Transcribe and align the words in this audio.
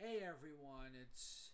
Hey 0.00 0.20
everyone, 0.22 0.92
it's 1.02 1.48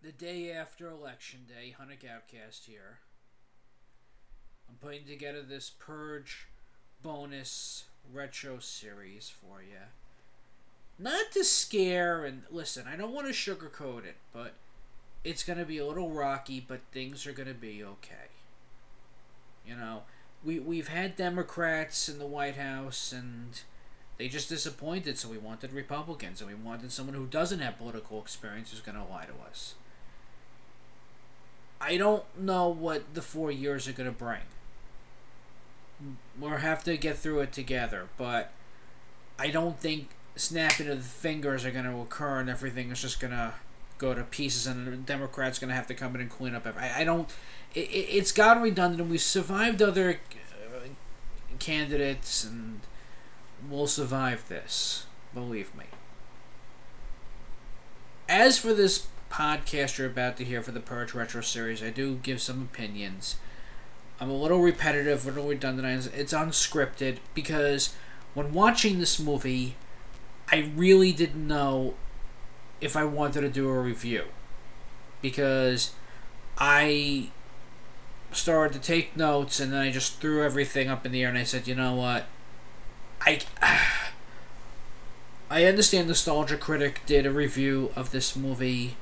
the 0.00 0.12
day 0.12 0.52
after 0.52 0.88
Election 0.88 1.40
Day, 1.48 1.74
Hunnic 1.76 2.08
Outcast 2.08 2.66
here. 2.66 3.00
I'm 4.68 4.76
putting 4.76 5.04
together 5.04 5.42
this 5.42 5.72
Purge 5.76 6.46
bonus 7.02 7.86
retro 8.12 8.60
series 8.60 9.28
for 9.28 9.60
you. 9.60 9.88
Not 11.00 11.32
to 11.32 11.42
scare 11.42 12.24
and 12.24 12.42
listen, 12.48 12.86
I 12.86 12.94
don't 12.94 13.12
want 13.12 13.26
to 13.26 13.32
sugarcoat 13.32 14.04
it, 14.04 14.18
but 14.32 14.54
it's 15.24 15.42
going 15.42 15.58
to 15.58 15.64
be 15.64 15.78
a 15.78 15.86
little 15.86 16.10
rocky, 16.10 16.64
but 16.64 16.78
things 16.92 17.26
are 17.26 17.32
going 17.32 17.48
to 17.48 17.54
be 17.54 17.82
okay. 17.82 18.30
You 19.66 19.74
know, 19.74 20.02
we 20.44 20.60
we've 20.60 20.88
had 20.88 21.16
Democrats 21.16 22.08
in 22.08 22.20
the 22.20 22.26
White 22.26 22.56
House 22.56 23.12
and 23.12 23.62
they 24.18 24.28
just 24.28 24.48
disappointed, 24.48 25.16
so 25.16 25.28
we 25.28 25.38
wanted 25.38 25.72
Republicans, 25.72 26.40
and 26.40 26.50
we 26.50 26.56
wanted 26.56 26.90
someone 26.90 27.14
who 27.14 27.26
doesn't 27.26 27.60
have 27.60 27.78
political 27.78 28.20
experience 28.20 28.72
who's 28.72 28.80
going 28.80 28.98
to 28.98 29.04
lie 29.04 29.26
to 29.26 29.48
us. 29.48 29.74
I 31.80 31.96
don't 31.96 32.24
know 32.36 32.68
what 32.68 33.14
the 33.14 33.22
four 33.22 33.52
years 33.52 33.86
are 33.86 33.92
going 33.92 34.08
to 34.08 34.16
bring. 34.16 34.40
We'll 36.38 36.50
have 36.50 36.82
to 36.84 36.96
get 36.96 37.16
through 37.16 37.40
it 37.40 37.52
together, 37.52 38.08
but 38.16 38.50
I 39.38 39.50
don't 39.50 39.78
think 39.78 40.08
snapping 40.34 40.88
of 40.88 40.98
the 40.98 41.08
fingers 41.08 41.64
are 41.64 41.70
going 41.70 41.84
to 41.84 41.98
occur 41.98 42.40
and 42.40 42.50
everything 42.50 42.90
is 42.90 43.00
just 43.00 43.20
going 43.20 43.32
to 43.32 43.54
go 43.98 44.14
to 44.14 44.22
pieces 44.22 44.66
and 44.66 44.86
the 44.86 44.96
Democrats 44.96 45.58
going 45.58 45.68
to 45.68 45.74
have 45.74 45.86
to 45.88 45.94
come 45.94 46.14
in 46.16 46.20
and 46.20 46.30
clean 46.30 46.54
up. 46.54 46.66
I, 46.66 47.00
I 47.00 47.04
don't. 47.04 47.28
It, 47.74 47.88
it's 47.90 48.32
gotten 48.32 48.62
redundant. 48.62 49.02
And 49.02 49.10
We've 49.10 49.20
survived 49.20 49.82
other 49.82 50.20
uh, 50.32 50.88
candidates 51.58 52.44
and 52.44 52.80
will 53.68 53.86
survive 53.86 54.48
this. 54.48 55.06
Believe 55.34 55.74
me. 55.74 55.84
As 58.28 58.58
for 58.58 58.74
this 58.74 59.06
podcast 59.30 59.98
you're 59.98 60.06
about 60.06 60.36
to 60.36 60.44
hear 60.44 60.62
for 60.62 60.72
the 60.72 60.80
Purge 60.80 61.14
Retro 61.14 61.40
Series, 61.40 61.82
I 61.82 61.90
do 61.90 62.16
give 62.16 62.40
some 62.40 62.62
opinions. 62.62 63.36
I'm 64.20 64.30
a 64.30 64.36
little 64.36 64.60
repetitive, 64.60 65.24
a 65.24 65.28
little 65.28 65.48
redundant. 65.48 66.10
It's 66.14 66.32
unscripted 66.32 67.18
because 67.34 67.94
when 68.34 68.52
watching 68.52 68.98
this 68.98 69.18
movie, 69.18 69.76
I 70.50 70.72
really 70.74 71.12
didn't 71.12 71.46
know 71.46 71.94
if 72.80 72.96
I 72.96 73.04
wanted 73.04 73.42
to 73.42 73.48
do 73.48 73.68
a 73.68 73.80
review. 73.80 74.24
Because 75.20 75.92
I 76.56 77.30
started 78.32 78.80
to 78.80 78.86
take 78.86 79.16
notes 79.16 79.60
and 79.60 79.72
then 79.72 79.80
I 79.80 79.90
just 79.90 80.20
threw 80.20 80.44
everything 80.44 80.88
up 80.88 81.06
in 81.06 81.12
the 81.12 81.22
air 81.22 81.28
and 81.28 81.38
I 81.38 81.44
said, 81.44 81.66
you 81.66 81.74
know 81.74 81.94
what? 81.94 82.26
I 83.20 83.40
I 85.50 85.64
understand 85.64 86.08
Nostalgia 86.08 86.56
Critic 86.56 87.00
did 87.06 87.24
a 87.24 87.30
review 87.30 87.90
of 87.96 88.10
this 88.10 88.36
movie 88.36 88.96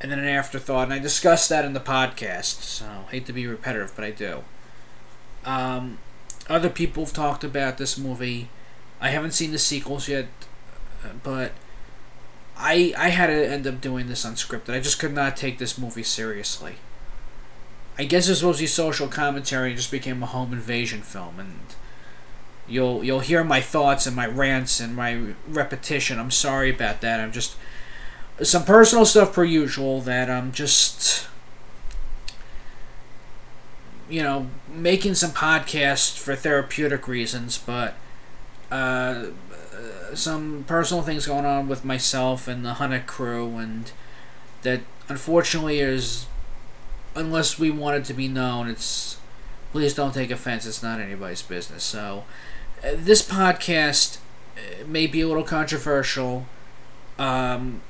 and 0.00 0.12
then 0.12 0.18
an 0.18 0.28
afterthought, 0.28 0.84
and 0.84 0.92
I 0.92 0.98
discussed 0.98 1.48
that 1.48 1.64
in 1.64 1.72
the 1.72 1.80
podcast. 1.80 2.62
So 2.62 2.84
I 3.08 3.10
hate 3.10 3.26
to 3.26 3.32
be 3.32 3.46
repetitive, 3.46 3.92
but 3.96 4.04
I 4.04 4.10
do. 4.10 4.44
Um, 5.44 5.98
other 6.48 6.68
people 6.68 7.04
have 7.04 7.14
talked 7.14 7.44
about 7.44 7.78
this 7.78 7.96
movie. 7.96 8.48
I 9.00 9.08
haven't 9.10 9.32
seen 9.32 9.52
the 9.52 9.58
sequels 9.58 10.08
yet, 10.08 10.26
but 11.22 11.52
I 12.56 12.94
I 12.96 13.08
had 13.08 13.26
to 13.28 13.48
end 13.48 13.66
up 13.66 13.80
doing 13.80 14.08
this 14.08 14.24
unscripted. 14.24 14.74
I 14.74 14.80
just 14.80 14.98
could 14.98 15.14
not 15.14 15.36
take 15.36 15.58
this 15.58 15.78
movie 15.78 16.02
seriously. 16.02 16.76
I 17.98 18.04
guess 18.04 18.26
supposed 18.26 18.58
to 18.58 18.64
be 18.64 18.68
social 18.68 19.08
commentary. 19.08 19.72
It 19.72 19.76
just 19.76 19.90
became 19.90 20.22
a 20.22 20.26
home 20.26 20.52
invasion 20.52 21.00
film, 21.00 21.40
and 21.40 21.60
you'll 22.68 23.04
you'll 23.04 23.20
hear 23.20 23.44
my 23.44 23.60
thoughts 23.60 24.06
and 24.06 24.14
my 24.16 24.26
rants 24.26 24.80
and 24.80 24.94
my 24.94 25.34
repetition. 25.48 26.18
I'm 26.18 26.30
sorry 26.30 26.70
about 26.70 27.00
that. 27.00 27.20
I'm 27.20 27.32
just 27.32 27.56
some 28.42 28.64
personal 28.64 29.06
stuff 29.06 29.32
per 29.32 29.44
usual 29.44 30.00
that 30.02 30.28
I'm 30.30 30.52
just 30.52 31.26
you 34.08 34.22
know 34.22 34.48
making 34.68 35.14
some 35.14 35.30
podcasts 35.30 36.18
for 36.18 36.36
therapeutic 36.36 37.08
reasons, 37.08 37.58
but 37.58 37.94
uh, 38.70 39.26
some 40.14 40.64
personal 40.66 41.02
things 41.02 41.26
going 41.26 41.44
on 41.44 41.68
with 41.68 41.84
myself 41.84 42.48
and 42.48 42.64
the 42.64 42.74
Hunnic 42.74 43.06
crew, 43.06 43.56
and 43.58 43.90
that 44.62 44.80
unfortunately 45.08 45.80
is 45.80 46.26
unless 47.14 47.58
we 47.58 47.70
want 47.70 47.96
it 47.96 48.04
to 48.04 48.14
be 48.14 48.28
known, 48.28 48.68
it's 48.68 49.18
please 49.72 49.94
don't 49.94 50.14
take 50.14 50.30
offense. 50.30 50.66
It's 50.66 50.82
not 50.82 51.00
anybody's 51.00 51.42
business. 51.42 51.82
So 51.84 52.24
this 52.82 53.22
podcast 53.22 54.18
uh, 54.56 54.86
may 54.86 55.06
be 55.06 55.20
a 55.20 55.28
little 55.28 55.42
controversial. 55.42 56.46
Um, 57.18 57.82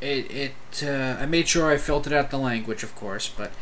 it 0.00 0.30
it 0.30 0.84
uh, 0.84 1.16
I 1.20 1.26
made 1.26 1.48
sure 1.48 1.70
I 1.70 1.76
filtered 1.76 2.12
out 2.12 2.30
the 2.30 2.38
language, 2.38 2.82
of 2.82 2.94
course, 2.94 3.28
but 3.28 3.52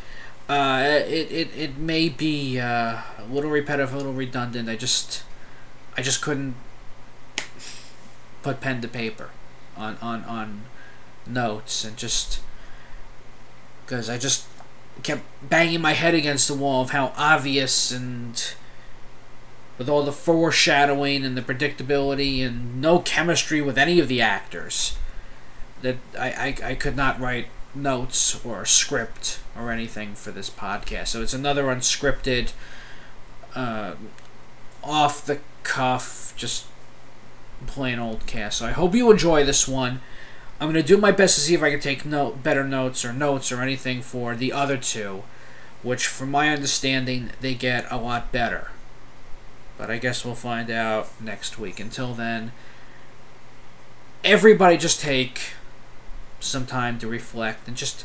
uh, 0.49 0.83
it, 0.85 1.31
it 1.31 1.49
it 1.57 1.77
may 1.79 2.09
be 2.09 2.59
uh, 2.59 3.03
a 3.19 3.25
little 3.31 3.51
repetitive, 3.51 3.95
a 3.95 3.97
little 3.97 4.13
redundant. 4.13 4.69
I 4.69 4.77
just 4.77 5.23
I 5.97 6.03
just 6.03 6.23
couldn't 6.23 6.57
put 8.43 8.61
pen 8.61 8.81
to 8.83 8.89
paper 8.89 9.31
on 9.77 9.97
on 10.03 10.25
on 10.25 10.63
notes 11.27 11.85
and 11.85 11.97
just 11.97 12.41
because 13.85 14.11
I 14.11 14.19
just 14.19 14.47
kept 15.03 15.23
banging 15.43 15.81
my 15.81 15.93
head 15.93 16.15
against 16.15 16.49
the 16.49 16.55
wall 16.55 16.83
of 16.83 16.91
how 16.91 17.13
obvious 17.17 17.91
and 17.93 18.55
with 19.79 19.89
all 19.89 20.03
the 20.03 20.13
foreshadowing 20.13 21.25
and 21.25 21.37
the 21.37 21.43
predictability 21.43 22.47
and 22.47 22.81
no 22.81 22.99
chemistry 23.01 23.61
with 23.61 23.79
any 23.79 23.99
of 23.99 24.09
the 24.09 24.21
actors 24.21 24.97
that 25.81 25.97
I, 26.19 26.31
I, 26.31 26.57
I 26.71 26.75
could 26.75 26.97
not 26.97 27.19
write 27.19 27.47
notes 27.75 28.45
or 28.45 28.63
a 28.63 28.67
script 28.67 29.41
or 29.57 29.71
anything 29.71 30.15
for 30.15 30.31
this 30.31 30.51
podcast. 30.51 31.09
So 31.09 31.23
it's 31.23 31.35
another 31.35 31.65
unscripted, 31.65 32.53
uh, 33.55 33.95
off 34.83 35.25
the 35.25 35.41
cuff, 35.63 36.35
just 36.37 36.67
plain 37.67 37.99
old 37.99 38.27
cast. 38.27 38.59
So 38.59 38.67
I 38.67 38.73
hope 38.73 38.95
you 38.95 39.11
enjoy 39.11 39.45
this 39.45 39.67
one. 39.69 40.01
I'm 40.61 40.69
gonna 40.69 40.83
do 40.83 40.97
my 40.97 41.13
best 41.13 41.35
to 41.37 41.41
see 41.41 41.55
if 41.55 41.63
I 41.63 41.71
can 41.71 41.81
take 41.81 42.05
note 42.05 42.43
better 42.43 42.65
notes 42.65 43.05
or 43.05 43.13
notes 43.13 43.51
or 43.51 43.63
anything 43.63 44.03
for 44.03 44.37
the 44.37 44.53
other 44.53 44.77
two, 44.77 45.25
which, 45.83 46.07
from 46.07 46.31
my 46.31 46.51
understanding, 46.51 47.31
they 47.41 47.55
get 47.55 47.91
a 47.91 47.97
lot 47.97 48.31
better. 48.31 48.71
But 49.79 49.91
I 49.91 49.99
guess 49.99 50.25
we'll 50.25 50.35
find 50.35 50.71
out 50.71 51.09
next 51.21 51.59
week. 51.59 51.81
Until 51.81 52.15
then, 52.15 52.53
everybody 54.25 54.77
just 54.77 55.01
take 55.01 55.55
some 56.41 56.67
time 56.67 56.99
to 56.99 57.09
reflect 57.09 57.67
and 57.69 57.77
just 57.77 58.05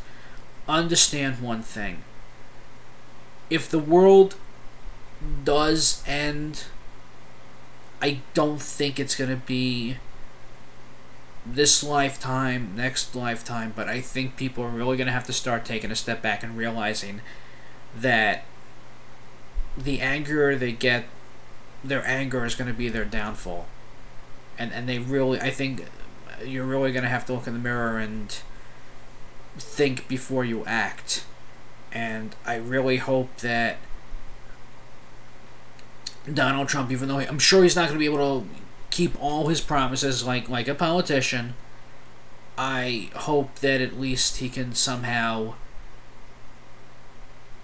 understand 0.67 1.41
one 1.41 1.61
thing. 1.61 2.03
If 3.49 3.69
the 3.69 3.79
world 3.79 4.35
does 5.43 6.03
end, 6.05 6.65
I 8.01 8.19
don't 8.33 8.61
think 8.61 8.99
it's 8.99 9.15
going 9.15 9.29
to 9.29 9.35
be 9.37 9.97
this 11.45 11.83
lifetime, 11.83 12.73
next 12.75 13.15
lifetime, 13.15 13.73
but 13.75 13.87
I 13.87 14.01
think 14.01 14.35
people 14.35 14.63
are 14.63 14.69
really 14.69 14.97
going 14.97 15.07
to 15.07 15.13
have 15.13 15.25
to 15.25 15.33
start 15.33 15.65
taking 15.65 15.91
a 15.91 15.95
step 15.95 16.21
back 16.21 16.43
and 16.43 16.57
realizing 16.57 17.21
that 17.95 18.43
the 19.77 20.01
anger 20.01 20.55
they 20.55 20.71
get 20.71 21.05
their 21.83 22.05
anger 22.05 22.45
is 22.45 22.55
going 22.55 22.69
to 22.69 22.77
be 22.77 22.89
their 22.89 23.05
downfall. 23.05 23.67
And 24.57 24.71
and 24.73 24.87
they 24.87 24.99
really 24.99 25.39
I 25.39 25.51
think 25.51 25.85
you're 26.45 26.65
really 26.65 26.91
going 26.91 27.03
to 27.03 27.09
have 27.09 27.25
to 27.27 27.33
look 27.33 27.47
in 27.47 27.53
the 27.53 27.59
mirror 27.59 27.97
and 27.97 28.35
think 29.57 30.07
before 30.07 30.45
you 30.45 30.63
act. 30.65 31.25
And 31.91 32.35
I 32.45 32.55
really 32.55 32.97
hope 32.97 33.37
that 33.37 33.77
Donald 36.31 36.67
Trump, 36.67 36.91
even 36.91 37.07
though 37.07 37.19
I'm 37.19 37.39
sure 37.39 37.63
he's 37.63 37.75
not 37.75 37.83
going 37.87 37.95
to 37.95 37.99
be 37.99 38.05
able 38.05 38.41
to 38.41 38.47
keep 38.89 39.21
all 39.21 39.47
his 39.47 39.61
promises 39.61 40.25
like 40.25 40.49
like 40.49 40.67
a 40.67 40.75
politician, 40.75 41.53
I 42.57 43.09
hope 43.15 43.59
that 43.59 43.81
at 43.81 43.99
least 43.99 44.37
he 44.37 44.49
can 44.49 44.73
somehow 44.73 45.53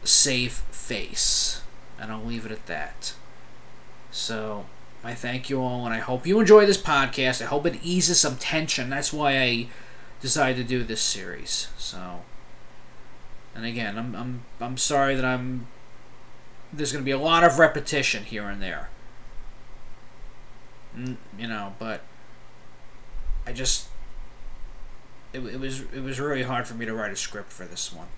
save 0.03 0.53
face. 0.53 1.61
And 1.99 2.11
I'll 2.11 2.23
leave 2.23 2.45
it 2.45 2.51
at 2.51 2.65
that. 2.67 3.13
So 4.13 4.65
I 5.03 5.15
thank 5.15 5.49
you 5.49 5.59
all, 5.59 5.85
and 5.85 5.93
I 5.93 5.97
hope 5.97 6.27
you 6.27 6.39
enjoy 6.39 6.67
this 6.67 6.77
podcast. 6.77 7.41
I 7.41 7.45
hope 7.45 7.65
it 7.65 7.79
eases 7.83 8.19
some 8.21 8.37
tension. 8.37 8.89
That's 8.89 9.11
why 9.11 9.39
I 9.39 9.67
decided 10.21 10.57
to 10.57 10.63
do 10.63 10.83
this 10.83 11.01
series. 11.01 11.67
So, 11.79 12.21
and 13.55 13.65
again, 13.65 13.97
I'm 13.97 14.15
I'm 14.15 14.45
I'm 14.61 14.77
sorry 14.77 15.15
that 15.15 15.25
I'm. 15.25 15.67
There's 16.71 16.91
going 16.91 17.03
to 17.03 17.05
be 17.05 17.11
a 17.11 17.17
lot 17.17 17.43
of 17.43 17.57
repetition 17.57 18.23
here 18.23 18.47
and 18.47 18.61
there. 18.61 18.89
Mm, 20.95 21.17
you 21.37 21.47
know, 21.47 21.73
but 21.79 22.01
I 23.47 23.51
just 23.51 23.87
it, 25.33 25.39
it 25.39 25.59
was 25.59 25.81
it 25.91 26.03
was 26.03 26.19
really 26.19 26.43
hard 26.43 26.67
for 26.67 26.75
me 26.75 26.85
to 26.85 26.93
write 26.93 27.11
a 27.11 27.15
script 27.15 27.51
for 27.51 27.65
this 27.65 27.91
one, 27.91 28.09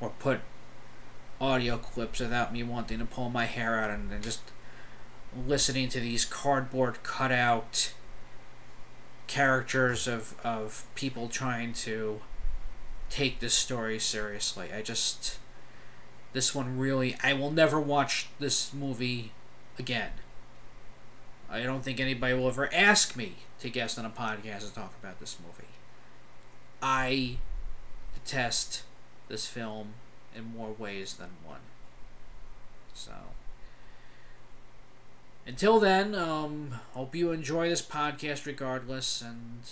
or 0.00 0.10
put 0.18 0.40
audio 1.40 1.78
clips 1.78 2.18
without 2.18 2.52
me 2.52 2.64
wanting 2.64 2.98
to 2.98 3.04
pull 3.04 3.30
my 3.30 3.44
hair 3.44 3.78
out 3.78 3.90
and, 3.90 4.10
and 4.10 4.24
just 4.24 4.40
listening 5.46 5.88
to 5.90 6.00
these 6.00 6.24
cardboard 6.24 7.02
cutout 7.02 7.92
characters 9.26 10.06
of 10.06 10.34
of 10.44 10.84
people 10.94 11.28
trying 11.28 11.72
to 11.72 12.20
take 13.10 13.40
this 13.40 13.54
story 13.54 13.98
seriously. 13.98 14.70
I 14.72 14.82
just 14.82 15.38
this 16.32 16.54
one 16.54 16.78
really 16.78 17.16
I 17.22 17.32
will 17.32 17.50
never 17.50 17.80
watch 17.80 18.28
this 18.38 18.72
movie 18.72 19.32
again. 19.78 20.12
I 21.48 21.62
don't 21.62 21.82
think 21.82 22.00
anybody 22.00 22.34
will 22.34 22.48
ever 22.48 22.72
ask 22.72 23.16
me 23.16 23.36
to 23.60 23.70
guest 23.70 23.98
on 23.98 24.04
a 24.04 24.10
podcast 24.10 24.68
to 24.68 24.74
talk 24.74 24.94
about 25.00 25.20
this 25.20 25.36
movie. 25.44 25.70
I 26.82 27.38
detest 28.14 28.82
this 29.28 29.46
film 29.46 29.94
in 30.34 30.44
more 30.44 30.72
ways 30.72 31.14
than 31.14 31.30
one. 31.44 31.60
So 32.94 33.12
until 35.46 35.78
then, 35.78 36.14
um, 36.14 36.80
hope 36.92 37.14
you 37.14 37.32
enjoy 37.32 37.68
this 37.68 37.82
podcast 37.82 38.46
regardless 38.46 39.22
and 39.22 39.62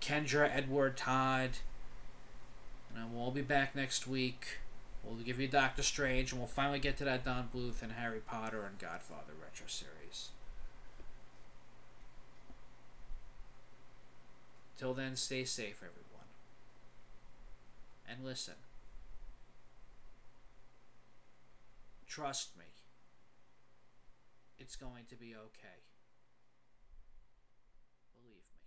Kendra, 0.00 0.50
Edward, 0.54 0.96
Todd. 0.96 1.50
And 2.94 3.12
we'll 3.12 3.24
all 3.24 3.30
be 3.30 3.42
back 3.42 3.74
next 3.74 4.06
week. 4.06 4.58
We'll 5.02 5.16
give 5.16 5.40
you 5.40 5.48
Doctor 5.48 5.82
Strange, 5.82 6.30
and 6.32 6.40
we'll 6.40 6.48
finally 6.48 6.78
get 6.78 6.96
to 6.98 7.04
that 7.04 7.24
Don 7.24 7.48
Bluth 7.54 7.82
and 7.82 7.92
Harry 7.92 8.20
Potter 8.20 8.64
and 8.64 8.78
Godfather 8.78 9.32
retro 9.42 9.66
series. 9.66 10.28
Till 14.78 14.94
then, 14.94 15.16
stay 15.16 15.44
safe, 15.44 15.76
everyone. 15.76 16.28
And 18.08 18.24
listen. 18.24 18.54
Trust 22.06 22.56
me. 22.58 22.61
It's 24.62 24.76
going 24.76 25.10
to 25.10 25.16
be 25.16 25.34
okay. 25.34 25.82
Believe 28.14 28.46
me. 28.46 28.62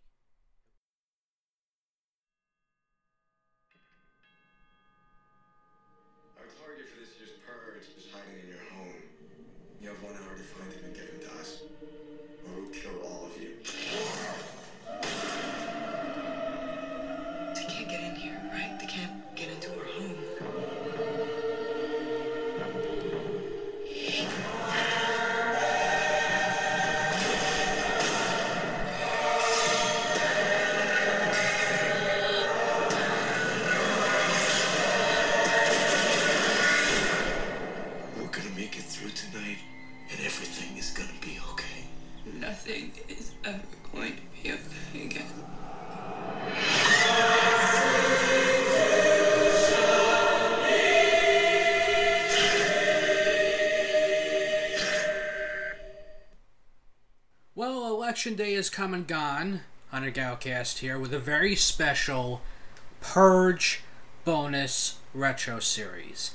Our 6.36 6.52
target 6.52 6.92
for 6.92 7.00
this 7.00 7.16
year's 7.16 7.40
purge 7.48 7.88
is 7.96 8.12
hiding 8.12 8.44
in 8.44 8.48
your 8.52 8.60
home. 8.76 9.08
You 9.80 9.88
have 9.96 10.04
one 10.04 10.20
hour 10.20 10.36
to 10.36 10.44
come 58.70 58.94
and 58.94 59.08
gone. 59.08 59.62
on 59.92 60.04
a 60.04 60.12
Galcast 60.12 60.80
here 60.80 61.00
with 61.00 61.14
a 61.14 61.20
very 61.20 61.56
special 61.56 62.42
Purge 63.00 63.82
bonus 64.26 64.98
retro 65.14 65.60
series. 65.60 66.32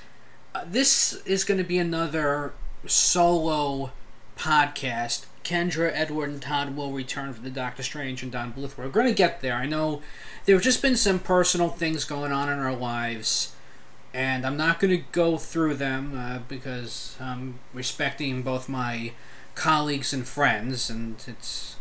Uh, 0.54 0.64
this 0.66 1.14
is 1.26 1.44
going 1.44 1.58
to 1.58 1.64
be 1.64 1.78
another 1.78 2.54
solo 2.86 3.92
podcast. 4.36 5.26
Kendra, 5.44 5.90
Edward, 5.92 6.30
and 6.30 6.42
Todd 6.42 6.76
will 6.76 6.92
return 6.92 7.32
for 7.32 7.40
the 7.40 7.50
Doctor 7.50 7.82
Strange 7.82 8.22
and 8.22 8.30
Don 8.30 8.52
Bluth. 8.52 8.76
We're 8.78 8.88
going 8.88 9.06
to 9.06 9.12
get 9.12 9.40
there. 9.40 9.54
I 9.54 9.66
know 9.66 10.00
there 10.44 10.54
have 10.54 10.64
just 10.64 10.82
been 10.82 10.96
some 10.96 11.18
personal 11.18 11.68
things 11.68 12.04
going 12.04 12.32
on 12.32 12.48
in 12.48 12.58
our 12.58 12.74
lives, 12.74 13.54
and 14.14 14.46
I'm 14.46 14.56
not 14.56 14.80
going 14.80 14.96
to 14.96 15.04
go 15.12 15.36
through 15.36 15.74
them 15.74 16.16
uh, 16.16 16.38
because 16.46 17.16
I'm 17.20 17.58
respecting 17.74 18.42
both 18.42 18.68
my 18.68 19.12
colleagues 19.54 20.12
and 20.12 20.26
friends, 20.26 20.88
and 20.88 21.22
it's 21.26 21.76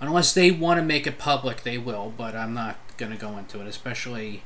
unless 0.00 0.32
they 0.32 0.50
want 0.50 0.78
to 0.78 0.84
make 0.84 1.06
it 1.06 1.18
public, 1.18 1.62
they 1.62 1.78
will. 1.78 2.12
But 2.16 2.34
I'm 2.34 2.54
not 2.54 2.78
going 2.96 3.12
to 3.12 3.18
go 3.18 3.36
into 3.36 3.60
it, 3.60 3.66
especially 3.66 4.42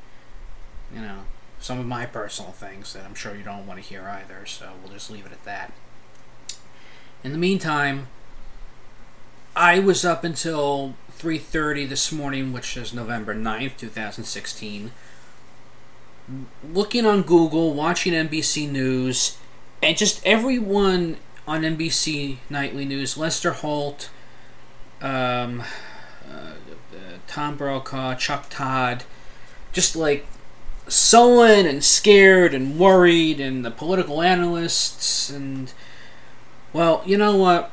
you 0.94 1.00
know 1.00 1.20
some 1.60 1.78
of 1.78 1.86
my 1.86 2.04
personal 2.04 2.52
things 2.52 2.92
that 2.92 3.04
I'm 3.04 3.14
sure 3.14 3.34
you 3.34 3.42
don't 3.42 3.66
want 3.66 3.82
to 3.82 3.88
hear 3.88 4.06
either. 4.08 4.44
So 4.46 4.72
we'll 4.82 4.92
just 4.92 5.10
leave 5.10 5.26
it 5.26 5.32
at 5.32 5.44
that. 5.44 5.72
In 7.22 7.32
the 7.32 7.38
meantime, 7.38 8.08
I 9.56 9.78
was 9.78 10.04
up 10.04 10.24
until 10.24 10.94
3:30 11.18 11.88
this 11.88 12.12
morning, 12.12 12.52
which 12.52 12.76
is 12.76 12.92
November 12.92 13.34
9th, 13.34 13.76
2016, 13.78 14.92
looking 16.72 17.06
on 17.06 17.22
Google, 17.22 17.72
watching 17.72 18.12
NBC 18.12 18.68
News, 18.70 19.38
and 19.82 19.96
just 19.96 20.24
everyone 20.26 21.16
on 21.46 21.62
NBC 21.62 22.38
Nightly 22.50 22.84
News, 22.84 23.16
Lester 23.16 23.52
Holt, 23.52 24.10
um, 25.04 25.62
uh, 26.28 26.52
Tom 27.26 27.56
Brokaw, 27.56 28.14
Chuck 28.14 28.46
Todd, 28.48 29.04
just 29.72 29.94
like 29.94 30.26
sullen 30.88 31.66
and 31.66 31.84
scared 31.84 32.54
and 32.54 32.78
worried, 32.78 33.38
and 33.38 33.64
the 33.64 33.70
political 33.70 34.22
analysts, 34.22 35.30
and 35.30 35.72
well, 36.72 37.02
you 37.04 37.18
know 37.18 37.36
what? 37.36 37.70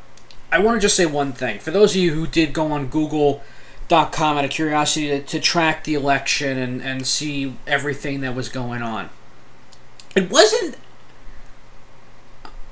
I 0.52 0.60
want 0.60 0.76
to 0.76 0.82
just 0.82 0.98
say 0.98 1.06
one 1.06 1.32
thing. 1.32 1.60
For 1.60 1.72
those 1.72 1.96
of 1.96 2.02
you 2.02 2.14
who 2.14 2.28
did 2.28 2.52
go 2.52 2.72
on 2.74 2.88
Google.com 2.88 4.38
out 4.38 4.44
of 4.44 4.52
curiosity 4.52 5.08
to, 5.08 5.22
to 5.22 5.40
track 5.40 5.86
the 5.86 5.94
election 5.94 6.58
and, 6.58 6.82
and 6.82 7.08
see 7.08 7.56
everything 7.66 8.20
that 8.22 8.36
was 8.36 8.50
going 8.50 8.82
on, 8.82 9.10
it 10.16 10.30
wasn't 10.30 10.76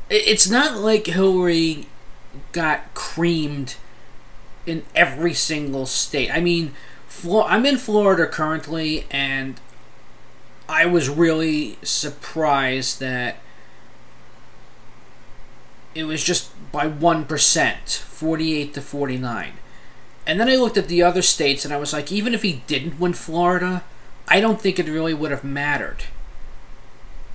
it's 0.10 0.50
not 0.50 0.78
like 0.78 1.06
Hillary 1.06 1.86
got 2.52 2.94
creamed 2.94 3.76
in 4.70 4.84
every 4.96 5.34
single 5.34 5.86
state. 5.86 6.32
I 6.32 6.40
mean, 6.40 6.74
I'm 7.26 7.66
in 7.66 7.78
Florida 7.78 8.28
currently, 8.28 9.06
and 9.10 9.60
I 10.68 10.86
was 10.86 11.10
really 11.10 11.78
surprised 11.82 13.00
that 13.00 13.38
it 15.96 16.04
was 16.04 16.24
just 16.24 16.52
by 16.72 16.88
1%, 16.88 17.98
48 17.98 18.74
to 18.74 18.82
49. 18.82 19.54
And 20.28 20.40
then 20.40 20.48
I 20.48 20.56
looked 20.56 20.78
at 20.78 20.88
the 20.88 21.02
other 21.02 21.24
states, 21.24 21.66
and 21.66 21.74
I 21.74 21.78
was 21.78 21.92
like, 21.92 22.12
even 22.12 22.34
if 22.34 22.44
he 22.44 22.62
didn't 22.68 23.00
win 23.00 23.14
Florida, 23.14 23.84
I 24.28 24.40
don't 24.40 24.62
think 24.62 24.78
it 24.78 24.88
really 24.88 25.14
would 25.14 25.32
have 25.32 25.44
mattered 25.44 26.04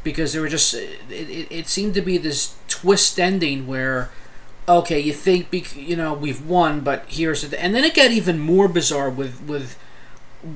because 0.05 0.33
there 0.33 0.43
were 0.43 0.49
just 0.49 0.75
it, 0.75 1.01
it, 1.11 1.49
it 1.51 1.67
seemed 1.67 1.95
to 1.95 2.03
be 2.03 2.19
this 2.19 2.55
twist 2.69 3.19
ending 3.19 3.67
where 3.67 4.11
okay 4.69 4.99
you 4.99 5.13
think 5.13 5.51
bec- 5.51 5.77
you 5.77 5.97
know 5.97 6.13
we've 6.15 6.45
won 6.47 6.81
but 6.81 7.05
here's 7.09 7.43
the 7.43 7.63
and 7.63 7.75
then 7.75 7.85
it 7.85 7.95
got 7.95 8.11
even 8.11 8.39
more 8.39 8.69
bizarre 8.69 9.11
with 9.11 9.43
with 9.43 9.79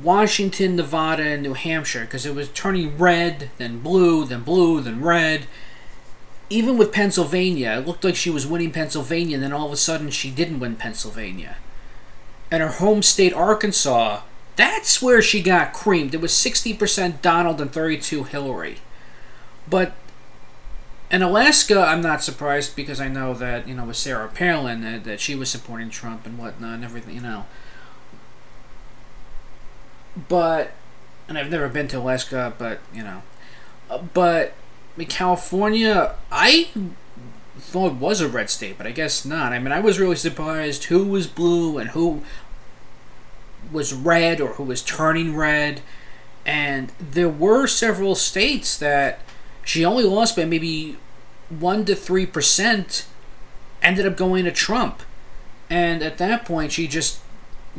Washington 0.02 0.76
Nevada 0.76 1.22
and 1.22 1.42
New 1.42 1.54
Hampshire 1.54 2.02
because 2.02 2.26
it 2.26 2.34
was 2.34 2.48
turning 2.50 2.98
red 2.98 3.50
then 3.58 3.80
blue 3.80 4.24
then 4.24 4.42
blue 4.42 4.80
then 4.80 5.02
red. 5.02 5.46
Even 6.50 6.78
with 6.78 6.92
Pennsylvania 6.92 7.78
it 7.78 7.86
looked 7.86 8.04
like 8.04 8.16
she 8.16 8.30
was 8.30 8.46
winning 8.46 8.70
Pennsylvania 8.70 9.36
and 9.36 9.44
then 9.44 9.52
all 9.52 9.66
of 9.66 9.72
a 9.72 9.76
sudden 9.76 10.10
she 10.10 10.30
didn't 10.30 10.60
win 10.60 10.76
Pennsylvania. 10.76 11.56
And 12.50 12.62
her 12.62 12.68
home 12.68 13.02
state 13.02 13.32
Arkansas 13.32 14.22
that's 14.58 15.00
where 15.00 15.22
she 15.22 15.40
got 15.40 15.72
creamed. 15.72 16.14
It 16.14 16.20
was 16.20 16.32
60% 16.32 17.22
Donald 17.22 17.60
and 17.60 17.72
32 17.72 18.24
Hillary. 18.24 18.78
But 19.70 19.92
in 21.10 21.22
Alaska, 21.22 21.80
I'm 21.80 22.02
not 22.02 22.22
surprised 22.22 22.76
because 22.76 23.00
I 23.00 23.08
know 23.08 23.34
that 23.34 23.66
you 23.66 23.74
know 23.74 23.84
with 23.84 23.96
Sarah 23.96 24.28
Palin 24.28 24.82
that, 24.82 25.04
that 25.04 25.20
she 25.20 25.34
was 25.34 25.50
supporting 25.50 25.90
Trump 25.90 26.26
and 26.26 26.38
whatnot 26.38 26.74
and 26.74 26.84
everything, 26.84 27.14
you 27.14 27.20
know. 27.20 27.46
But, 30.28 30.72
and 31.28 31.38
I've 31.38 31.50
never 31.50 31.68
been 31.68 31.88
to 31.88 31.98
Alaska, 31.98 32.52
but 32.58 32.80
you 32.92 33.02
know, 33.02 33.22
Uh, 33.88 33.98
but 34.12 34.54
California, 35.08 36.14
I 36.30 36.68
thought 37.58 37.94
was 37.94 38.20
a 38.20 38.28
red 38.28 38.50
state, 38.50 38.76
but 38.76 38.86
I 38.86 38.90
guess 38.90 39.24
not. 39.24 39.52
I 39.52 39.58
mean, 39.58 39.72
I 39.72 39.80
was 39.80 39.98
really 39.98 40.16
surprised 40.16 40.84
who 40.84 41.04
was 41.04 41.26
blue 41.26 41.78
and 41.78 41.90
who 41.90 42.22
was 43.72 43.92
red 43.92 44.40
or 44.40 44.54
who 44.54 44.64
was 44.64 44.82
turning 44.82 45.36
red, 45.36 45.80
and 46.44 46.92
there 46.98 47.28
were 47.28 47.66
several 47.66 48.14
states 48.14 48.76
that 48.78 49.20
she 49.68 49.84
only 49.84 50.04
lost 50.04 50.34
by 50.34 50.46
maybe 50.46 50.96
one 51.50 51.84
to 51.84 51.94
three 51.94 52.24
percent. 52.24 53.06
Ended 53.82 54.06
up 54.06 54.16
going 54.16 54.44
to 54.46 54.50
Trump, 54.50 55.02
and 55.68 56.02
at 56.02 56.16
that 56.16 56.46
point, 56.46 56.72
she 56.72 56.88
just 56.88 57.20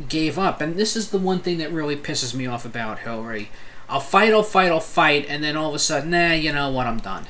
gave 0.08 0.38
up. 0.38 0.60
And 0.60 0.76
this 0.76 0.94
is 0.94 1.10
the 1.10 1.18
one 1.18 1.40
thing 1.40 1.58
that 1.58 1.72
really 1.72 1.96
pisses 1.96 2.32
me 2.32 2.46
off 2.46 2.64
about 2.64 3.00
Hillary. 3.00 3.50
I'll 3.88 3.98
fight, 3.98 4.32
I'll 4.32 4.44
fight, 4.44 4.70
I'll 4.70 4.78
fight, 4.78 5.26
and 5.28 5.42
then 5.42 5.56
all 5.56 5.70
of 5.70 5.74
a 5.74 5.80
sudden, 5.80 6.10
nah, 6.10 6.32
you 6.32 6.52
know 6.52 6.70
what, 6.70 6.86
I'm 6.86 6.98
done. 6.98 7.26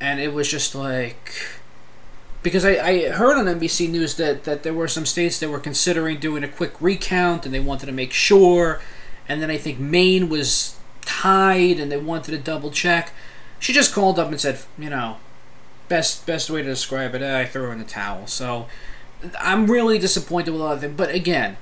And 0.00 0.18
it 0.18 0.32
was 0.32 0.50
just 0.50 0.74
like. 0.74 1.34
Because 2.42 2.64
I, 2.64 2.70
I 2.72 3.08
heard 3.10 3.36
on 3.36 3.44
NBC 3.44 3.90
News 3.90 4.16
that, 4.16 4.44
that 4.44 4.62
there 4.62 4.74
were 4.74 4.88
some 4.88 5.06
states 5.06 5.38
that 5.40 5.50
were 5.50 5.60
considering 5.60 6.18
doing 6.20 6.42
a 6.42 6.48
quick 6.48 6.72
recount 6.80 7.44
and 7.44 7.54
they 7.54 7.60
wanted 7.60 7.86
to 7.86 7.92
make 7.92 8.12
sure. 8.12 8.80
And 9.28 9.40
then 9.40 9.50
I 9.50 9.56
think 9.56 9.78
Maine 9.78 10.28
was 10.28 10.76
tied 11.02 11.78
and 11.78 11.92
they 11.92 11.96
wanted 11.96 12.32
to 12.32 12.38
double 12.38 12.70
check. 12.70 13.12
She 13.64 13.72
just 13.72 13.94
called 13.94 14.18
up 14.18 14.28
and 14.28 14.38
said, 14.38 14.58
you 14.78 14.90
know, 14.90 15.16
best 15.88 16.26
best 16.26 16.50
way 16.50 16.60
to 16.60 16.68
describe 16.68 17.14
it, 17.14 17.22
eh, 17.22 17.40
I 17.40 17.46
threw 17.46 17.70
in 17.70 17.78
the 17.78 17.84
towel. 17.84 18.26
So 18.26 18.66
I'm 19.40 19.70
really 19.70 19.98
disappointed 19.98 20.50
with 20.50 20.60
a 20.60 20.64
lot 20.64 20.76
of 20.76 20.84
it. 20.84 20.98
But 20.98 21.08
again, 21.14 21.56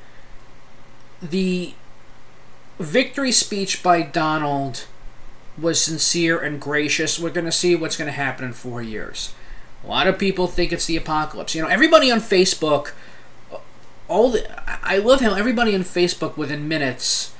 the 1.23 1.75
victory 2.80 3.30
speech 3.30 3.85
by 3.85 4.02
Donald 4.02 4.87
was 5.56 5.80
sincere 5.80 6.40
and 6.40 6.61
gracious. 6.61 7.21
We're 7.21 7.30
going 7.30 7.47
to 7.47 7.52
see 7.52 7.76
what's 7.76 7.97
going 7.97 8.09
to 8.09 8.16
happen 8.16 8.47
in 8.47 8.52
four 8.52 8.82
years. 8.82 9.32
A 9.85 9.87
lot 9.87 10.09
of 10.09 10.18
people 10.18 10.49
think 10.49 10.73
it's 10.73 10.87
the 10.87 10.97
apocalypse. 10.97 11.54
You 11.54 11.62
know, 11.62 11.68
everybody 11.68 12.11
on 12.11 12.18
Facebook, 12.18 12.94
all 14.09 14.32
the 14.32 14.44
I 14.85 14.99
love 14.99 15.21
how 15.21 15.35
everybody 15.35 15.73
on 15.73 15.82
Facebook 15.82 16.37
within 16.37 16.66
minutes 16.66 17.32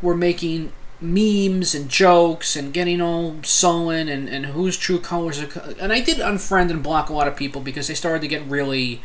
were 0.00 0.16
making 0.16 0.70
memes 1.04 1.74
and 1.74 1.88
jokes 1.88 2.56
and 2.56 2.72
getting 2.72 3.00
all 3.00 3.36
sullen 3.42 4.08
and, 4.08 4.28
and 4.28 4.46
whose 4.46 4.76
true 4.76 4.98
colors 4.98 5.40
are. 5.40 5.74
And 5.78 5.92
I 5.92 6.00
did 6.00 6.18
unfriend 6.18 6.70
and 6.70 6.82
block 6.82 7.08
a 7.08 7.12
lot 7.12 7.28
of 7.28 7.36
people 7.36 7.60
because 7.60 7.88
they 7.88 7.94
started 7.94 8.22
to 8.22 8.28
get 8.28 8.44
really 8.46 9.00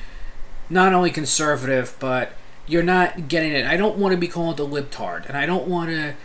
not 0.70 0.94
only 0.94 1.12
conservative, 1.12 1.96
but 2.00 2.34
you're 2.68 2.84
not 2.84 3.28
getting 3.28 3.52
it. 3.52 3.66
I 3.66 3.78
don't 3.78 3.98
want 3.98 4.14
to 4.14 4.18
be 4.18 4.28
called 4.28 4.60
a 4.60 4.64
libtard, 4.64 5.28
and 5.28 5.36
I 5.36 5.46
don't 5.46 5.68
want 5.68 5.90
to. 5.90 6.16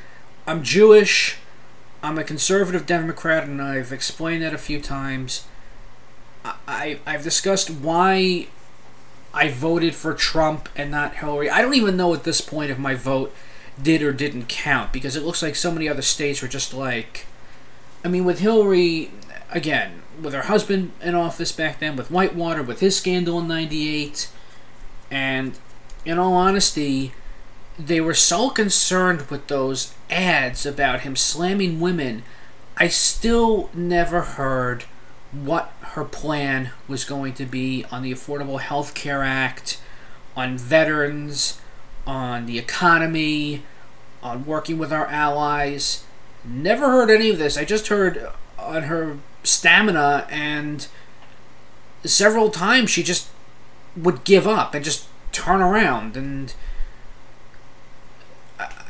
I'm 0.46 0.62
Jewish. 0.62 1.38
I'm 2.02 2.18
a 2.18 2.24
conservative 2.24 2.84
Democrat, 2.84 3.44
and 3.44 3.62
I've 3.62 3.92
explained 3.92 4.42
that 4.42 4.52
a 4.52 4.58
few 4.58 4.80
times. 4.80 5.46
I, 6.44 7.00
I've 7.06 7.22
discussed 7.22 7.70
why 7.70 8.48
I 9.32 9.50
voted 9.50 9.94
for 9.94 10.12
Trump 10.12 10.68
and 10.76 10.90
not 10.90 11.16
Hillary. 11.16 11.48
I 11.48 11.62
don't 11.62 11.74
even 11.74 11.96
know 11.96 12.12
at 12.12 12.24
this 12.24 12.42
point 12.42 12.70
if 12.70 12.78
my 12.78 12.94
vote 12.94 13.34
did 13.80 14.02
or 14.02 14.12
didn't 14.12 14.48
count 14.48 14.92
because 14.92 15.16
it 15.16 15.22
looks 15.22 15.42
like 15.42 15.56
so 15.56 15.70
many 15.70 15.88
other 15.88 16.02
states 16.02 16.42
were 16.42 16.48
just 16.48 16.72
like. 16.72 17.26
I 18.04 18.08
mean, 18.08 18.24
with 18.24 18.40
Hillary, 18.40 19.10
again, 19.50 20.02
with 20.20 20.34
her 20.34 20.42
husband 20.42 20.92
in 21.00 21.14
office 21.14 21.52
back 21.52 21.80
then, 21.80 21.96
with 21.96 22.10
Whitewater, 22.10 22.62
with 22.62 22.80
his 22.80 22.96
scandal 22.96 23.40
in 23.40 23.48
98, 23.48 24.28
and 25.10 25.58
in 26.04 26.18
all 26.18 26.34
honesty, 26.34 27.12
they 27.78 28.00
were 28.00 28.14
so 28.14 28.50
concerned 28.50 29.22
with 29.30 29.48
those 29.48 29.94
ads 30.10 30.66
about 30.66 31.00
him 31.00 31.16
slamming 31.16 31.80
women. 31.80 32.22
I 32.76 32.88
still 32.88 33.70
never 33.74 34.22
heard 34.22 34.84
what 35.32 35.72
her 35.80 36.04
plan 36.04 36.70
was 36.86 37.04
going 37.04 37.34
to 37.34 37.46
be 37.46 37.84
on 37.90 38.02
the 38.02 38.12
Affordable 38.12 38.60
Health 38.60 38.94
Care 38.94 39.22
Act, 39.22 39.80
on 40.36 40.58
veterans, 40.58 41.60
on 42.06 42.46
the 42.46 42.58
economy, 42.58 43.62
on 44.22 44.46
working 44.46 44.78
with 44.78 44.92
our 44.92 45.06
allies. 45.06 46.04
Never 46.44 46.90
heard 46.90 47.10
any 47.10 47.30
of 47.30 47.38
this. 47.38 47.56
I 47.56 47.64
just 47.64 47.88
heard 47.88 48.28
on 48.58 48.84
her 48.84 49.18
stamina, 49.42 50.26
and 50.30 50.86
several 52.04 52.50
times 52.50 52.90
she 52.90 53.02
just 53.02 53.28
would 53.96 54.24
give 54.24 54.46
up 54.46 54.74
and 54.74 54.84
just 54.84 55.06
turn 55.32 55.60
around. 55.60 56.16
And 56.16 56.54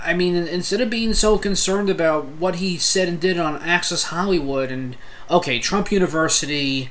I 0.02 0.14
mean, 0.14 0.34
instead 0.34 0.80
of 0.80 0.90
being 0.90 1.14
so 1.14 1.38
concerned 1.38 1.88
about 1.88 2.26
what 2.26 2.56
he 2.56 2.76
said 2.76 3.08
and 3.08 3.20
did 3.20 3.38
on 3.38 3.62
Access 3.62 4.04
Hollywood 4.04 4.70
and, 4.70 4.96
okay, 5.30 5.58
Trump 5.58 5.90
University 5.90 6.90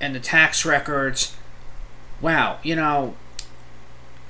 and 0.00 0.14
the 0.14 0.20
tax 0.20 0.64
records, 0.64 1.34
wow, 2.20 2.58
you 2.62 2.76
know, 2.76 3.16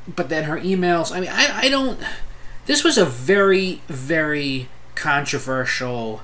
but 0.06 0.28
then 0.28 0.44
her 0.44 0.59
emails. 0.59 1.14
I 1.14 1.21
mean, 1.21 1.30
I, 1.32 1.49
I 1.62 1.68
don't. 1.68 1.99
This 2.66 2.85
was 2.85 2.99
a 2.99 3.04
very, 3.04 3.82
very 3.88 4.68
controversial 4.94 6.23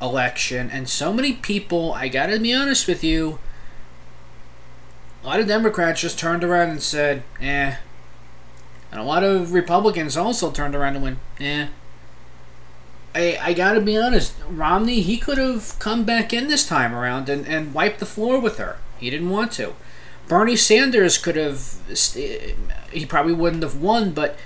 election, 0.00 0.70
and 0.70 0.88
so 0.88 1.12
many 1.12 1.32
people, 1.34 1.92
I 1.92 2.08
gotta 2.08 2.38
be 2.38 2.52
honest 2.52 2.88
with 2.88 3.04
you, 3.04 3.38
a 5.22 5.26
lot 5.26 5.40
of 5.40 5.46
Democrats 5.46 6.00
just 6.00 6.18
turned 6.18 6.42
around 6.42 6.70
and 6.70 6.82
said, 6.82 7.22
eh. 7.40 7.76
And 8.90 9.00
a 9.00 9.04
lot 9.04 9.24
of 9.24 9.52
Republicans 9.52 10.16
also 10.16 10.50
turned 10.50 10.74
around 10.74 10.96
and 10.96 11.04
went, 11.04 11.18
eh. 11.40 11.68
I, 13.14 13.38
I 13.40 13.52
gotta 13.54 13.80
be 13.80 13.96
honest, 13.96 14.34
Romney, 14.48 15.00
he 15.00 15.16
could 15.16 15.38
have 15.38 15.78
come 15.78 16.04
back 16.04 16.32
in 16.32 16.48
this 16.48 16.66
time 16.66 16.94
around 16.94 17.28
and, 17.28 17.46
and 17.46 17.72
wiped 17.72 18.00
the 18.00 18.06
floor 18.06 18.40
with 18.40 18.58
her. 18.58 18.78
He 18.98 19.10
didn't 19.10 19.30
want 19.30 19.52
to. 19.52 19.74
Bernie 20.32 20.56
Sanders 20.56 21.18
could 21.18 21.36
have, 21.36 21.74
he 22.90 23.04
probably 23.04 23.34
wouldn't 23.34 23.62
have 23.62 23.82
won, 23.82 24.12
but 24.12 24.38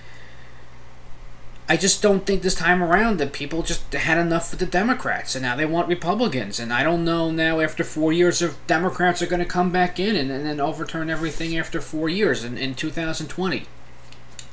I 1.68 1.76
just 1.76 2.02
don't 2.02 2.26
think 2.26 2.42
this 2.42 2.56
time 2.56 2.82
around 2.82 3.18
that 3.18 3.32
people 3.32 3.62
just 3.62 3.92
had 3.92 4.18
enough 4.18 4.50
with 4.50 4.58
the 4.58 4.66
Democrats 4.66 5.36
and 5.36 5.44
now 5.44 5.54
they 5.54 5.64
want 5.64 5.86
Republicans. 5.86 6.58
And 6.58 6.72
I 6.72 6.82
don't 6.82 7.04
know 7.04 7.30
now 7.30 7.60
after 7.60 7.84
four 7.84 8.12
years 8.12 8.42
if 8.42 8.56
Democrats 8.66 9.22
are 9.22 9.28
going 9.28 9.38
to 9.38 9.46
come 9.46 9.70
back 9.70 10.00
in 10.00 10.16
and, 10.16 10.28
and 10.28 10.44
then 10.44 10.58
overturn 10.58 11.08
everything 11.08 11.56
after 11.56 11.80
four 11.80 12.08
years 12.08 12.42
in, 12.42 12.58
in 12.58 12.74
2020. 12.74 13.66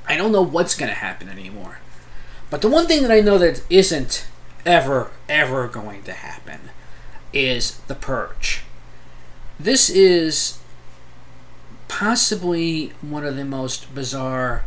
I 0.08 0.16
don't 0.16 0.32
know 0.32 0.44
what's 0.44 0.76
going 0.76 0.90
to 0.90 0.96
happen 0.96 1.30
anymore. 1.30 1.80
But 2.52 2.62
the 2.62 2.70
one 2.70 2.86
thing 2.86 3.02
that 3.02 3.12
I 3.12 3.22
know 3.22 3.40
that 3.40 3.64
isn't 3.72 4.28
ever, 4.68 5.10
ever 5.28 5.68
going 5.68 6.04
to 6.04 6.14
happen 6.14 6.70
is 7.34 7.80
the 7.88 7.96
purge. 7.96 8.62
This 9.60 9.90
is 9.90 10.60
possibly 11.94 12.92
one 13.02 13.24
of 13.24 13.36
the 13.36 13.46
most 13.46 13.94
bizarre 13.94 14.66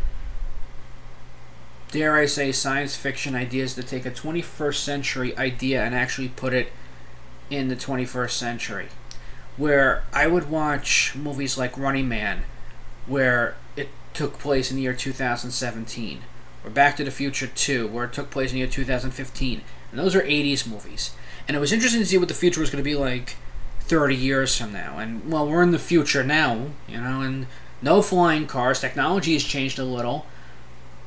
dare 1.91 2.15
I 2.15 2.27
say, 2.27 2.53
science 2.53 2.95
fiction 2.95 3.35
ideas 3.35 3.75
to 3.75 3.83
take 3.83 4.07
a 4.07 4.13
21st 4.13 4.77
century 4.77 5.37
idea 5.37 5.83
and 5.83 5.93
actually 5.93 6.29
put 6.29 6.55
it 6.55 6.71
in 7.51 7.67
the 7.67 7.75
21st 7.75 8.31
century. 8.31 8.87
Where 9.57 10.05
I 10.13 10.29
would 10.29 10.49
watch 10.49 11.17
movies 11.17 11.59
like 11.59 11.77
Running 11.77 12.09
Man, 12.09 12.45
where 13.07 13.57
it 13.75 13.89
took 14.15 14.39
place 14.39 14.71
in 14.71 14.77
the 14.77 14.85
year 14.85 14.95
2017, 14.95 16.21
or 16.63 16.71
Back 16.71 16.97
to 16.97 17.05
the 17.05 17.11
Future 17.11 17.49
2, 17.49 17.89
where 17.89 18.05
it 18.05 18.13
took 18.13 18.31
place 18.31 18.51
in 18.51 18.55
the 18.55 18.61
year 18.61 18.69
2015. 18.69 19.63
And 19.91 19.99
those 19.99 20.15
are 20.15 20.23
80s 20.23 20.69
movies. 20.69 21.11
And 21.49 21.57
it 21.57 21.61
was 21.61 21.73
interesting 21.73 22.03
to 22.03 22.07
see 22.07 22.19
what 22.19 22.29
the 22.29 22.35
future 22.35 22.61
was 22.61 22.71
going 22.71 22.85
to 22.85 22.89
be 22.89 22.95
like 22.95 23.35
30 23.87 24.15
years 24.15 24.57
from 24.57 24.73
now. 24.73 24.99
And, 24.99 25.31
well, 25.31 25.49
we're 25.49 25.63
in 25.63 25.71
the 25.71 25.79
future 25.79 26.25
now, 26.25 26.69
you 26.89 27.01
know, 27.01 27.21
and 27.21 27.47
no 27.83 28.03
flying 28.03 28.47
cars. 28.47 28.81
Technology 28.81 29.33
has 29.35 29.45
changed 29.45 29.79
a 29.79 29.85
little 29.85 30.27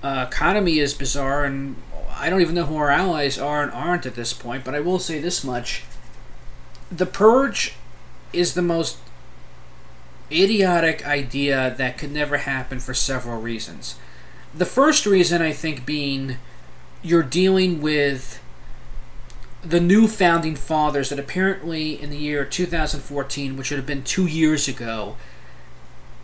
uh, 0.04 0.26
economy 0.28 0.80
is 0.80 0.94
bizarre, 0.94 1.44
and 1.44 1.76
I 2.10 2.30
don't 2.30 2.42
even 2.42 2.56
know 2.56 2.66
who 2.66 2.78
our 2.78 2.90
allies 2.90 3.38
are 3.38 3.64
and 3.64 3.72
aren't 3.72 4.06
at 4.06 4.16
this 4.16 4.34
point. 4.34 4.64
But 4.64 4.76
I 4.76 4.80
will 4.80 5.00
say 5.00 5.20
this 5.20 5.44
much: 5.44 5.84
the 6.92 7.06
purge 7.06 7.76
is 8.32 8.54
the 8.54 8.62
most 8.62 8.98
idiotic 10.32 11.06
idea 11.06 11.74
that 11.78 11.98
could 11.98 12.12
never 12.12 12.38
happen 12.38 12.80
for 12.80 12.94
several 12.94 13.42
reasons. 13.42 13.96
The 14.54 14.66
first 14.66 15.06
reason, 15.06 15.42
I 15.42 15.52
think, 15.52 15.86
being 15.86 16.38
you're 17.02 17.24
dealing 17.24 17.82
with 17.82 18.42
the 19.62 19.80
new 19.80 20.08
founding 20.08 20.56
fathers 20.56 21.10
that 21.10 21.20
apparently 21.20 22.02
in 22.02 22.10
the 22.10 22.18
year 22.18 22.46
2014, 22.46 23.58
which 23.58 23.72
would 23.72 23.78
have 23.78 23.86
been 23.86 24.04
two 24.04 24.26
years 24.26 24.68
ago, 24.68 25.18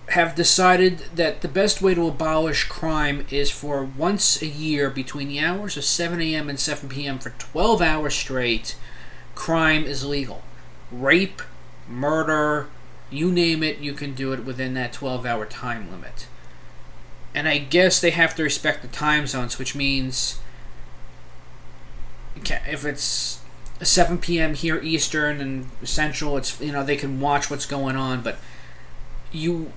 have 0.09 0.35
decided 0.35 0.99
that 1.15 1.41
the 1.41 1.47
best 1.47 1.81
way 1.81 1.93
to 1.93 2.07
abolish 2.07 2.65
crime 2.65 3.25
is 3.31 3.49
for 3.49 3.83
once 3.83 4.41
a 4.41 4.47
year 4.47 4.89
between 4.89 5.27
the 5.27 5.39
hours 5.39 5.75
of 5.77 5.83
7 5.83 6.21
a.m. 6.21 6.49
and 6.49 6.59
7 6.59 6.87
p.m. 6.89 7.17
for 7.19 7.31
12 7.31 7.81
hours 7.81 8.13
straight, 8.13 8.75
crime 9.33 9.83
is 9.83 10.05
legal. 10.05 10.43
Rape, 10.91 11.41
murder, 11.89 12.67
you 13.09 13.31
name 13.31 13.63
it, 13.63 13.79
you 13.79 13.93
can 13.93 14.13
do 14.13 14.31
it 14.31 14.45
within 14.45 14.75
that 14.75 14.93
12 14.93 15.25
hour 15.25 15.45
time 15.45 15.91
limit. 15.91 16.27
And 17.33 17.47
I 17.47 17.57
guess 17.57 17.99
they 17.99 18.11
have 18.11 18.35
to 18.35 18.43
respect 18.43 18.81
the 18.81 18.87
time 18.87 19.27
zones, 19.27 19.57
which 19.57 19.75
means 19.75 20.39
if 22.35 22.85
it's 22.85 23.41
7 23.81 24.17
p.m. 24.19 24.53
here 24.53 24.79
Eastern 24.81 25.41
and 25.41 25.69
Central, 25.83 26.37
it's 26.37 26.59
you 26.61 26.71
know 26.71 26.83
they 26.83 26.95
can 26.95 27.19
watch 27.19 27.49
what's 27.49 27.65
going 27.65 27.95
on, 27.95 28.21
but 28.21 28.37
you 29.31 29.71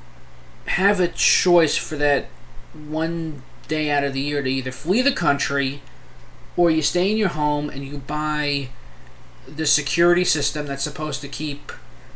have 0.67 1.01
a 1.01 1.09
choice 1.09 1.77
for 1.77 1.97
that 1.97 2.27
one 2.73 3.43
day 3.67 3.91
out 3.91 4.05
of 4.05 4.13
the 4.13 4.21
year 4.21 4.43
to 4.43 4.51
either 4.51 4.73
flee 4.73 5.03
the 5.03 5.13
country 5.13 5.83
or 6.57 6.71
you 6.71 6.83
stay 6.83 7.11
in 7.11 7.17
your 7.17 7.29
home 7.29 7.71
and 7.71 7.85
you 7.85 7.99
buy 7.99 8.69
the 9.47 9.67
security 9.67 10.25
system 10.25 10.67
that's 10.67 10.83
supposed 10.83 11.21
to 11.21 11.29
keep 11.29 11.73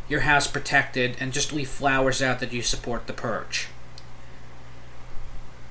your 0.09 0.21
house 0.21 0.47
protected 0.47 1.17
and 1.21 1.33
just 1.33 1.53
leave 1.53 1.69
flowers 1.69 2.21
out 2.21 2.41
that 2.41 2.53
you 2.53 2.61
support 2.61 3.07
the 3.07 3.13
purge. 3.13 3.69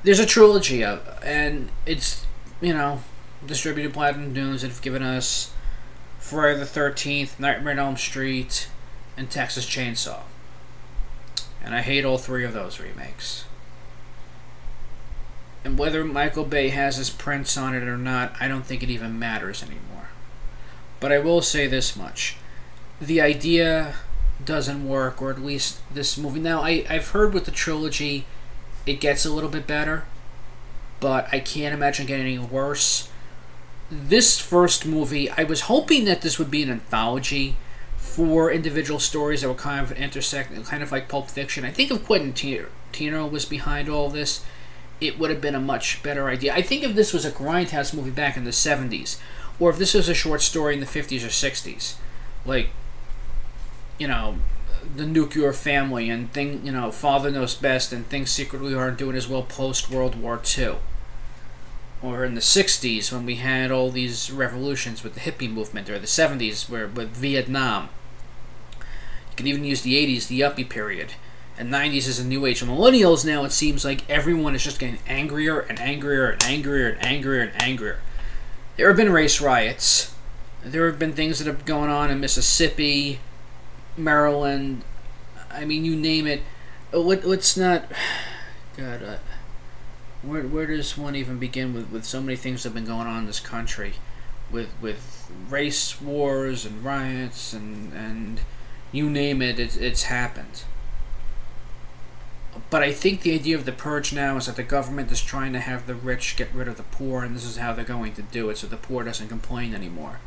there's 0.04 0.20
a 0.20 0.26
trilogy 0.26 0.84
of, 0.84 1.20
and 1.24 1.70
it's 1.86 2.26
you 2.60 2.74
know 2.74 3.02
distributed 3.46 3.94
Platinum 3.94 4.34
Dunes 4.34 4.62
that 4.62 4.70
have 4.70 4.82
given 4.82 5.04
us 5.04 5.54
Friday 6.20 6.60
the 6.60 6.66
Thirteenth, 6.66 7.40
Nightmare 7.40 7.74
on 7.74 7.80
Elm 7.80 7.98
Street, 7.98 8.68
and 9.18 9.30
Texas 9.30 9.66
Chainsaw. 9.66 10.22
And 11.64 11.76
I 11.76 11.82
hate 11.82 12.06
all 12.06 12.18
three 12.18 12.44
of 12.44 12.54
those 12.54 12.80
remakes. 12.80 13.46
And 15.64 15.78
whether 15.78 16.04
Michael 16.04 16.46
Bay 16.46 16.70
has 16.70 16.98
his 16.98 17.10
prints 17.10 17.56
on 17.56 17.76
it 17.76 17.84
or 17.84 17.98
not, 17.98 18.34
I 18.40 18.48
don't 18.48 18.66
think 18.66 18.82
it 18.82 18.90
even 18.90 19.20
matters 19.20 19.62
anymore. 19.62 20.10
But 21.00 21.12
I 21.12 21.20
will 21.20 21.42
say 21.42 21.68
this 21.68 21.96
much. 21.96 22.38
The 23.00 23.22
idea 23.22 23.96
doesn't 24.44 24.88
work, 24.88 25.22
or 25.22 25.30
at 25.30 25.40
least 25.40 25.80
this 25.94 26.18
movie. 26.18 26.40
Now, 26.40 26.62
I, 26.62 26.84
I've 26.90 27.10
heard 27.10 27.34
with 27.34 27.46
the 27.46 27.52
trilogy, 27.52 28.26
it 28.88 29.00
gets 29.00 29.24
a 29.24 29.32
little 29.32 29.50
bit 29.50 29.68
better, 29.68 30.06
but 31.00 31.28
I 31.32 31.40
can't 31.40 31.76
imagine 31.76 32.08
getting 32.08 32.26
any 32.26 32.40
worse. 32.40 33.11
This 33.94 34.40
first 34.40 34.86
movie, 34.86 35.30
I 35.30 35.44
was 35.44 35.62
hoping 35.62 36.06
that 36.06 36.22
this 36.22 36.40
would 36.40 36.50
be 36.50 36.64
an 36.64 36.72
anthology 36.72 37.58
for 37.98 38.50
individual 38.50 39.02
stories 39.02 39.42
that 39.42 39.50
were 39.50 39.54
kind 39.54 39.82
of 39.82 39.92
intersect, 39.92 40.54
kind 40.66 40.82
of 40.82 40.94
like 40.94 41.10
Pulp 41.10 41.30
Fiction. 41.30 41.66
I 41.66 41.72
think 41.72 41.92
if 41.92 42.06
Quentin 42.06 42.32
Tarantino 42.32 43.30
was 43.30 43.44
behind 43.44 43.90
all 43.90 44.10
this, 44.10 44.46
it 45.02 45.20
would 45.20 45.30
have 45.30 45.42
been 45.42 45.56
a 45.56 45.60
much 45.60 46.02
better 46.04 46.30
idea. 46.30 46.54
I 46.54 46.62
think 46.62 46.84
if 46.84 46.96
this 46.96 47.12
was 47.12 47.26
a 47.26 47.32
grindhouse 47.32 47.94
movie 47.94 48.12
back 48.12 48.38
in 48.38 48.46
the 48.46 48.52
70s, 48.52 49.20
or 49.60 49.70
if 49.70 49.78
this 49.78 49.94
was 49.94 50.08
a 50.08 50.14
short 50.14 50.42
story 50.42 50.74
in 50.74 50.80
the 50.80 50.86
50s 50.86 51.26
or 51.26 51.28
60s, 51.28 51.96
like, 52.46 52.70
you 54.00 54.08
know, 54.08 54.38
the 54.96 55.06
nuclear 55.06 55.52
family 55.52 56.10
and 56.10 56.32
thing, 56.32 56.66
you 56.66 56.72
know, 56.72 56.92
father 56.92 57.30
knows 57.30 57.56
best 57.56 57.92
and 57.92 58.08
things 58.08 58.32
secretly 58.32 58.74
aren't 58.74 58.98
doing 58.98 59.18
as 59.18 59.28
well 59.28 59.44
post 59.44 59.90
World 59.90 60.16
War 60.16 60.42
II. 60.58 60.76
Or 62.02 62.26
in 62.26 62.34
the 62.34 62.42
60s 62.42 63.12
when 63.12 63.26
we 63.26 63.36
had 63.36 63.72
all 63.72 63.92
these 63.92 64.32
revolutions 64.32 65.04
with 65.04 65.14
the 65.14 65.20
hippie 65.20 65.52
movement, 65.52 65.90
or 65.90 66.00
the 66.00 66.08
70s 66.08 66.68
where 66.70 66.88
with 66.88 67.10
Vietnam. 67.10 67.90
You 68.80 69.36
can 69.36 69.48
even 69.48 69.64
use 69.64 69.82
the 69.82 69.96
80s, 69.96 70.28
the 70.28 70.40
yuppie 70.40 70.68
period 70.68 71.14
and 71.62 71.72
90s 71.72 72.08
is 72.08 72.20
a 72.20 72.26
new 72.26 72.46
age. 72.48 72.64
Millennials 72.64 73.24
now, 73.24 73.44
it 73.44 73.52
seems 73.52 73.86
like 73.86 74.10
everyone 74.10 74.56
is 74.56 74.64
just 74.64 74.80
getting 74.80 74.98
angrier 75.08 75.60
and 75.60 75.80
angrier 75.80 76.32
and 76.32 76.44
angrier 76.44 76.90
and 76.90 77.06
angrier 77.06 77.42
and 77.42 77.62
angrier. 77.62 78.00
There 78.78 78.88
have 78.88 78.98
been 78.98 79.12
race 79.12 79.40
riots. 79.40 80.14
There 80.64 80.88
have 80.88 80.98
been 80.98 81.14
things 81.14 81.38
that 81.38 81.46
have 81.46 81.66
gone 81.66 81.88
on 81.88 82.10
in 82.10 82.20
Mississippi, 82.20 83.20
Maryland. 83.96 84.84
I 85.52 85.66
mean, 85.66 85.86
you 85.86 85.96
name 85.96 86.26
it. 86.26 86.42
Let, 86.92 87.26
let's 87.26 87.56
not. 87.56 87.86
God, 88.78 89.04
uh, 89.04 89.18
where, 90.22 90.44
where 90.44 90.68
does 90.68 90.98
one 90.98 91.16
even 91.16 91.40
begin 91.40 91.74
with, 91.74 91.92
with 91.92 92.06
so 92.06 92.22
many 92.22 92.36
things 92.36 92.64
that 92.64 92.70
have 92.70 92.76
been 92.76 92.86
going 92.86 93.08
on 93.08 93.20
in 93.20 93.26
this 93.26 93.40
country? 93.40 93.94
With, 94.52 94.70
with 94.82 95.32
race 95.50 96.02
wars 96.02 96.66
and 96.66 96.84
riots 96.84 97.54
and, 97.54 97.94
and 97.94 98.42
you 98.92 99.10
name 99.10 99.42
it, 99.42 99.60
it 99.60 99.78
it's 99.82 100.04
happened 100.04 100.64
but 102.70 102.84
I 102.84 102.92
think 102.92 103.22
the 103.22 103.34
idea 103.34 103.56
of 103.56 103.66
the 103.66 103.72
purge 103.72 104.14
now 104.14 104.38
is 104.38 104.46
that 104.46 104.56
the 104.56 104.64
government 104.64 105.12
is 105.12 105.22
trying 105.22 105.54
to 105.54 105.60
have 105.60 105.88
the 105.88 105.96
rich 105.96 106.36
get 106.36 106.54
rid 106.54 106.68
of 106.68 106.78
the 106.78 106.84
poor, 106.84 107.24
and 107.24 107.36
this 107.36 107.46
is 107.46 107.58
how 107.58 107.74
they're 107.74 107.86
going 107.86 108.14
to 108.14 108.22
do 108.22 108.50
it 108.50 108.58
so 108.58 108.68
the 108.68 108.78
poor 108.78 109.04
doesn't 109.04 109.30
complain 109.30 109.74
anymore. 109.74 110.20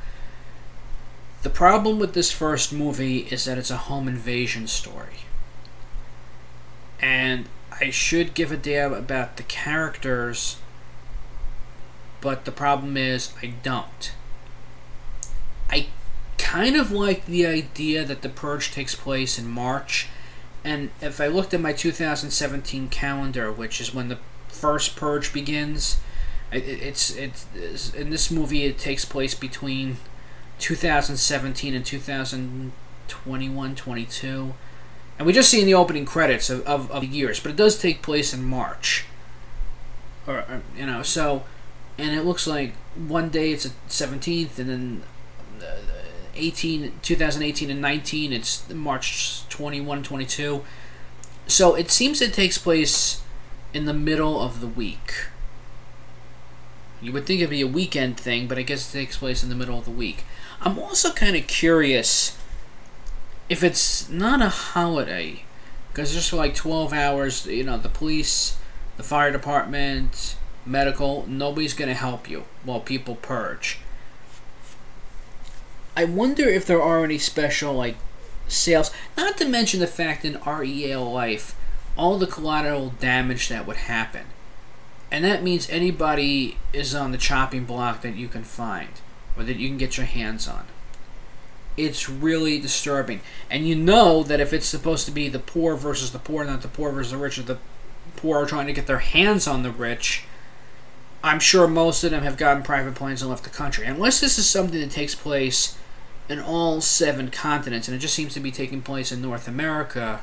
The 1.42 1.50
problem 1.50 1.98
with 1.98 2.14
this 2.14 2.32
first 2.32 2.72
movie 2.72 3.20
is 3.30 3.44
that 3.44 3.58
it's 3.58 3.70
a 3.70 3.76
home 3.76 4.08
invasion 4.08 4.66
story. 4.66 5.24
And 7.00 7.46
I 7.84 7.90
should 7.90 8.32
give 8.32 8.50
a 8.50 8.56
damn 8.56 8.94
about 8.94 9.36
the 9.36 9.42
characters, 9.42 10.56
but 12.22 12.46
the 12.46 12.50
problem 12.50 12.96
is 12.96 13.35
I 13.42 13.48
don't. 13.62 14.12
I 15.68 15.88
kind 16.38 16.76
of 16.76 16.90
like 16.90 17.26
the 17.26 17.44
idea 17.44 18.02
that 18.06 18.22
the 18.22 18.30
purge 18.30 18.72
takes 18.72 18.94
place 18.94 19.38
in 19.38 19.46
March 19.46 20.09
and 20.64 20.88
if 21.02 21.20
I 21.20 21.26
looked 21.26 21.52
at 21.52 21.61
my 21.61 21.74
2017 21.74 22.88
calendar, 22.88 23.52
which 23.52 23.82
is 23.82 23.92
when 23.92 24.09
the 24.09 24.18
first 24.48 24.96
purge 24.96 25.30
begins, 25.30 25.98
it's 26.50 27.11
it's 27.14 27.92
in 27.92 28.09
this 28.09 28.30
movie 28.30 28.64
it 28.64 28.78
takes 28.78 29.04
place 29.04 29.35
between 29.35 29.98
2017 30.59 31.74
and 31.74 31.85
2021 31.85 33.74
22 33.74 34.54
and 35.18 35.27
we 35.27 35.33
just 35.33 35.50
see 35.50 35.61
in 35.61 35.66
the 35.66 35.74
opening 35.74 36.05
credits 36.05 36.50
of, 36.50 36.66
of, 36.66 36.90
of 36.90 37.03
the 37.03 37.07
years 37.07 37.40
but 37.40 37.50
it 37.50 37.57
does 37.57 37.79
take 37.79 38.03
place 38.03 38.33
in 38.35 38.44
march 38.44 39.05
or, 40.27 40.38
or 40.38 40.62
you 40.77 40.87
know 40.87 41.03
so 41.03 41.44
and 41.98 42.14
it 42.14 42.24
looks 42.24 42.46
like 42.46 42.74
one 42.96 43.29
day 43.29 43.53
it's 43.53 43.64
a 43.64 43.70
17th 43.88 44.59
and 44.59 44.68
then 44.68 45.03
uh, 45.61 45.77
18, 46.37 46.92
2018 47.03 47.70
and 47.70 47.81
19. 47.81 48.33
It's 48.33 48.68
March 48.70 49.48
21, 49.48 50.03
22. 50.03 50.64
So 51.46 51.74
it 51.74 51.90
seems 51.90 52.20
it 52.20 52.33
takes 52.33 52.59
place 52.59 53.22
in 53.72 53.85
the 53.85 53.94
middle 53.94 54.40
of 54.40 54.61
the 54.61 54.66
week. 54.66 55.27
You 57.00 57.12
would 57.12 57.27
think 57.27 57.40
it'd 57.40 57.50
be 57.50 57.61
a 57.61 57.66
weekend 57.66 58.18
thing, 58.18 58.46
but 58.46 58.59
I 58.59 58.62
guess 58.62 58.88
it 58.88 58.98
takes 58.98 59.16
place 59.16 59.42
in 59.42 59.50
the 59.50 59.55
middle 59.55 59.79
of 59.79 59.85
the 59.85 59.90
week. 59.90 60.24
I'm 60.61 60.79
also 60.79 61.12
kind 61.12 61.37
of 61.37 61.46
curious 61.46 62.38
if 63.48 63.62
it's 63.62 64.09
not 64.09 64.40
a 64.40 64.48
holiday, 64.48 65.44
because 65.88 66.12
just 66.14 66.30
for 66.30 66.37
like 66.37 66.54
12 66.54 66.92
hours, 66.92 67.46
you 67.46 67.64
know, 67.64 67.78
the 67.78 67.88
police, 67.88 68.59
the 68.96 69.02
fire 69.02 69.30
department, 69.30 70.37
medical, 70.66 71.26
nobody's 71.28 71.74
going 71.74 71.88
to 71.88 71.94
help 71.94 72.28
you 72.28 72.44
while 72.64 72.80
people 72.80 73.16
purge. 73.16 73.78
I 75.96 76.04
wonder 76.04 76.48
if 76.48 76.66
there 76.66 76.83
are 76.83 77.04
any 77.04 77.18
special 77.18 77.74
like 77.74 77.96
sales. 78.48 78.90
Not 79.16 79.38
to 79.38 79.48
mention 79.48 79.80
the 79.80 79.87
fact 79.87 80.24
in 80.24 80.40
REL 80.44 81.12
Life, 81.12 81.54
all 81.96 82.18
the 82.18 82.26
collateral 82.26 82.94
damage 82.98 83.48
that 83.48 83.66
would 83.66 83.76
happen, 83.76 84.26
and 85.11 85.24
that 85.24 85.44
means 85.44 85.70
anybody 85.70 86.59
is 86.72 86.94
on 86.94 87.12
the 87.12 87.18
chopping 87.18 87.64
block 87.64 88.02
that 88.02 88.16
you 88.16 88.26
can 88.26 88.42
find 88.42 88.88
or 89.37 89.44
that 89.44 89.57
you 89.57 89.68
can 89.68 89.78
get 89.78 89.96
your 89.96 90.07
hands 90.07 90.48
on. 90.48 90.66
It's 91.76 92.08
really 92.08 92.60
disturbing, 92.60 93.20
and 93.50 93.66
you 93.66 93.74
know 93.74 94.22
that 94.22 94.40
if 94.40 94.52
it's 94.52 94.66
supposed 94.66 95.06
to 95.06 95.12
be 95.12 95.28
the 95.28 95.40
poor 95.40 95.74
versus 95.74 96.12
the 96.12 96.20
poor, 96.20 96.44
not 96.44 96.62
the 96.62 96.68
poor 96.68 96.92
versus 96.92 97.12
the 97.12 97.18
rich, 97.18 97.38
or 97.38 97.42
the 97.42 97.58
poor 98.16 98.42
are 98.42 98.46
trying 98.46 98.68
to 98.68 98.72
get 98.72 98.87
their 98.87 98.98
hands 98.98 99.48
on 99.48 99.62
the 99.62 99.70
rich. 99.70 100.24
I'm 101.22 101.40
sure 101.40 101.66
most 101.66 102.04
of 102.04 102.10
them 102.10 102.22
have 102.22 102.37
gotten 102.37 102.62
private 102.62 102.94
planes 102.94 103.22
and 103.22 103.30
left 103.30 103.44
the 103.44 103.50
country. 103.50 103.87
Unless 103.87 104.20
this 104.20 104.38
is 104.38 104.46
something 104.46 104.78
that 104.78 104.90
takes 104.90 105.14
place 105.14 105.76
in 106.28 106.38
all 106.38 106.80
seven 106.80 107.30
continents, 107.30 107.88
and 107.88 107.96
it 107.96 108.00
just 108.00 108.14
seems 108.14 108.34
to 108.34 108.40
be 108.40 108.50
taking 108.50 108.82
place 108.82 109.10
in 109.10 109.20
North 109.20 109.48
America, 109.48 110.20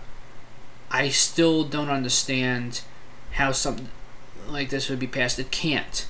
I 0.90 1.10
still 1.10 1.64
don't 1.64 1.90
understand 1.90 2.82
how 3.34 3.52
something 3.52 3.90
like 4.48 4.70
this 4.70 4.90
would 4.90 5.00
be 5.00 5.08
passed. 5.08 5.40
It 5.40 5.52
can't. 5.52 6.08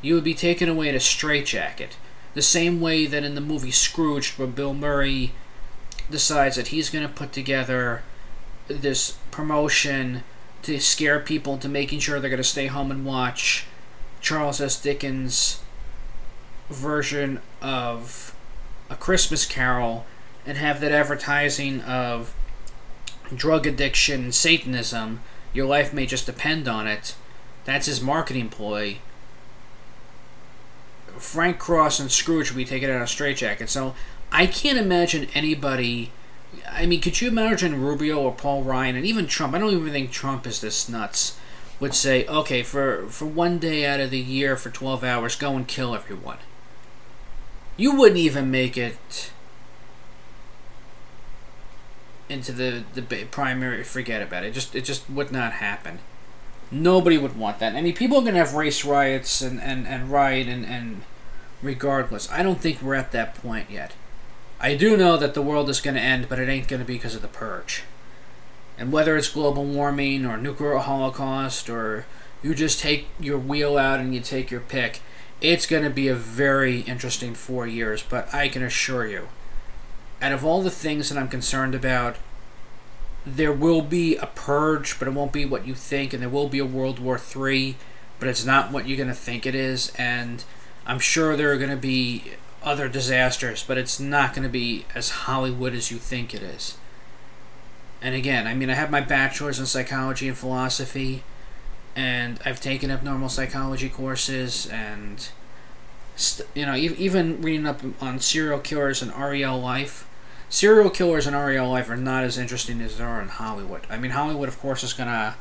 You 0.00 0.14
would 0.14 0.24
be 0.24 0.34
taken 0.34 0.68
away 0.68 0.88
in 0.88 0.94
a 0.94 1.00
straitjacket. 1.00 1.96
The 2.34 2.42
same 2.42 2.80
way 2.80 3.06
that 3.06 3.24
in 3.24 3.34
the 3.34 3.40
movie 3.40 3.70
Scrooged, 3.70 4.38
where 4.38 4.48
Bill 4.48 4.74
Murray 4.74 5.32
decides 6.10 6.56
that 6.56 6.68
he's 6.68 6.90
going 6.90 7.06
to 7.06 7.12
put 7.12 7.32
together 7.32 8.02
this 8.68 9.18
promotion 9.30 10.24
to 10.62 10.78
scare 10.78 11.20
people 11.20 11.54
into 11.54 11.68
making 11.68 11.98
sure 11.98 12.20
they're 12.20 12.30
going 12.30 12.38
to 12.38 12.44
stay 12.44 12.68
home 12.68 12.90
and 12.90 13.04
watch 13.04 13.66
Charles 14.20 14.60
S. 14.60 14.80
Dickens' 14.80 15.60
version 16.70 17.40
of 17.60 18.34
a 18.88 18.94
Christmas 18.94 19.44
Carol 19.44 20.06
and 20.46 20.56
have 20.56 20.80
that 20.80 20.92
advertising 20.92 21.80
of 21.82 22.34
drug 23.34 23.66
addiction, 23.66 24.32
Satanism, 24.32 25.20
your 25.52 25.66
life 25.66 25.92
may 25.92 26.06
just 26.06 26.26
depend 26.26 26.68
on 26.68 26.86
it. 26.86 27.14
That's 27.64 27.86
his 27.86 28.00
marketing 28.00 28.48
ploy. 28.48 28.98
Frank 31.22 31.58
Cross 31.58 32.00
and 32.00 32.10
Scrooge 32.10 32.50
will 32.50 32.56
be 32.56 32.64
taken 32.64 32.90
out 32.90 33.02
of 33.02 33.08
straitjacket. 33.08 33.68
So 33.68 33.94
I 34.30 34.46
can't 34.46 34.78
imagine 34.78 35.28
anybody. 35.34 36.10
I 36.70 36.86
mean, 36.86 37.00
could 37.00 37.20
you 37.20 37.28
imagine 37.28 37.80
Rubio 37.80 38.20
or 38.20 38.32
Paul 38.32 38.62
Ryan 38.62 38.96
and 38.96 39.06
even 39.06 39.26
Trump? 39.26 39.54
I 39.54 39.58
don't 39.58 39.72
even 39.72 39.92
think 39.92 40.10
Trump 40.10 40.46
is 40.46 40.60
this 40.60 40.88
nuts. 40.88 41.38
Would 41.80 41.94
say, 41.94 42.26
okay, 42.26 42.62
for 42.62 43.06
for 43.08 43.24
one 43.24 43.58
day 43.58 43.84
out 43.84 43.98
of 43.98 44.10
the 44.10 44.20
year 44.20 44.56
for 44.56 44.70
twelve 44.70 45.02
hours, 45.02 45.34
go 45.34 45.56
and 45.56 45.66
kill 45.66 45.94
everyone 45.94 46.38
you 47.76 47.94
wouldn't 47.94 48.18
even 48.18 48.50
make 48.50 48.76
it 48.76 49.32
into 52.28 52.52
the 52.52 52.84
the 52.94 53.02
primary. 53.26 53.84
Forget 53.84 54.22
about 54.22 54.44
it. 54.44 54.48
it. 54.48 54.52
Just 54.52 54.74
it 54.74 54.84
just 54.84 55.08
would 55.10 55.32
not 55.32 55.54
happen. 55.54 55.98
Nobody 56.70 57.18
would 57.18 57.36
want 57.36 57.58
that. 57.58 57.74
I 57.74 57.80
mean, 57.80 57.94
people 57.94 58.18
are 58.18 58.24
gonna 58.24 58.38
have 58.38 58.54
race 58.54 58.84
riots 58.84 59.42
and 59.42 59.60
and 59.60 59.86
and 59.86 60.10
riot 60.10 60.48
and 60.48 60.64
and 60.64 61.02
regardless. 61.62 62.30
I 62.30 62.42
don't 62.42 62.60
think 62.60 62.82
we're 62.82 62.94
at 62.94 63.12
that 63.12 63.34
point 63.34 63.70
yet. 63.70 63.94
I 64.60 64.74
do 64.74 64.96
know 64.96 65.16
that 65.16 65.34
the 65.34 65.42
world 65.42 65.68
is 65.70 65.80
gonna 65.80 66.00
end, 66.00 66.28
but 66.28 66.38
it 66.38 66.48
ain't 66.48 66.68
gonna 66.68 66.84
be 66.84 66.94
because 66.94 67.14
of 67.14 67.22
the 67.22 67.28
purge. 67.28 67.84
And 68.78 68.90
whether 68.92 69.16
it's 69.16 69.28
global 69.28 69.64
warming 69.64 70.24
or 70.26 70.36
nuclear 70.36 70.76
holocaust 70.76 71.68
or 71.68 72.06
you 72.42 72.54
just 72.54 72.80
take 72.80 73.06
your 73.20 73.38
wheel 73.38 73.78
out 73.78 74.00
and 74.00 74.14
you 74.14 74.20
take 74.20 74.50
your 74.50 74.60
pick, 74.60 75.00
it's 75.40 75.66
going 75.66 75.82
to 75.82 75.90
be 75.90 76.08
a 76.08 76.14
very 76.14 76.80
interesting 76.80 77.34
four 77.34 77.66
years. 77.66 78.02
But 78.02 78.32
I 78.34 78.48
can 78.48 78.62
assure 78.62 79.06
you, 79.06 79.28
out 80.20 80.32
of 80.32 80.44
all 80.44 80.62
the 80.62 80.70
things 80.70 81.08
that 81.08 81.18
I'm 81.18 81.28
concerned 81.28 81.74
about, 81.74 82.16
there 83.24 83.52
will 83.52 83.82
be 83.82 84.16
a 84.16 84.26
purge, 84.26 84.98
but 84.98 85.06
it 85.06 85.14
won't 85.14 85.32
be 85.32 85.44
what 85.44 85.66
you 85.66 85.74
think, 85.74 86.12
and 86.12 86.22
there 86.22 86.28
will 86.28 86.48
be 86.48 86.58
a 86.58 86.64
World 86.64 86.98
War 86.98 87.18
III, 87.18 87.76
but 88.18 88.28
it's 88.28 88.44
not 88.44 88.72
what 88.72 88.88
you're 88.88 88.96
going 88.96 89.08
to 89.08 89.14
think 89.14 89.46
it 89.46 89.54
is. 89.54 89.92
And 89.96 90.44
I'm 90.86 90.98
sure 90.98 91.36
there 91.36 91.52
are 91.52 91.58
going 91.58 91.70
to 91.70 91.76
be 91.76 92.32
other 92.62 92.88
disasters, 92.88 93.64
but 93.66 93.78
it's 93.78 94.00
not 94.00 94.34
going 94.34 94.42
to 94.42 94.48
be 94.48 94.84
as 94.94 95.10
Hollywood 95.10 95.74
as 95.74 95.90
you 95.90 95.98
think 95.98 96.34
it 96.34 96.42
is. 96.42 96.76
And 98.00 98.14
again, 98.14 98.46
I 98.46 98.54
mean, 98.54 98.68
I 98.70 98.74
have 98.74 98.90
my 98.90 99.00
bachelor's 99.00 99.58
in 99.58 99.66
psychology 99.66 100.26
and 100.28 100.36
philosophy, 100.36 101.22
and 101.94 102.40
I've 102.44 102.60
taken 102.60 102.90
abnormal 102.90 103.28
psychology 103.28 103.88
courses, 103.88 104.66
and 104.66 105.28
st- 106.16 106.48
you 106.54 106.66
know, 106.66 106.74
e- 106.74 106.96
even 106.98 107.40
reading 107.40 107.66
up 107.66 107.80
on 108.00 108.18
serial 108.18 108.58
killers 108.58 109.02
and 109.02 109.12
REL 109.16 109.60
life. 109.60 110.08
Serial 110.48 110.90
killers 110.90 111.26
and 111.26 111.36
REL 111.36 111.70
life 111.70 111.88
are 111.88 111.96
not 111.96 112.24
as 112.24 112.38
interesting 112.38 112.80
as 112.80 112.98
they 112.98 113.04
are 113.04 113.22
in 113.22 113.28
Hollywood. 113.28 113.82
I 113.88 113.98
mean, 113.98 114.10
Hollywood, 114.10 114.48
of 114.48 114.58
course, 114.58 114.82
is 114.82 114.92
gonna 114.92 115.36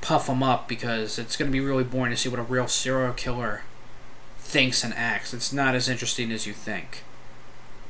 puff 0.00 0.28
them 0.28 0.42
up 0.42 0.68
because 0.68 1.18
it's 1.18 1.36
gonna 1.36 1.50
be 1.50 1.60
really 1.60 1.84
boring 1.84 2.12
to 2.12 2.16
see 2.16 2.28
what 2.28 2.38
a 2.38 2.44
real 2.44 2.68
serial 2.68 3.12
killer 3.12 3.62
thinks 4.46 4.84
and 4.84 4.94
acts. 4.94 5.34
It's 5.34 5.52
not 5.52 5.74
as 5.74 5.88
interesting 5.88 6.30
as 6.30 6.46
you 6.46 6.52
think. 6.52 7.02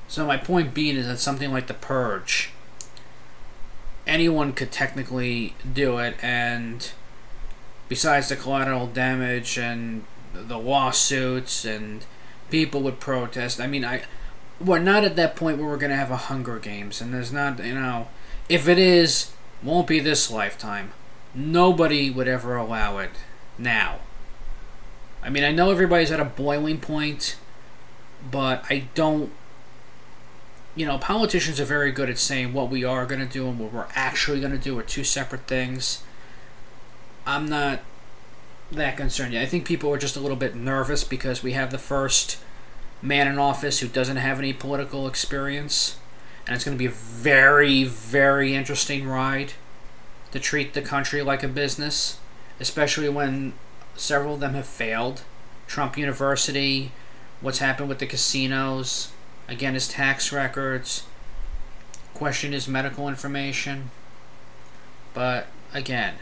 So 0.08 0.26
my 0.26 0.36
point 0.36 0.74
being 0.74 0.96
is 0.96 1.06
that 1.06 1.18
something 1.18 1.52
like 1.52 1.66
The 1.66 1.74
Purge, 1.74 2.50
anyone 4.06 4.52
could 4.52 4.72
technically 4.72 5.54
do 5.70 5.98
it, 5.98 6.16
and 6.22 6.90
besides 7.88 8.28
the 8.28 8.36
collateral 8.36 8.86
damage 8.86 9.58
and 9.58 10.04
the 10.32 10.58
lawsuits 10.58 11.64
and 11.64 12.04
people 12.50 12.82
would 12.82 13.00
protest, 13.00 13.60
I 13.60 13.66
mean, 13.66 13.84
I 13.84 14.02
we're 14.58 14.78
not 14.78 15.04
at 15.04 15.16
that 15.16 15.36
point 15.36 15.58
where 15.58 15.68
we're 15.68 15.76
gonna 15.76 15.96
have 15.96 16.10
a 16.10 16.16
Hunger 16.16 16.58
Games, 16.58 17.00
and 17.00 17.12
there's 17.12 17.32
not, 17.32 17.62
you 17.62 17.74
know, 17.74 18.08
if 18.48 18.68
it 18.68 18.78
is, 18.78 19.32
won't 19.62 19.86
be 19.86 20.00
this 20.00 20.30
lifetime. 20.30 20.92
Nobody 21.34 22.10
would 22.10 22.28
ever 22.28 22.56
allow 22.56 22.98
it 22.98 23.10
now. 23.58 23.98
I 25.26 25.28
mean, 25.28 25.42
I 25.42 25.50
know 25.50 25.72
everybody's 25.72 26.12
at 26.12 26.20
a 26.20 26.24
boiling 26.24 26.78
point, 26.78 27.36
but 28.30 28.64
I 28.70 28.84
don't. 28.94 29.32
You 30.76 30.86
know, 30.86 30.98
politicians 30.98 31.58
are 31.58 31.64
very 31.64 31.90
good 31.90 32.08
at 32.08 32.18
saying 32.18 32.52
what 32.52 32.70
we 32.70 32.84
are 32.84 33.06
going 33.06 33.20
to 33.20 33.26
do 33.26 33.48
and 33.48 33.58
what 33.58 33.72
we're 33.72 33.88
actually 33.94 34.38
going 34.38 34.52
to 34.52 34.58
do 34.58 34.78
are 34.78 34.84
two 34.84 35.02
separate 35.02 35.48
things. 35.48 36.04
I'm 37.26 37.46
not 37.48 37.80
that 38.70 38.96
concerned 38.96 39.32
yet. 39.32 39.42
I 39.42 39.46
think 39.46 39.66
people 39.66 39.92
are 39.92 39.98
just 39.98 40.16
a 40.16 40.20
little 40.20 40.36
bit 40.36 40.54
nervous 40.54 41.02
because 41.02 41.42
we 41.42 41.52
have 41.52 41.72
the 41.72 41.78
first 41.78 42.38
man 43.02 43.26
in 43.26 43.38
office 43.38 43.80
who 43.80 43.88
doesn't 43.88 44.18
have 44.18 44.38
any 44.38 44.52
political 44.52 45.08
experience. 45.08 45.98
And 46.46 46.54
it's 46.54 46.64
going 46.64 46.76
to 46.76 46.78
be 46.78 46.86
a 46.86 46.90
very, 46.90 47.82
very 47.82 48.54
interesting 48.54 49.08
ride 49.08 49.54
to 50.30 50.38
treat 50.38 50.74
the 50.74 50.82
country 50.82 51.22
like 51.22 51.42
a 51.42 51.48
business, 51.48 52.18
especially 52.60 53.08
when 53.08 53.54
several 53.96 54.34
of 54.34 54.40
them 54.40 54.54
have 54.54 54.66
failed. 54.66 55.22
Trump 55.66 55.98
University, 55.98 56.92
what's 57.40 57.58
happened 57.58 57.88
with 57.88 57.98
the 57.98 58.06
casinos, 58.06 59.12
again, 59.48 59.74
his 59.74 59.88
tax 59.88 60.32
records, 60.32 61.04
question 62.14 62.52
his 62.52 62.68
medical 62.68 63.08
information. 63.08 63.90
But 65.12 65.48
again, 65.72 66.14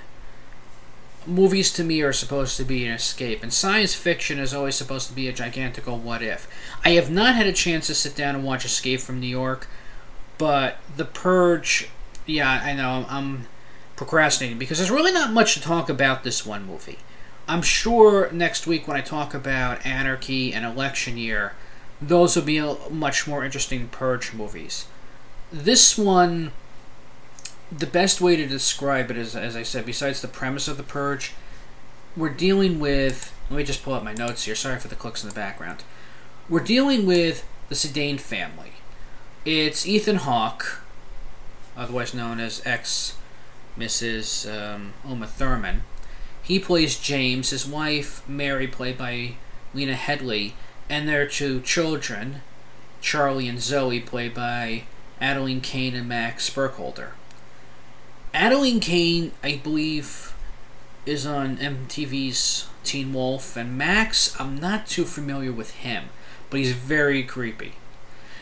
movies 1.26 1.72
to 1.72 1.84
me 1.84 2.02
are 2.02 2.12
supposed 2.12 2.56
to 2.56 2.64
be 2.64 2.84
an 2.84 2.92
escape, 2.92 3.42
and 3.42 3.52
science 3.52 3.94
fiction 3.94 4.38
is 4.38 4.54
always 4.54 4.74
supposed 4.74 5.08
to 5.08 5.14
be 5.14 5.28
a 5.28 5.32
gigantical 5.32 5.98
what 5.98 6.22
if. 6.22 6.48
I 6.84 6.90
have 6.90 7.10
not 7.10 7.34
had 7.34 7.46
a 7.46 7.52
chance 7.52 7.87
to 7.88 7.94
sit 7.94 8.16
down 8.16 8.34
and 8.34 8.44
watch 8.44 8.64
Escape 8.64 9.00
from 9.00 9.20
New 9.20 9.26
York, 9.26 9.68
but 10.38 10.78
The 10.96 11.04
Purge, 11.04 11.88
yeah, 12.26 12.60
I 12.62 12.72
know, 12.74 13.06
I'm 13.08 13.46
procrastinating 13.96 14.58
because 14.58 14.78
there's 14.78 14.90
really 14.90 15.12
not 15.12 15.32
much 15.32 15.54
to 15.54 15.60
talk 15.60 15.88
about 15.88 16.24
this 16.24 16.44
one 16.44 16.66
movie. 16.66 16.98
I'm 17.46 17.62
sure 17.62 18.30
next 18.33 18.66
week 18.66 18.88
when 18.88 18.96
I 18.96 19.02
talk 19.02 19.35
about 19.35 19.85
Anarchy 19.85 20.54
and 20.54 20.64
Election 20.64 21.18
Year, 21.18 21.52
those 22.00 22.37
will 22.37 22.42
be 22.42 22.61
much 22.90 23.26
more 23.26 23.44
interesting 23.44 23.88
Purge 23.88 24.33
movies. 24.33 24.87
This 25.52 25.98
one, 25.98 26.52
the 27.70 27.87
best 27.87 28.20
way 28.20 28.37
to 28.37 28.46
describe 28.46 29.11
it 29.11 29.18
is, 29.18 29.37
as 29.37 29.57
I 29.57 29.62
said, 29.62 29.85
besides 29.85 30.22
the 30.22 30.28
premise 30.28 30.68
of 30.68 30.78
the 30.78 30.83
Purge, 30.83 31.33
we're 32.16 32.30
dealing 32.30 32.80
with. 32.80 33.33
Let 33.50 33.59
me 33.59 33.64
just 33.64 33.83
pull 33.83 33.92
up 33.92 34.02
my 34.02 34.14
notes 34.14 34.44
here. 34.44 34.54
Sorry 34.54 34.80
for 34.80 34.88
the 34.88 34.94
clicks 34.94 35.22
in 35.22 35.28
the 35.28 35.35
background. 35.35 35.85
We're 36.48 36.61
dealing 36.61 37.04
with 37.04 37.46
the 37.68 37.74
Sandin 37.74 38.18
family. 38.18 38.72
It's 39.44 39.87
Ethan 39.87 40.16
Hawke, 40.16 40.80
otherwise 41.76 42.14
known 42.14 42.40
as 42.40 42.62
ex 42.64 43.16
Mrs. 43.78 44.50
Um, 44.50 44.94
Uma 45.07 45.26
Thurman 45.26 45.83
he 46.44 46.59
plays 46.59 46.98
James, 46.98 47.50
his 47.50 47.66
wife, 47.66 48.26
Mary, 48.28 48.68
played 48.68 48.98
by 48.98 49.37
Lena 49.72 49.94
Headey, 49.94 50.52
and 50.90 51.09
their 51.09 51.26
two 51.26 51.62
children, 51.62 52.42
Charlie 53.00 53.48
and 53.48 53.61
Zoe, 53.61 53.98
played 53.98 54.35
by 54.35 54.85
Adelaide 55.20 55.62
Kane 55.62 55.94
and 55.94 56.07
Max 56.07 56.48
Burkholder. 56.50 57.14
Adelaide 58.35 58.83
Kane, 58.83 59.33
I 59.42 59.57
believe, 59.57 60.35
is 61.07 61.24
on 61.24 61.57
MTV's 61.57 62.68
Teen 62.85 63.14
Wolf, 63.14 63.57
and 63.57 63.78
Max, 63.78 64.38
I'm 64.38 64.59
not 64.59 64.87
too 64.87 65.04
familiar 65.04 65.52
with 65.52 65.70
him, 65.70 66.11
but 66.50 66.61
he's 66.61 66.72
very 66.72 67.22
creepy. 67.22 67.74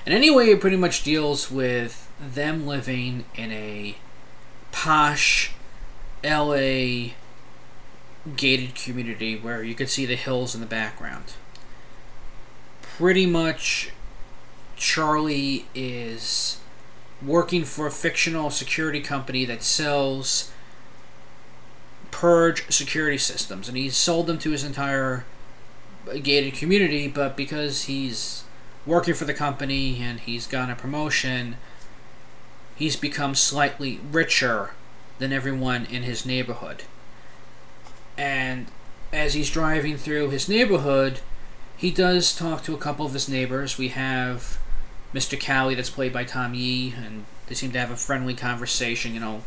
And 0.05 0.13
anyway, 0.13 0.51
it 0.51 0.61
pretty 0.61 0.77
much 0.77 1.05
deals 1.05 1.53
with 1.53 2.11
them 2.21 2.67
living 2.67 3.27
in 3.37 3.53
a 3.53 3.97
posh 4.73 5.53
LA 6.25 7.13
gated 8.37 8.75
community 8.75 9.37
where 9.37 9.63
you 9.63 9.75
could 9.75 9.89
see 9.89 10.07
the 10.07 10.17
hills 10.17 10.55
in 10.55 10.61
the 10.61 10.67
background. 10.67 11.35
Pretty 12.81 13.27
much, 13.27 13.91
Charlie 14.77 15.67
is 15.75 16.61
working 17.21 17.65
for 17.65 17.87
a 17.87 17.91
fictional 17.91 18.51
security 18.51 19.01
company 19.01 19.45
that 19.45 19.63
sells 19.63 20.53
purge 22.11 22.71
security 22.73 23.19
systems, 23.19 23.69
and 23.69 23.77
he's 23.77 23.97
sold 23.97 24.27
them 24.27 24.39
to 24.39 24.51
his 24.51 24.65
entire 24.65 25.25
gated 26.23 26.55
community. 26.55 27.09
But 27.09 27.37
because 27.37 27.85
he's 27.85 28.45
working 28.87 29.15
for 29.15 29.25
the 29.25 29.35
company 29.35 30.01
and 30.01 30.21
he's 30.21 30.47
gotten 30.47 30.71
a 30.71 30.77
promotion, 30.77 31.57
he's 32.77 32.97
become 32.97 33.35
slightly 33.35 34.01
richer 34.11 34.73
than 35.19 35.33
everyone 35.33 35.87
in 35.87 36.03
his 36.03 36.27
neighborhood. 36.27 36.85
And 38.17 38.67
as 39.13 39.35
he's 39.35 39.51
driving 39.51 39.97
through 39.97 40.31
his 40.31 40.49
neighborhood, 40.49 41.21
he 41.77 41.91
does 41.91 42.35
talk 42.35 42.63
to 42.65 42.75
a 42.75 42.79
couple 42.79 43.07
of 43.07 43.13
his 43.13 43.29
neighbors. 43.29 43.79
We 43.79 43.89
have 43.89 44.59
Mr. 45.15 45.39
Cali, 45.39 45.75
that's 45.75 45.91
played 45.91 46.13
by 46.13 46.25
Tom 46.25 46.55
Yi, 46.55 46.95
and 46.97 47.25
they 47.47 47.55
seem 47.55 47.73
to 47.73 47.79
have 47.79 47.91
a 47.91 47.97
friendly 47.97 48.35
conversation. 48.35 49.15
You 49.15 49.21
know, 49.21 49.43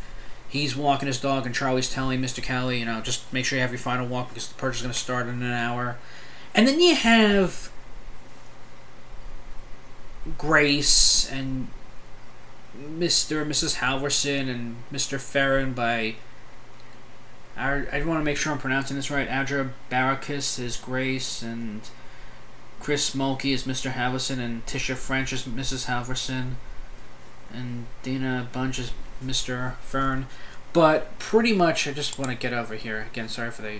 he's 0.47 0.75
walking 0.75 1.07
his 1.07 1.19
dog, 1.19 1.45
and 1.45 1.55
Charlie's 1.55 1.91
telling 1.91 2.21
Mr. 2.21 2.43
Cali, 2.43 2.79
you 2.79 2.85
know, 2.85 3.01
just 3.01 3.31
make 3.33 3.45
sure 3.45 3.57
you 3.57 3.61
have 3.61 3.71
your 3.71 3.79
final 3.79 4.07
walk 4.07 4.29
because 4.29 4.47
the 4.47 4.55
purge 4.55 4.75
is 4.75 4.81
going 4.81 4.93
to 4.93 4.99
start 4.99 5.27
in 5.27 5.41
an 5.41 5.51
hour. 5.51 5.97
And 6.53 6.67
then 6.67 6.79
you 6.79 6.95
have 6.95 7.71
Grace 10.37 11.29
and 11.31 11.69
Mr. 12.77 13.41
and 13.41 13.51
Mrs. 13.51 13.77
Halverson 13.77 14.49
and 14.49 14.77
Mr. 14.91 15.19
Farron 15.19 15.73
by 15.73 16.15
I, 17.57 17.85
I 17.91 18.03
want 18.03 18.19
to 18.19 18.23
make 18.23 18.37
sure 18.37 18.51
I'm 18.51 18.57
pronouncing 18.57 18.95
this 18.95 19.09
right. 19.09 19.27
Adria 19.27 19.71
Baracus 19.89 20.59
is 20.59 20.77
Grace, 20.77 21.41
and 21.41 21.81
Chris 22.79 23.15
Mulkey 23.15 23.53
is 23.53 23.63
Mr. 23.63 23.91
Halverson, 23.91 24.39
and 24.39 24.65
Tisha 24.65 24.95
French 24.95 25.31
is 25.31 25.43
Mrs. 25.43 25.85
Halverson, 25.85 26.55
and 27.53 27.85
Dana 28.03 28.47
Bunch 28.51 28.79
is 28.79 28.91
Mr. 29.23 29.75
Fern. 29.77 30.27
But 30.73 31.17
pretty 31.19 31.53
much, 31.53 31.87
I 31.87 31.93
just 31.93 32.19
want 32.19 32.31
to 32.31 32.37
get 32.37 32.51
over 32.51 32.75
here. 32.75 33.07
Again, 33.11 33.29
sorry 33.29 33.51
for 33.51 33.61
the. 33.61 33.79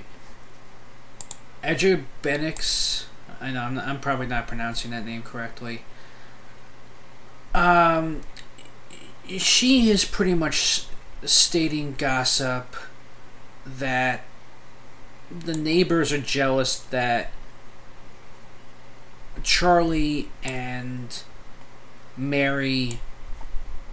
Adria 1.63 2.03
Benix. 2.23 3.05
I 3.41 3.51
know, 3.51 3.61
I'm, 3.61 3.77
I'm 3.77 3.99
probably 3.99 4.27
not 4.27 4.47
pronouncing 4.47 4.91
that 4.91 5.05
name 5.05 5.21
correctly. 5.21 5.83
Um, 7.53 8.21
she 9.27 9.89
is 9.89 10.05
pretty 10.05 10.33
much 10.33 10.85
stating 11.23 11.95
gossip 11.97 12.75
that 13.65 14.21
the 15.29 15.55
neighbors 15.55 16.11
are 16.13 16.19
jealous 16.19 16.77
that 16.77 17.31
Charlie 19.43 20.29
and 20.43 21.21
Mary 22.15 22.99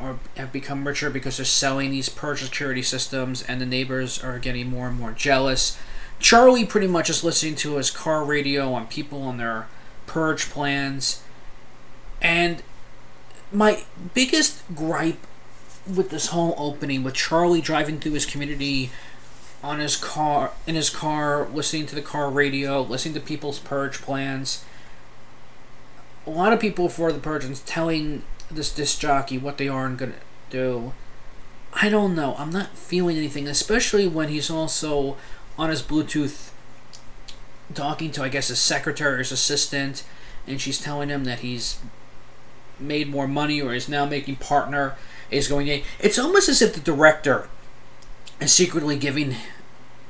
are 0.01 0.19
have 0.37 0.53
become 0.53 0.87
richer 0.87 1.11
because 1.11 1.37
they're 1.37 1.47
selling 1.47 1.91
these 1.91 2.09
purge 2.09 2.43
security 2.43 2.83
systems, 2.83 3.43
and 3.43 3.61
the 3.61 3.67
neighbors 3.67 4.23
are 4.23 4.39
getting 4.39 4.69
more 4.69 4.89
and 4.89 4.99
more 4.99 5.13
jealous. 5.13 5.79
Charlie 6.19 6.65
pretty 6.65 6.87
much 6.87 7.11
is 7.11 7.25
listening 7.25 7.57
to 7.57 7.77
his 7.77 7.91
car 7.91 8.25
radio 8.25 8.73
on 8.73 8.87
people 8.87 9.23
on 9.23 9.39
their 9.39 9.67
purge 10.07 10.51
plans, 10.51 11.23
and 12.21 12.63
my 13.53 13.85
biggest 14.15 14.63
gripe 14.75 15.27
with 15.93 16.11
this 16.11 16.29
whole 16.29 16.55
opening, 16.57 17.03
with 17.03 17.15
Charlie 17.15 17.61
driving 17.61 17.99
through 17.99 18.13
his 18.13 18.27
community 18.27 18.91
on 19.62 19.79
his 19.79 19.96
car 19.96 20.51
in 20.66 20.75
his 20.75 20.90
car, 20.90 21.48
listening 21.53 21.87
to 21.87 21.94
the 21.94 22.03
car 22.03 22.31
radio, 22.31 22.83
listening 22.83 23.14
to 23.14 23.20
people's 23.20 23.59
purge 23.59 24.01
plans. 24.01 24.64
A 26.27 26.31
lot 26.31 26.53
of 26.53 26.61
people 26.61 26.88
for 26.88 27.12
the 27.12 27.18
purge 27.18 27.44
telling 27.64 28.25
this 28.51 28.72
disc 28.72 29.01
jockey 29.01 29.38
what 29.38 29.59
they 29.59 29.68
are 29.68 29.87
and 29.87 29.98
gonna 29.98 30.14
do. 30.51 30.92
I 31.72 31.88
don't 31.88 32.14
know. 32.14 32.35
I'm 32.37 32.51
not 32.51 32.77
feeling 32.77 33.16
anything, 33.16 33.48
especially 33.48 34.07
when 34.07 34.29
he's 34.29 34.51
also 34.51 35.16
on 35.59 35.70
his 35.70 35.83
Bluetooth 35.83 36.51
talking 37.75 38.11
to, 38.12 38.22
I 38.22 38.29
guess, 38.29 38.48
his 38.48 38.59
secretary 38.59 39.14
or 39.14 39.18
his 39.18 39.33
assistant, 39.33 40.05
and 40.46 40.61
she's 40.61 40.81
telling 40.81 41.09
him 41.09 41.25
that 41.25 41.40
he's 41.40 41.79
made 42.79 43.09
more 43.09 43.29
money 43.29 43.62
or 43.62 43.75
is 43.75 43.88
now 43.88 44.05
making 44.05 44.37
partner 44.37 44.96
is 45.31 45.48
going 45.48 45.68
in. 45.68 45.83
It's 45.98 46.18
almost 46.18 46.48
as 46.48 46.61
if 46.61 46.75
the 46.75 46.81
director 46.81 47.48
is 48.40 48.53
secretly 48.53 48.96
giving 48.96 49.37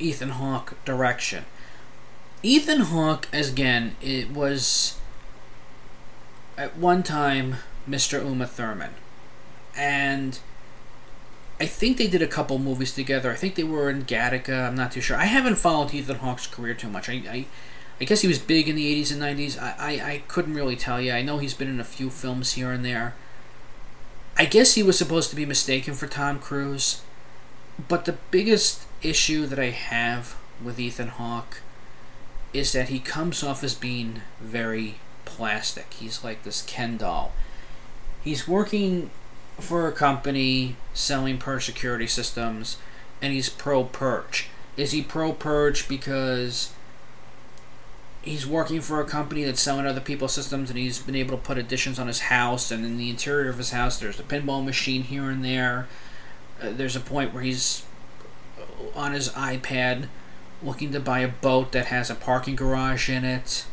Ethan 0.02 0.30
Hawke 0.30 0.76
direction. 0.84 1.44
Ethan 2.42 2.80
Hawke, 2.80 3.28
as 3.32 3.50
again, 3.50 3.96
it 4.02 4.30
was 4.30 4.98
at 6.58 6.76
one 6.76 7.02
time 7.02 7.56
Mr. 7.88 8.24
Uma 8.24 8.46
Thurman, 8.46 8.94
and 9.76 10.40
I 11.60 11.66
think 11.66 11.96
they 11.96 12.08
did 12.08 12.22
a 12.22 12.26
couple 12.26 12.58
movies 12.58 12.92
together. 12.92 13.30
I 13.30 13.36
think 13.36 13.54
they 13.54 13.62
were 13.62 13.88
in 13.88 14.04
Gattaca. 14.04 14.66
I'm 14.66 14.74
not 14.74 14.90
too 14.90 15.00
sure. 15.00 15.16
I 15.16 15.26
haven't 15.26 15.56
followed 15.56 15.94
Ethan 15.94 16.16
Hawke's 16.16 16.48
career 16.48 16.74
too 16.74 16.88
much. 16.88 17.08
I, 17.08 17.22
I, 17.30 17.46
I 18.00 18.04
guess 18.04 18.22
he 18.22 18.28
was 18.28 18.40
big 18.40 18.68
in 18.68 18.74
the 18.74 19.00
80s 19.00 19.12
and 19.12 19.22
90s. 19.22 19.62
I, 19.62 19.74
I, 19.78 20.10
I 20.10 20.22
couldn't 20.26 20.54
really 20.54 20.74
tell 20.74 21.00
you. 21.00 21.12
I 21.12 21.22
know 21.22 21.38
he's 21.38 21.54
been 21.54 21.68
in 21.68 21.78
a 21.78 21.84
few 21.84 22.10
films 22.10 22.54
here 22.54 22.72
and 22.72 22.84
there. 22.84 23.14
I 24.36 24.46
guess 24.46 24.74
he 24.74 24.82
was 24.82 24.98
supposed 24.98 25.30
to 25.30 25.36
be 25.36 25.46
mistaken 25.46 25.94
for 25.94 26.08
Tom 26.08 26.40
Cruise. 26.40 27.02
But 27.88 28.06
the 28.06 28.16
biggest 28.32 28.84
issue 29.02 29.46
that 29.46 29.58
I 29.58 29.70
have 29.70 30.36
with 30.62 30.78
Ethan 30.78 31.08
Hawke 31.08 31.60
is 32.52 32.72
that 32.72 32.88
he 32.88 32.98
comes 32.98 33.42
off 33.42 33.64
as 33.64 33.74
being 33.74 34.22
very 34.40 34.96
plastic. 35.24 35.94
He's 35.94 36.22
like 36.22 36.42
this 36.42 36.62
Ken 36.62 36.96
doll. 36.96 37.32
He's 38.22 38.46
working 38.46 39.10
for 39.58 39.88
a 39.88 39.92
company 39.92 40.76
selling 40.94 41.38
purge 41.38 41.64
security 41.64 42.06
systems, 42.06 42.76
and 43.20 43.32
he's 43.32 43.48
pro 43.48 43.84
purge. 43.84 44.48
Is 44.76 44.92
he 44.92 45.02
pro 45.02 45.32
purge 45.32 45.88
because 45.88 46.72
he's 48.22 48.46
working 48.46 48.80
for 48.80 49.00
a 49.00 49.04
company 49.04 49.44
that's 49.44 49.60
selling 49.60 49.86
other 49.86 50.00
people's 50.00 50.32
systems 50.32 50.70
and 50.70 50.78
he's 50.78 51.00
been 51.00 51.16
able 51.16 51.36
to 51.36 51.42
put 51.42 51.58
additions 51.58 51.98
on 51.98 52.06
his 52.06 52.20
house 52.20 52.70
and 52.70 52.84
in 52.84 52.96
the 52.96 53.10
interior 53.10 53.50
of 53.50 53.58
his 53.58 53.70
house 53.70 53.98
there's 53.98 54.20
a 54.20 54.22
pinball 54.22 54.64
machine 54.64 55.02
here 55.02 55.28
and 55.28 55.44
there 55.44 55.88
uh, 56.62 56.70
there's 56.70 56.94
a 56.94 57.00
point 57.00 57.34
where 57.34 57.42
he's 57.42 57.84
on 58.94 59.12
his 59.12 59.28
ipad 59.30 60.08
looking 60.62 60.92
to 60.92 61.00
buy 61.00 61.20
a 61.20 61.28
boat 61.28 61.72
that 61.72 61.86
has 61.86 62.10
a 62.10 62.14
parking 62.14 62.56
garage 62.56 63.08
in 63.08 63.24
it 63.24 63.64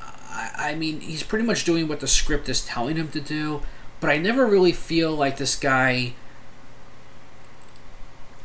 I, 0.00 0.50
I 0.56 0.74
mean 0.74 1.00
he's 1.00 1.22
pretty 1.22 1.44
much 1.44 1.64
doing 1.64 1.88
what 1.88 2.00
the 2.00 2.08
script 2.08 2.48
is 2.48 2.64
telling 2.64 2.96
him 2.96 3.08
to 3.08 3.20
do 3.20 3.62
but 4.00 4.10
i 4.10 4.18
never 4.18 4.46
really 4.46 4.72
feel 4.72 5.14
like 5.14 5.36
this 5.36 5.56
guy 5.56 6.14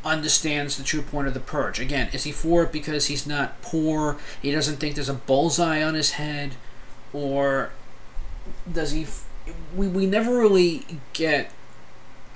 understands 0.07 0.77
the 0.77 0.83
true 0.83 1.01
point 1.01 1.27
of 1.27 1.33
the 1.33 1.39
purge. 1.39 1.79
Again, 1.79 2.09
is 2.13 2.23
he 2.23 2.31
for 2.31 2.63
it 2.63 2.71
because 2.71 3.07
he's 3.07 3.27
not 3.27 3.61
poor? 3.61 4.17
He 4.41 4.51
doesn't 4.51 4.77
think 4.77 4.95
there's 4.95 5.09
a 5.09 5.13
bullseye 5.13 5.83
on 5.83 5.93
his 5.93 6.11
head, 6.11 6.55
or 7.13 7.71
does 8.71 8.91
he? 8.91 9.03
F- 9.03 9.27
we 9.75 9.87
we 9.87 10.05
never 10.05 10.37
really 10.37 10.85
get 11.13 11.51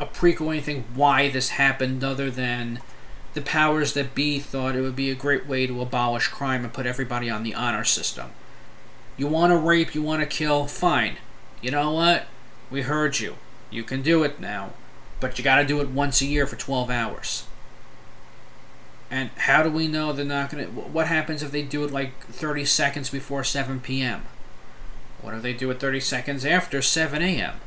a 0.02 0.06
prequel 0.08 0.50
anything 0.50 0.84
why 0.96 1.30
this 1.30 1.50
happened 1.50 2.04
other 2.04 2.32
than 2.32 2.82
the 3.36 3.42
powers 3.42 3.94
that 3.94 4.16
be 4.16 4.40
thought 4.40 4.76
it 4.76 4.82
would 4.82 4.96
be 4.96 5.12
a 5.12 5.16
great 5.16 5.46
way 5.46 5.68
to 5.68 5.80
abolish 5.80 6.28
crime 6.28 6.64
and 6.64 6.74
put 6.74 6.88
everybody 6.88 7.30
on 7.30 7.44
the 7.44 7.54
honor 7.54 7.84
system. 7.84 8.32
You 9.16 9.28
want 9.28 9.52
to 9.52 9.58
rape, 9.58 9.94
you 9.94 10.02
want 10.02 10.22
to 10.22 10.26
kill, 10.26 10.66
fine. 10.66 11.18
You 11.62 11.70
know 11.70 11.92
what? 11.92 12.26
We 12.72 12.82
heard 12.82 13.20
you. 13.20 13.36
You 13.70 13.84
can 13.84 14.02
do 14.02 14.24
it 14.24 14.40
now. 14.40 14.72
But 15.20 15.38
you 15.38 15.44
gotta 15.44 15.66
do 15.66 15.80
it 15.82 15.90
once 15.90 16.20
a 16.20 16.26
year 16.26 16.48
for 16.48 16.56
12 16.56 16.90
hours. 16.90 17.46
And 19.12 19.30
how 19.38 19.62
do 19.62 19.70
we 19.70 19.88
know 19.88 20.12
they're 20.12 20.26
not 20.26 20.50
going 20.50 20.66
to. 20.66 20.72
What 20.72 21.08
happens 21.08 21.44
if 21.44 21.52
they 21.52 21.62
do 21.62 21.84
it 21.84 21.92
like 21.92 22.26
30 22.26 22.66
seconds 22.66 23.10
before 23.12 23.44
7 23.44 23.82
p.m.? 23.82 24.24
What 25.22 25.36
if 25.36 25.44
they 25.44 25.54
do 25.54 25.70
it 25.70 25.80
30 25.80 26.00
seconds 26.00 26.44
after 26.44 26.82
7 26.82 27.22
a.m.? 27.22 27.60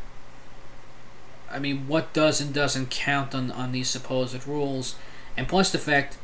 I 1.55 1.61
mean, 1.61 1.87
what 1.87 2.13
does 2.13 2.41
and 2.41 2.53
doesn't 2.53 2.91
count 2.91 3.35
on, 3.35 3.51
on 3.51 3.73
these 3.73 3.89
supposed 3.89 4.47
rules? 4.47 4.97
And 5.37 5.49
plus 5.49 5.71
the 5.71 5.79
fact 5.79 6.19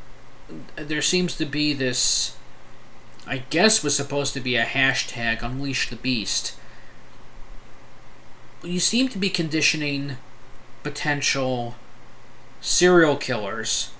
there 0.75 1.01
seems 1.01 1.35
to 1.37 1.45
be 1.45 1.73
this. 1.73 2.35
I 3.25 3.39
guess 3.49 3.83
was 3.83 3.95
supposed 3.95 4.33
to 4.33 4.39
be 4.39 4.55
a 4.55 4.65
hashtag 4.65 5.41
Unleash 5.41 5.89
the 5.89 5.95
Beast. 5.95 6.55
You 8.63 8.79
seem 8.79 9.07
to 9.09 9.17
be 9.17 9.29
conditioning 9.29 10.17
potential 10.83 11.75
serial 12.59 13.15
killers 13.15 13.91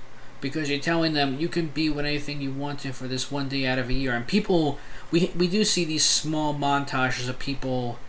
because 0.42 0.70
you're 0.70 0.80
telling 0.80 1.14
them 1.14 1.40
you 1.40 1.48
can 1.48 1.68
be 1.68 1.90
with 1.90 2.06
anything 2.06 2.42
you 2.42 2.52
want 2.52 2.80
to 2.80 2.92
for 2.92 3.08
this 3.08 3.32
one 3.32 3.48
day 3.48 3.66
out 3.66 3.80
of 3.80 3.90
a 3.90 3.94
year. 3.94 4.14
And 4.14 4.28
people, 4.28 4.80
we 5.12 5.32
we 5.36 5.48
do 5.48 5.64
see 5.64 5.86
these 5.86 6.04
small 6.04 6.54
montages 6.54 7.30
of 7.30 7.40
people 7.40 8.00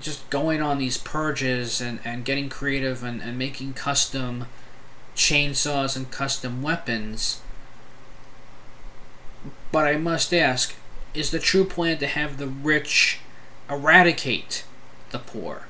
just 0.00 0.28
going 0.30 0.62
on 0.62 0.78
these 0.78 0.98
purges 0.98 1.80
and, 1.80 2.00
and 2.04 2.24
getting 2.24 2.48
creative 2.48 3.02
and, 3.02 3.22
and 3.22 3.38
making 3.38 3.74
custom 3.74 4.46
chainsaws 5.14 5.96
and 5.96 6.10
custom 6.10 6.62
weapons. 6.62 7.40
But 9.72 9.86
I 9.86 9.96
must 9.96 10.34
ask, 10.34 10.74
is 11.14 11.30
the 11.30 11.38
true 11.38 11.64
plan 11.64 11.98
to 11.98 12.06
have 12.06 12.38
the 12.38 12.46
rich 12.46 13.20
eradicate 13.68 14.64
the 15.10 15.18
poor? 15.18 15.66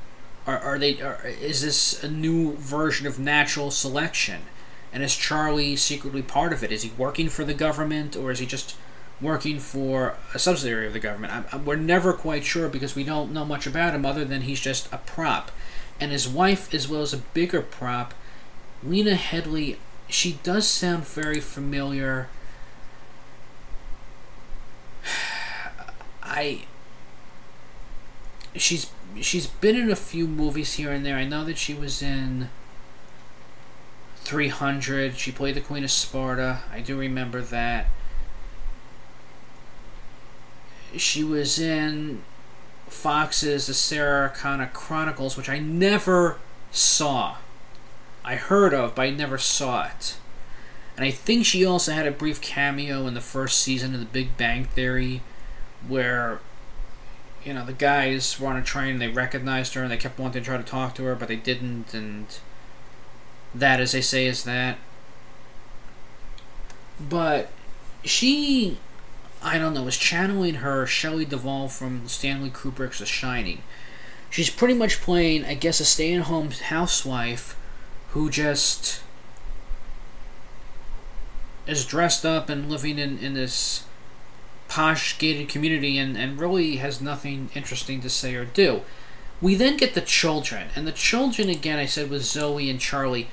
Are, 0.46 0.58
are 0.58 0.78
they? 0.78 1.00
Are, 1.00 1.20
is 1.24 1.62
this 1.62 2.02
a 2.02 2.10
new 2.10 2.54
version 2.56 3.06
of 3.06 3.18
natural 3.18 3.70
selection? 3.70 4.42
And 4.92 5.02
is 5.02 5.16
Charlie 5.16 5.76
secretly 5.76 6.22
part 6.22 6.52
of 6.52 6.64
it? 6.64 6.72
Is 6.72 6.82
he 6.82 6.92
working 6.98 7.28
for 7.28 7.44
the 7.44 7.54
government, 7.54 8.16
or 8.16 8.30
is 8.30 8.40
he 8.40 8.46
just 8.46 8.74
working 9.20 9.58
for 9.58 10.16
a 10.34 10.38
subsidiary 10.38 10.86
of 10.86 10.92
the 10.92 11.00
government? 11.00 11.32
I, 11.32 11.56
I, 11.56 11.58
we're 11.58 11.76
never 11.76 12.12
quite 12.12 12.44
sure 12.44 12.68
because 12.68 12.94
we 12.94 13.04
don't 13.04 13.32
know 13.32 13.44
much 13.44 13.66
about 13.66 13.94
him 13.94 14.04
other 14.04 14.24
than 14.24 14.42
he's 14.42 14.60
just 14.60 14.92
a 14.92 14.98
prop. 14.98 15.50
And 15.98 16.12
his 16.12 16.28
wife, 16.28 16.72
as 16.72 16.88
well 16.88 17.02
as 17.02 17.12
a 17.12 17.18
bigger 17.18 17.60
prop, 17.60 18.14
Lena 18.82 19.14
Headey, 19.14 19.76
she 20.08 20.38
does 20.42 20.66
sound 20.66 21.04
very 21.06 21.40
familiar. 21.40 22.28
I. 26.22 26.64
She's 28.56 28.90
she's 29.20 29.46
been 29.46 29.76
in 29.76 29.90
a 29.90 29.96
few 29.96 30.26
movies 30.26 30.74
here 30.74 30.90
and 30.92 31.04
there. 31.04 31.16
I 31.16 31.24
know 31.24 31.44
that 31.44 31.58
she 31.58 31.74
was 31.74 32.02
in 32.02 32.48
300. 34.16 35.16
She 35.16 35.32
played 35.32 35.56
the 35.56 35.60
Queen 35.60 35.84
of 35.84 35.90
Sparta. 35.90 36.60
I 36.72 36.80
do 36.80 36.98
remember 36.98 37.40
that. 37.42 37.88
She 40.96 41.22
was 41.24 41.58
in 41.58 42.22
Fox's 42.88 43.66
The 43.66 43.74
Sarah 43.74 44.28
Connor 44.28 44.70
Chronicles, 44.72 45.36
which 45.36 45.48
I 45.48 45.58
never 45.58 46.38
saw. 46.70 47.36
I 48.24 48.36
heard 48.36 48.74
of, 48.74 48.94
but 48.94 49.02
I 49.02 49.10
never 49.10 49.38
saw 49.38 49.86
it. 49.86 50.16
And 50.96 51.04
I 51.04 51.10
think 51.10 51.46
she 51.46 51.64
also 51.64 51.92
had 51.92 52.06
a 52.06 52.10
brief 52.10 52.40
cameo 52.40 53.06
in 53.06 53.14
the 53.14 53.20
first 53.20 53.60
season 53.60 53.94
of 53.94 54.00
The 54.00 54.06
Big 54.06 54.36
Bang 54.36 54.64
Theory, 54.64 55.22
where 55.86 56.40
you 57.44 57.54
know, 57.54 57.64
the 57.64 57.72
guys 57.72 58.38
were 58.38 58.48
on 58.48 58.56
a 58.56 58.62
train 58.62 58.92
and 58.92 59.00
they 59.00 59.08
recognized 59.08 59.74
her 59.74 59.82
and 59.82 59.90
they 59.90 59.96
kept 59.96 60.18
wanting 60.18 60.42
to 60.42 60.46
try 60.46 60.56
to 60.56 60.62
talk 60.62 60.94
to 60.96 61.04
her, 61.04 61.14
but 61.14 61.28
they 61.28 61.36
didn't, 61.36 61.94
and 61.94 62.26
that, 63.54 63.80
as 63.80 63.92
they 63.92 64.00
say, 64.00 64.26
is 64.26 64.44
that. 64.44 64.78
But 67.00 67.50
she, 68.04 68.78
I 69.42 69.58
don't 69.58 69.74
know, 69.74 69.86
is 69.86 69.96
channeling 69.96 70.56
her 70.56 70.86
Shelley 70.86 71.24
Duvall 71.24 71.68
from 71.68 72.06
Stanley 72.08 72.50
Kubrick's 72.50 72.98
The 72.98 73.06
Shining. 73.06 73.62
She's 74.28 74.50
pretty 74.50 74.74
much 74.74 75.00
playing, 75.00 75.44
I 75.44 75.54
guess, 75.54 75.80
a 75.80 75.84
stay 75.84 76.14
at 76.14 76.22
home 76.22 76.50
housewife 76.50 77.56
who 78.10 78.30
just 78.30 79.02
is 81.66 81.84
dressed 81.84 82.26
up 82.26 82.48
and 82.48 82.70
living 82.70 82.98
in, 82.98 83.18
in 83.18 83.34
this 83.34 83.84
posh 84.68 85.18
gated 85.18 85.48
community 85.48 85.98
and, 85.98 86.16
and 86.16 86.38
really 86.38 86.76
has 86.76 87.00
nothing 87.00 87.50
interesting 87.54 88.00
to 88.00 88.10
say 88.10 88.34
or 88.34 88.44
do. 88.44 88.82
We 89.40 89.54
then 89.54 89.76
get 89.76 89.94
the 89.94 90.00
children, 90.00 90.68
and 90.76 90.86
the 90.86 90.92
children 90.92 91.48
again. 91.48 91.78
I 91.78 91.86
said 91.86 92.10
was 92.10 92.30
Zoe 92.30 92.68
and 92.68 92.78
Charlie. 92.78 93.28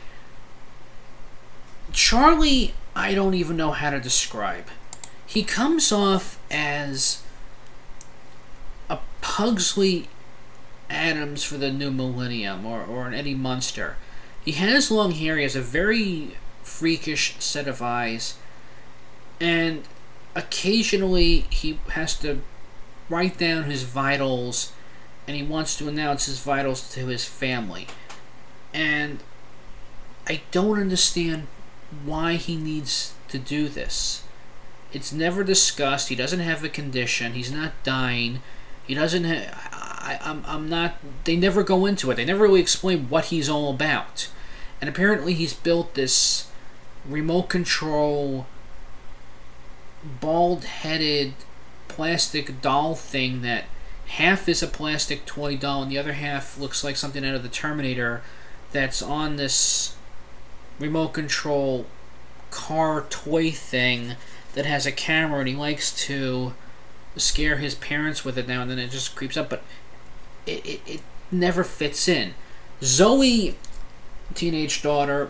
Charlie, 1.91 2.73
I 2.95 3.13
don't 3.13 3.33
even 3.33 3.57
know 3.57 3.71
how 3.71 3.89
to 3.89 3.99
describe. 3.99 4.67
He 5.27 5.43
comes 5.43 5.91
off 5.91 6.39
as 6.49 7.21
a 8.89 8.99
Pugsley 9.21 10.07
Addams 10.89 11.43
for 11.43 11.57
the 11.57 11.69
new 11.69 11.91
millennium, 11.91 12.65
or, 12.65 12.81
or 12.81 13.07
an 13.07 13.13
Eddie 13.13 13.35
Munster. 13.35 13.97
He 14.43 14.53
has 14.53 14.89
long 14.89 15.11
hair. 15.11 15.35
He 15.35 15.43
has 15.43 15.57
a 15.57 15.61
very 15.61 16.37
freakish 16.63 17.35
set 17.39 17.67
of 17.67 17.81
eyes, 17.81 18.37
and 19.41 19.83
occasionally 20.33 21.45
he 21.49 21.77
has 21.89 22.17
to 22.19 22.41
write 23.09 23.37
down 23.37 23.65
his 23.65 23.83
vitals, 23.83 24.71
and 25.27 25.35
he 25.35 25.43
wants 25.43 25.77
to 25.77 25.89
announce 25.89 26.27
his 26.27 26.39
vitals 26.39 26.89
to 26.93 27.07
his 27.07 27.25
family. 27.25 27.87
And 28.73 29.19
I 30.25 30.41
don't 30.51 30.79
understand 30.79 31.47
why 32.05 32.35
he 32.35 32.55
needs 32.55 33.13
to 33.27 33.37
do 33.37 33.67
this. 33.67 34.23
It's 34.93 35.11
never 35.11 35.43
discussed. 35.43 36.09
He 36.09 36.15
doesn't 36.15 36.39
have 36.39 36.63
a 36.63 36.69
condition. 36.69 37.33
He's 37.33 37.51
not 37.51 37.73
dying. 37.83 38.41
He 38.85 38.93
doesn't. 38.93 39.25
I, 39.25 40.19
I'm, 40.21 40.43
I'm 40.45 40.69
not. 40.69 40.97
They 41.25 41.35
never 41.35 41.63
go 41.63 41.85
into 41.85 42.09
it. 42.11 42.15
They 42.15 42.25
never 42.25 42.43
really 42.43 42.61
explain 42.61 43.09
what 43.09 43.25
he's 43.25 43.49
all 43.49 43.69
about. 43.69 44.29
And 44.79 44.89
apparently, 44.89 45.33
he's 45.33 45.53
built 45.53 45.93
this 45.93 46.49
remote 47.05 47.49
control, 47.49 48.47
bald 50.21 50.63
headed 50.63 51.33
plastic 51.87 52.61
doll 52.61 52.95
thing 52.95 53.41
that 53.41 53.65
half 54.07 54.47
is 54.47 54.61
a 54.61 54.67
plastic 54.67 55.25
toy 55.25 55.57
doll 55.57 55.83
and 55.83 55.91
the 55.91 55.97
other 55.97 56.13
half 56.13 56.57
looks 56.57 56.83
like 56.83 56.95
something 56.95 57.25
out 57.25 57.35
of 57.35 57.43
the 57.43 57.49
Terminator 57.49 58.21
that's 58.71 59.01
on 59.01 59.35
this 59.35 59.95
remote 60.79 61.09
control 61.09 61.85
car 62.51 63.05
toy 63.09 63.51
thing 63.51 64.15
that 64.57 64.65
has 64.65 64.87
a 64.87 64.91
camera 64.91 65.39
and 65.39 65.47
he 65.47 65.55
likes 65.55 65.95
to 66.05 66.53
scare 67.15 67.57
his 67.57 67.75
parents 67.75 68.25
with 68.25 68.39
it 68.39 68.47
now 68.47 68.63
and 68.63 68.71
then 68.71 68.79
it 68.79 68.89
just 68.89 69.15
creeps 69.15 69.37
up 69.37 69.51
but 69.51 69.63
it, 70.47 70.65
it, 70.65 70.81
it 70.87 71.01
never 71.31 71.63
fits 71.63 72.07
in. 72.07 72.33
Zoe 72.81 73.55
teenage 74.33 74.81
daughter 74.81 75.29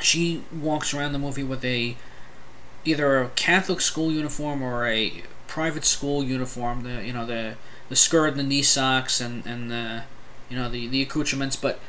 she 0.00 0.42
walks 0.52 0.94
around 0.94 1.12
the 1.12 1.18
movie 1.18 1.42
with 1.42 1.64
a 1.64 1.96
either 2.84 3.20
a 3.20 3.28
catholic 3.30 3.80
school 3.80 4.12
uniform 4.12 4.62
or 4.62 4.86
a 4.86 5.22
private 5.48 5.84
school 5.84 6.22
uniform 6.22 6.84
the 6.84 7.04
you 7.04 7.12
know 7.12 7.26
the 7.26 7.54
the 7.88 7.96
skirt 7.96 8.28
and 8.28 8.38
the 8.38 8.42
knee 8.44 8.62
socks 8.62 9.20
and 9.20 9.44
and 9.46 9.70
the 9.70 10.02
you 10.48 10.56
know 10.56 10.68
the 10.68 10.86
the 10.86 11.02
accoutrements 11.02 11.56
but 11.56 11.80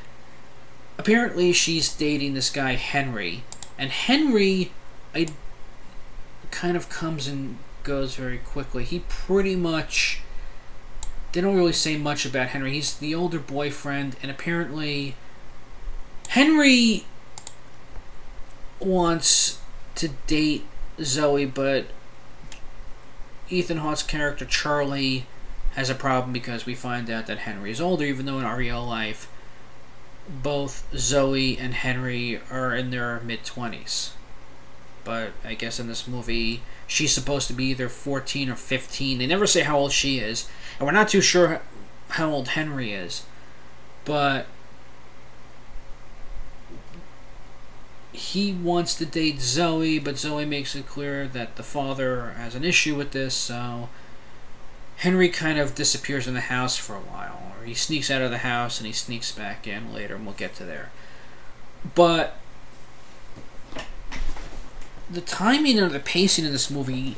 apparently 0.97 1.53
she's 1.53 1.93
dating 1.93 2.33
this 2.33 2.49
guy 2.49 2.73
henry 2.73 3.43
and 3.77 3.91
henry 3.91 4.71
i 5.13 5.27
kind 6.51 6.75
of 6.75 6.89
comes 6.89 7.27
and 7.27 7.57
goes 7.83 8.15
very 8.15 8.37
quickly 8.37 8.83
he 8.83 8.99
pretty 9.07 9.55
much 9.55 10.21
they 11.31 11.41
don't 11.41 11.55
really 11.55 11.73
say 11.73 11.97
much 11.97 12.25
about 12.25 12.49
henry 12.49 12.73
he's 12.73 12.95
the 12.95 13.15
older 13.15 13.39
boyfriend 13.39 14.15
and 14.21 14.29
apparently 14.29 15.15
henry 16.29 17.05
wants 18.79 19.59
to 19.95 20.09
date 20.27 20.65
zoe 21.01 21.45
but 21.45 21.85
ethan 23.49 23.77
hawke's 23.77 24.03
character 24.03 24.45
charlie 24.45 25.25
has 25.75 25.89
a 25.89 25.95
problem 25.95 26.33
because 26.33 26.65
we 26.65 26.75
find 26.75 27.09
out 27.09 27.27
that 27.27 27.39
henry 27.39 27.71
is 27.71 27.79
older 27.79 28.05
even 28.05 28.25
though 28.25 28.39
in 28.39 28.45
our 28.45 28.57
real 28.57 28.85
life 28.85 29.29
both 30.29 30.87
Zoe 30.95 31.57
and 31.57 31.73
Henry 31.73 32.39
are 32.51 32.75
in 32.75 32.91
their 32.91 33.19
mid 33.21 33.43
20s. 33.43 34.11
But 35.09 35.31
I 35.43 35.55
guess 35.55 35.79
in 35.79 35.87
this 35.87 36.07
movie, 36.07 36.61
she's 36.85 37.11
supposed 37.11 37.47
to 37.47 37.53
be 37.53 37.65
either 37.65 37.89
14 37.89 38.47
or 38.47 38.55
15. 38.55 39.17
They 39.17 39.25
never 39.25 39.47
say 39.47 39.61
how 39.61 39.75
old 39.75 39.91
she 39.91 40.19
is. 40.19 40.47
And 40.77 40.85
we're 40.85 40.93
not 40.93 41.09
too 41.09 41.19
sure 41.19 41.63
how 42.09 42.29
old 42.29 42.49
Henry 42.49 42.93
is. 42.93 43.25
But 44.05 44.45
he 48.11 48.53
wants 48.53 48.93
to 48.99 49.05
date 49.07 49.41
Zoe, 49.41 49.97
but 49.97 50.19
Zoe 50.19 50.45
makes 50.45 50.75
it 50.75 50.85
clear 50.85 51.27
that 51.27 51.55
the 51.55 51.63
father 51.63 52.35
has 52.37 52.53
an 52.53 52.63
issue 52.63 52.93
with 52.93 53.09
this, 53.09 53.33
so 53.33 53.89
Henry 54.97 55.29
kind 55.29 55.57
of 55.57 55.73
disappears 55.73 56.27
in 56.27 56.35
the 56.35 56.41
house 56.41 56.77
for 56.77 56.95
a 56.95 56.99
while. 56.99 57.55
Or 57.59 57.65
he 57.65 57.73
sneaks 57.73 58.11
out 58.11 58.21
of 58.21 58.29
the 58.29 58.37
house 58.37 58.77
and 58.77 58.85
he 58.85 58.93
sneaks 58.93 59.31
back 59.31 59.65
in 59.65 59.91
later, 59.91 60.17
and 60.17 60.25
we'll 60.27 60.35
get 60.35 60.53
to 60.57 60.65
there. 60.65 60.91
But 61.95 62.38
the 65.09 65.21
timing 65.21 65.79
and 65.79 65.91
the 65.91 65.99
pacing 65.99 66.45
of 66.45 66.51
this 66.51 66.69
movie 66.69 67.15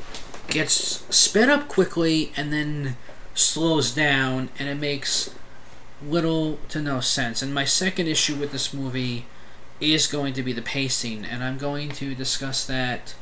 gets 0.48 1.04
sped 1.14 1.48
up 1.48 1.68
quickly 1.68 2.32
and 2.36 2.52
then 2.52 2.96
slows 3.34 3.92
down, 3.92 4.50
and 4.58 4.68
it 4.68 4.76
makes 4.76 5.34
little 6.02 6.58
to 6.68 6.80
no 6.80 7.00
sense. 7.00 7.42
And 7.42 7.54
my 7.54 7.64
second 7.64 8.06
issue 8.08 8.36
with 8.36 8.52
this 8.52 8.74
movie 8.74 9.26
is 9.80 10.06
going 10.06 10.34
to 10.34 10.42
be 10.42 10.52
the 10.52 10.62
pacing, 10.62 11.24
and 11.24 11.42
I'm 11.42 11.58
going 11.58 11.90
to 11.90 12.14
discuss 12.14 12.64
that 12.66 13.14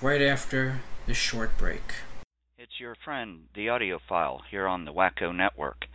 right 0.00 0.22
after 0.22 0.80
this 1.06 1.16
short 1.16 1.56
break. 1.58 1.94
It's 2.58 2.78
your 2.78 2.94
friend, 2.94 3.46
the 3.54 3.66
audiophile, 3.66 4.42
here 4.50 4.66
on 4.66 4.84
the 4.84 4.92
Wacko 4.92 5.34
Network. 5.34 5.86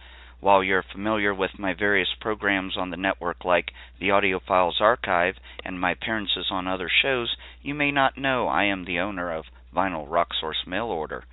While 0.46 0.64
you're 0.64 0.84
familiar 0.84 1.34
with 1.34 1.58
my 1.58 1.74
various 1.74 2.14
programs 2.22 2.78
on 2.78 2.92
the 2.92 2.98
network, 2.98 3.44
like 3.44 3.72
the 4.00 4.10
Audiophiles 4.10 4.80
Archive 4.80 5.40
and 5.64 5.82
my 5.82 5.94
appearances 5.94 6.52
on 6.52 6.68
other 6.68 6.88
shows, 6.88 7.36
you 7.64 7.74
may 7.74 7.90
not 7.90 8.16
know 8.16 8.48
I 8.48 8.66
am 8.66 8.86
the 8.86 9.00
owner 9.00 9.34
of 9.34 9.46
Vinyl 9.76 10.06
Rock 10.08 10.36
Source 10.40 10.64
Mail 10.68 10.86
Order. 10.86 11.24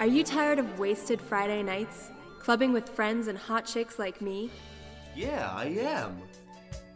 Are 0.00 0.06
you 0.06 0.22
tired 0.22 0.60
of 0.60 0.78
wasted 0.78 1.20
Friday 1.20 1.62
nights? 1.62 2.12
Clubbing 2.38 2.72
with 2.72 2.88
friends 2.88 3.26
and 3.26 3.36
hot 3.36 3.66
chicks 3.66 3.98
like 3.98 4.22
me? 4.22 4.50
Yeah, 5.14 5.50
I 5.52 5.64
am. 5.64 6.22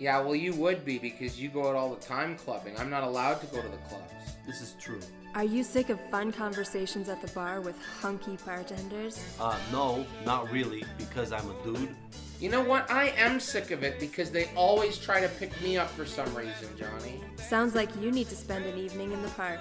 Yeah, 0.02 0.18
well, 0.18 0.34
you 0.34 0.52
would 0.54 0.84
be 0.84 0.98
because 0.98 1.40
you 1.40 1.48
go 1.48 1.68
out 1.68 1.76
all 1.76 1.94
the 1.94 2.04
time 2.04 2.36
clubbing. 2.36 2.76
I'm 2.76 2.90
not 2.90 3.04
allowed 3.04 3.40
to 3.40 3.46
go 3.46 3.62
to 3.62 3.68
the 3.68 3.76
clubs. 3.88 4.12
This 4.44 4.60
is 4.60 4.74
true. 4.80 4.98
Are 5.36 5.44
you 5.44 5.62
sick 5.62 5.90
of 5.90 6.00
fun 6.10 6.32
conversations 6.32 7.08
at 7.08 7.22
the 7.22 7.28
bar 7.28 7.60
with 7.60 7.80
hunky 8.00 8.36
bartenders? 8.44 9.24
Uh, 9.38 9.56
no, 9.70 10.04
not 10.26 10.50
really, 10.50 10.82
because 10.98 11.30
I'm 11.30 11.48
a 11.48 11.54
dude. 11.62 11.94
You 12.40 12.50
know 12.50 12.64
what? 12.64 12.90
I 12.90 13.10
am 13.10 13.38
sick 13.38 13.70
of 13.70 13.84
it 13.84 14.00
because 14.00 14.32
they 14.32 14.50
always 14.56 14.98
try 14.98 15.20
to 15.20 15.28
pick 15.28 15.52
me 15.62 15.78
up 15.78 15.88
for 15.90 16.04
some 16.04 16.34
reason, 16.34 16.68
Johnny. 16.76 17.20
Sounds 17.36 17.76
like 17.76 17.88
you 18.00 18.10
need 18.10 18.28
to 18.30 18.34
spend 18.34 18.66
an 18.66 18.76
evening 18.76 19.12
in 19.12 19.22
the 19.22 19.28
park, 19.28 19.60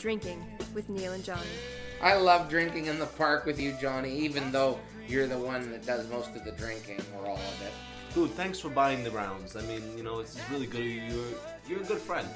drinking 0.00 0.44
with 0.74 0.88
Neil 0.88 1.12
and 1.12 1.22
Johnny. 1.22 1.46
I 2.02 2.16
love 2.16 2.48
drinking 2.48 2.86
in 2.86 2.98
the 2.98 3.06
park 3.06 3.46
with 3.46 3.60
you, 3.60 3.76
Johnny, 3.80 4.18
even 4.18 4.50
though 4.50 4.80
you're 5.06 5.28
the 5.28 5.38
one 5.38 5.70
that 5.70 5.86
does 5.86 6.10
most 6.10 6.34
of 6.34 6.44
the 6.44 6.50
drinking 6.50 7.02
or 7.16 7.28
all 7.28 7.36
of 7.36 7.62
it. 7.62 7.72
Dude, 8.16 8.30
thanks 8.30 8.58
for 8.58 8.70
buying 8.70 9.04
the 9.04 9.10
rounds. 9.10 9.56
I 9.56 9.60
mean, 9.60 9.82
you 9.94 10.02
know, 10.02 10.20
it's, 10.20 10.36
it's 10.36 10.50
really 10.50 10.66
good. 10.66 10.82
you. 10.82 11.02
You're 11.02 11.24
you're 11.68 11.80
a 11.82 11.84
good 11.84 11.98
friend. 11.98 12.26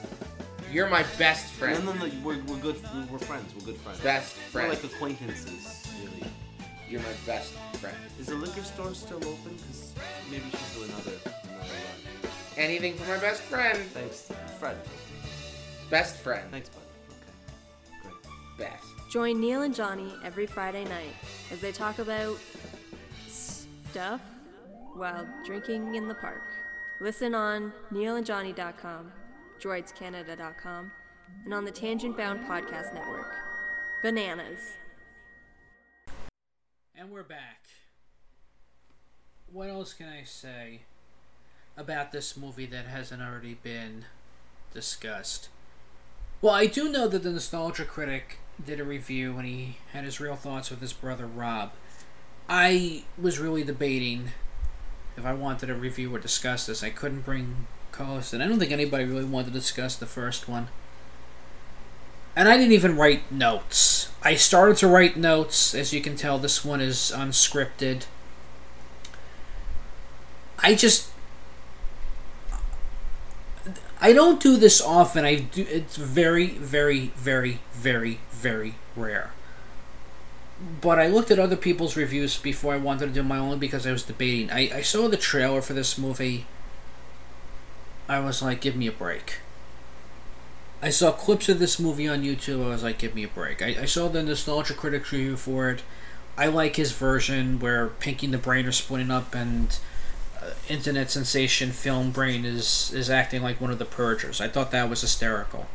You're 0.70 0.90
my 0.90 1.04
best 1.16 1.46
friend. 1.54 1.82
No, 1.82 1.94
no, 1.94 2.04
no. 2.04 2.12
We're, 2.22 2.38
we're 2.42 2.58
good. 2.58 2.76
We're 3.10 3.16
friends. 3.16 3.54
We're 3.54 3.64
good 3.64 3.78
friends. 3.78 3.98
Best 4.00 4.36
We're 4.36 4.60
friend. 4.60 4.68
like 4.68 4.84
acquaintances, 4.84 5.90
really. 6.02 6.30
You're 6.86 7.00
my 7.00 7.14
best 7.24 7.54
friend. 7.80 7.96
Is 8.18 8.26
the 8.26 8.34
liquor 8.34 8.62
store 8.62 8.92
still 8.92 9.16
open? 9.26 9.56
Because 9.56 9.94
maybe 10.30 10.44
we 10.44 10.50
should 10.50 10.74
do 10.74 10.82
another 10.82 11.12
another 11.44 11.72
run. 11.72 12.30
Anything 12.58 12.92
for 12.96 13.08
my 13.08 13.18
best 13.18 13.40
friend. 13.40 13.78
Thanks, 13.78 14.30
friend. 14.58 14.78
Best 15.88 16.16
friend. 16.18 16.46
Thanks, 16.50 16.68
buddy. 16.68 16.84
Okay. 18.02 18.14
Great. 18.58 18.70
Best. 18.70 18.84
Join 19.10 19.40
Neil 19.40 19.62
and 19.62 19.74
Johnny 19.74 20.12
every 20.22 20.44
Friday 20.44 20.84
night 20.84 21.14
as 21.50 21.62
they 21.62 21.72
talk 21.72 22.00
about 22.00 22.36
stuff 23.28 24.20
while 24.94 25.26
drinking 25.44 25.94
in 25.94 26.08
the 26.08 26.14
park. 26.14 26.42
Listen 27.00 27.34
on 27.34 27.72
neilandjohnny.com, 27.92 29.12
droidscanada.com, 29.60 30.92
and 31.44 31.54
on 31.54 31.64
the 31.64 31.70
Tangent 31.70 32.16
Bound 32.16 32.40
Podcast 32.46 32.92
Network. 32.92 33.34
Bananas. 34.02 34.76
And 36.94 37.10
we're 37.10 37.22
back. 37.22 37.66
What 39.52 39.68
else 39.68 39.94
can 39.94 40.08
I 40.08 40.24
say 40.24 40.82
about 41.76 42.12
this 42.12 42.36
movie 42.36 42.66
that 42.66 42.86
hasn't 42.86 43.22
already 43.22 43.54
been 43.54 44.04
discussed? 44.72 45.48
Well, 46.42 46.54
I 46.54 46.66
do 46.66 46.90
know 46.90 47.08
that 47.08 47.22
the 47.22 47.30
Nostalgia 47.30 47.84
Critic 47.84 48.38
did 48.64 48.80
a 48.80 48.84
review 48.84 49.36
and 49.36 49.46
he 49.46 49.78
had 49.92 50.04
his 50.04 50.20
real 50.20 50.36
thoughts 50.36 50.70
with 50.70 50.80
his 50.80 50.92
brother 50.92 51.26
Rob. 51.26 51.72
I 52.48 53.04
was 53.20 53.38
really 53.38 53.64
debating 53.64 54.30
if 55.20 55.26
I 55.26 55.34
wanted 55.34 55.66
to 55.66 55.74
review 55.74 56.14
or 56.14 56.18
discuss 56.18 56.66
this. 56.66 56.82
I 56.82 56.90
couldn't 56.90 57.26
bring 57.26 57.66
co-hosts, 57.92 58.32
and 58.32 58.42
I 58.42 58.48
don't 58.48 58.58
think 58.58 58.72
anybody 58.72 59.04
really 59.04 59.24
wanted 59.24 59.48
to 59.48 59.52
discuss 59.52 59.94
the 59.94 60.06
first 60.06 60.48
one. 60.48 60.68
And 62.34 62.48
I 62.48 62.56
didn't 62.56 62.72
even 62.72 62.96
write 62.96 63.30
notes. 63.30 64.10
I 64.22 64.34
started 64.34 64.78
to 64.78 64.88
write 64.88 65.16
notes. 65.16 65.74
As 65.74 65.92
you 65.92 66.00
can 66.00 66.16
tell, 66.16 66.38
this 66.38 66.64
one 66.64 66.80
is 66.80 67.12
unscripted. 67.14 68.06
I 70.58 70.74
just. 70.74 71.10
I 74.00 74.14
don't 74.14 74.40
do 74.40 74.56
this 74.56 74.80
often. 74.80 75.26
I 75.26 75.36
do. 75.36 75.66
It's 75.68 75.96
very, 75.96 76.48
very, 76.48 77.08
very, 77.16 77.60
very, 77.72 78.20
very 78.30 78.76
rare. 78.96 79.32
But 80.80 80.98
I 80.98 81.06
looked 81.06 81.30
at 81.30 81.38
other 81.38 81.56
people's 81.56 81.96
reviews 81.96 82.36
before 82.36 82.74
I 82.74 82.78
wanted 82.78 83.06
to 83.06 83.12
do 83.12 83.22
my 83.22 83.38
own 83.38 83.58
because 83.58 83.86
I 83.86 83.92
was 83.92 84.02
debating. 84.02 84.50
I, 84.50 84.78
I 84.78 84.82
saw 84.82 85.08
the 85.08 85.16
trailer 85.16 85.62
for 85.62 85.72
this 85.72 85.96
movie. 85.96 86.46
I 88.08 88.20
was 88.20 88.42
like, 88.42 88.60
give 88.60 88.76
me 88.76 88.86
a 88.86 88.92
break. 88.92 89.38
I 90.82 90.90
saw 90.90 91.12
clips 91.12 91.48
of 91.48 91.58
this 91.58 91.78
movie 91.78 92.08
on 92.08 92.22
YouTube. 92.22 92.64
I 92.64 92.68
was 92.68 92.82
like, 92.82 92.98
give 92.98 93.14
me 93.14 93.24
a 93.24 93.28
break. 93.28 93.62
I, 93.62 93.82
I 93.82 93.84
saw 93.84 94.08
the 94.08 94.22
Nostalgia 94.22 94.74
Critics 94.74 95.12
review 95.12 95.36
for 95.36 95.70
it. 95.70 95.82
I 96.36 96.46
like 96.46 96.76
his 96.76 96.92
version 96.92 97.58
where 97.58 97.88
Pinky 97.88 98.26
and 98.26 98.34
the 98.34 98.38
Brain 98.38 98.66
are 98.66 98.72
splitting 98.72 99.10
up 99.10 99.34
and 99.34 99.78
uh, 100.40 100.50
internet 100.68 101.10
sensation 101.10 101.70
Film 101.70 102.10
Brain 102.10 102.44
is, 102.44 102.92
is 102.94 103.10
acting 103.10 103.42
like 103.42 103.60
one 103.60 103.70
of 103.70 103.78
the 103.78 103.84
Purgers. 103.84 104.40
I 104.40 104.48
thought 104.48 104.70
that 104.70 104.88
was 104.88 105.02
hysterical. 105.02 105.66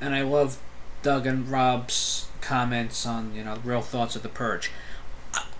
And 0.00 0.14
I 0.14 0.22
love 0.22 0.58
Doug 1.06 1.24
and 1.24 1.48
Rob's 1.48 2.26
comments 2.40 3.06
on, 3.06 3.32
you 3.32 3.44
know, 3.44 3.60
real 3.62 3.80
thoughts 3.80 4.16
of 4.16 4.24
the 4.24 4.28
Purge. 4.28 4.72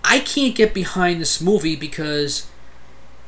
I, 0.03 0.19
can't 0.19 0.53
get 0.53 0.73
behind 0.73 1.21
this 1.21 1.39
movie 1.39 1.77
because 1.77 2.49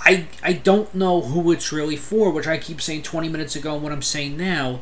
I 0.02 0.28
I 0.44 0.52
don't 0.52 0.94
know 0.94 1.22
who 1.22 1.50
it's 1.54 1.72
really 1.72 1.96
for, 1.96 2.30
which 2.30 2.46
I 2.46 2.58
keep 2.58 2.82
saying 2.82 3.04
20 3.04 3.30
minutes 3.30 3.56
ago 3.56 3.76
and 3.76 3.84
what 3.84 3.94
I'm 3.94 4.02
saying 4.02 4.36
now. 4.36 4.82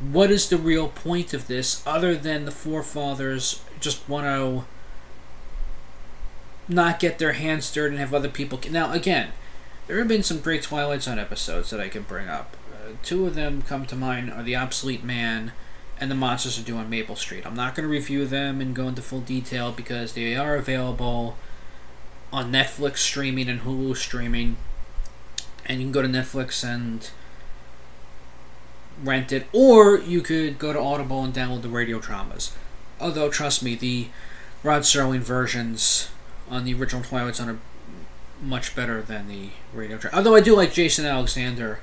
What 0.00 0.32
is 0.32 0.48
the 0.48 0.56
real 0.56 0.88
point 0.88 1.32
of 1.32 1.46
this 1.46 1.80
other 1.86 2.16
than 2.16 2.44
the 2.44 2.50
forefathers 2.50 3.62
just 3.78 4.08
want 4.08 4.26
to 4.26 4.64
not 6.66 6.98
get 6.98 7.20
their 7.20 7.34
hands 7.34 7.72
dirty 7.72 7.94
and 7.94 8.00
have 8.00 8.12
other 8.12 8.28
people. 8.28 8.58
Now, 8.68 8.90
again, 8.92 9.30
there 9.86 9.98
have 9.98 10.08
been 10.08 10.24
some 10.24 10.40
great 10.40 10.64
Twilight 10.64 11.02
Zone 11.02 11.20
episodes 11.20 11.70
that 11.70 11.78
I 11.78 11.88
can 11.88 12.02
bring 12.02 12.26
up. 12.26 12.56
Uh, 12.74 12.94
two 13.04 13.28
of 13.28 13.36
them 13.36 13.62
come 13.62 13.86
to 13.86 13.94
mind 13.94 14.32
are 14.32 14.42
The 14.42 14.56
Obsolete 14.56 15.04
Man 15.04 15.52
and 16.00 16.10
The 16.10 16.14
Monsters 16.14 16.58
Are 16.58 16.62
Due 16.62 16.76
on 16.76 16.88
Maple 16.88 17.16
Street. 17.16 17.46
I'm 17.46 17.54
not 17.54 17.74
going 17.74 17.86
to 17.86 17.92
review 17.92 18.26
them 18.26 18.60
and 18.60 18.74
go 18.74 18.88
into 18.88 19.02
full 19.02 19.20
detail 19.20 19.70
because 19.70 20.14
they 20.14 20.34
are 20.34 20.56
available 20.56 21.36
on 22.32 22.50
Netflix 22.50 22.98
streaming 22.98 23.48
and 23.48 23.60
Hulu 23.60 23.96
streaming. 23.96 24.56
And 25.66 25.78
you 25.78 25.86
can 25.86 25.92
go 25.92 26.02
to 26.02 26.08
Netflix 26.08 26.64
and 26.64 27.10
rent 29.04 29.30
it, 29.30 29.46
or 29.52 29.98
you 29.98 30.22
could 30.22 30.58
go 30.58 30.72
to 30.72 30.78
Audible 30.78 31.22
and 31.22 31.34
download 31.34 31.62
the 31.62 31.68
radio 31.68 31.98
dramas. 31.98 32.52
Although, 32.98 33.30
trust 33.30 33.62
me, 33.62 33.74
the 33.74 34.08
Rod 34.62 34.82
Serling 34.82 35.20
versions 35.20 36.10
on 36.48 36.64
the 36.64 36.74
original 36.74 37.02
Twilight 37.02 37.36
Zone 37.36 37.48
are 37.50 37.58
much 38.42 38.74
better 38.74 39.02
than 39.02 39.28
the 39.28 39.50
radio 39.74 39.98
drama. 39.98 40.16
Although 40.16 40.34
I 40.34 40.40
do 40.40 40.56
like 40.56 40.72
Jason 40.72 41.04
Alexander 41.04 41.80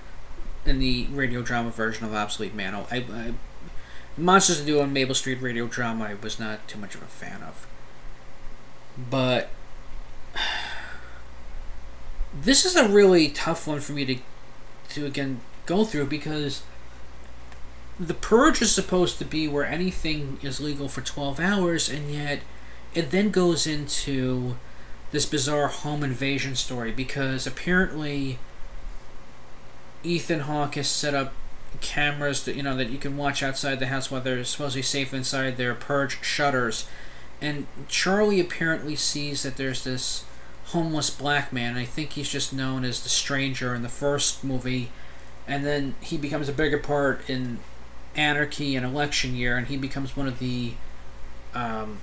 in 0.65 0.79
the 0.79 1.07
radio 1.11 1.41
drama 1.41 1.69
version 1.69 2.05
of 2.05 2.13
Obsolete 2.13 2.53
Man. 2.53 2.75
I, 2.75 2.97
I 2.97 3.33
Monsters 4.17 4.59
to 4.59 4.65
Do 4.65 4.81
on 4.81 4.91
Maple 4.91 5.13
Street 5.13 5.41
radio 5.41 5.67
drama 5.67 6.05
I 6.05 6.15
was 6.15 6.39
not 6.39 6.67
too 6.67 6.79
much 6.79 6.95
of 6.95 7.03
a 7.03 7.05
fan 7.05 7.43
of. 7.43 7.67
But 8.97 9.49
this 12.33 12.65
is 12.65 12.75
a 12.75 12.89
really 12.89 13.29
tough 13.29 13.67
one 13.67 13.79
for 13.79 13.93
me 13.93 14.05
to 14.05 14.17
to 14.89 15.05
again 15.05 15.41
go 15.65 15.83
through 15.83 16.07
because 16.07 16.63
the 17.99 18.13
purge 18.13 18.61
is 18.61 18.71
supposed 18.71 19.17
to 19.19 19.25
be 19.25 19.47
where 19.47 19.65
anything 19.65 20.39
is 20.41 20.59
legal 20.59 20.87
for 20.87 21.01
12 21.01 21.39
hours 21.39 21.89
and 21.89 22.11
yet 22.11 22.39
it 22.93 23.11
then 23.11 23.31
goes 23.31 23.67
into 23.67 24.55
this 25.11 25.25
bizarre 25.25 25.67
home 25.67 26.03
invasion 26.03 26.55
story 26.55 26.91
because 26.91 27.45
apparently 27.45 28.39
Ethan 30.03 30.41
Hawke 30.41 30.75
has 30.75 30.87
set 30.87 31.13
up 31.13 31.33
cameras 31.81 32.45
that 32.45 32.55
you 32.55 32.63
know 32.63 32.75
that 32.75 32.89
you 32.89 32.97
can 32.97 33.17
watch 33.17 33.41
outside 33.43 33.79
the 33.79 33.87
house 33.87 34.09
while 34.09 34.21
they're 34.21 34.43
supposedly 34.43 34.81
safe 34.81 35.13
inside 35.13 35.57
their 35.57 35.73
purge 35.73 36.23
shutters 36.23 36.87
and 37.41 37.67
Charlie 37.87 38.39
apparently 38.39 38.95
sees 38.95 39.43
that 39.43 39.57
there's 39.57 39.83
this 39.83 40.25
homeless 40.67 41.09
black 41.09 41.53
man. 41.53 41.77
I 41.77 41.85
think 41.85 42.13
he's 42.13 42.29
just 42.29 42.51
known 42.51 42.83
as 42.83 43.01
the 43.01 43.09
stranger 43.09 43.75
in 43.75 43.83
the 43.83 43.89
first 43.89 44.43
movie, 44.43 44.91
and 45.47 45.65
then 45.65 45.95
he 46.01 46.17
becomes 46.17 46.49
a 46.49 46.53
bigger 46.53 46.79
part 46.79 47.29
in 47.29 47.59
Anarchy 48.15 48.75
and 48.75 48.85
Election 48.85 49.35
Year, 49.35 49.55
and 49.55 49.67
he 49.67 49.77
becomes 49.77 50.17
one 50.17 50.27
of 50.27 50.39
the 50.39 50.73
um, 51.53 51.99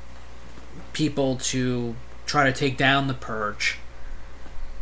people 0.92 1.36
to 1.36 1.96
try 2.26 2.44
to 2.44 2.52
take 2.52 2.76
down 2.76 3.08
the 3.08 3.14
Purge. 3.14 3.78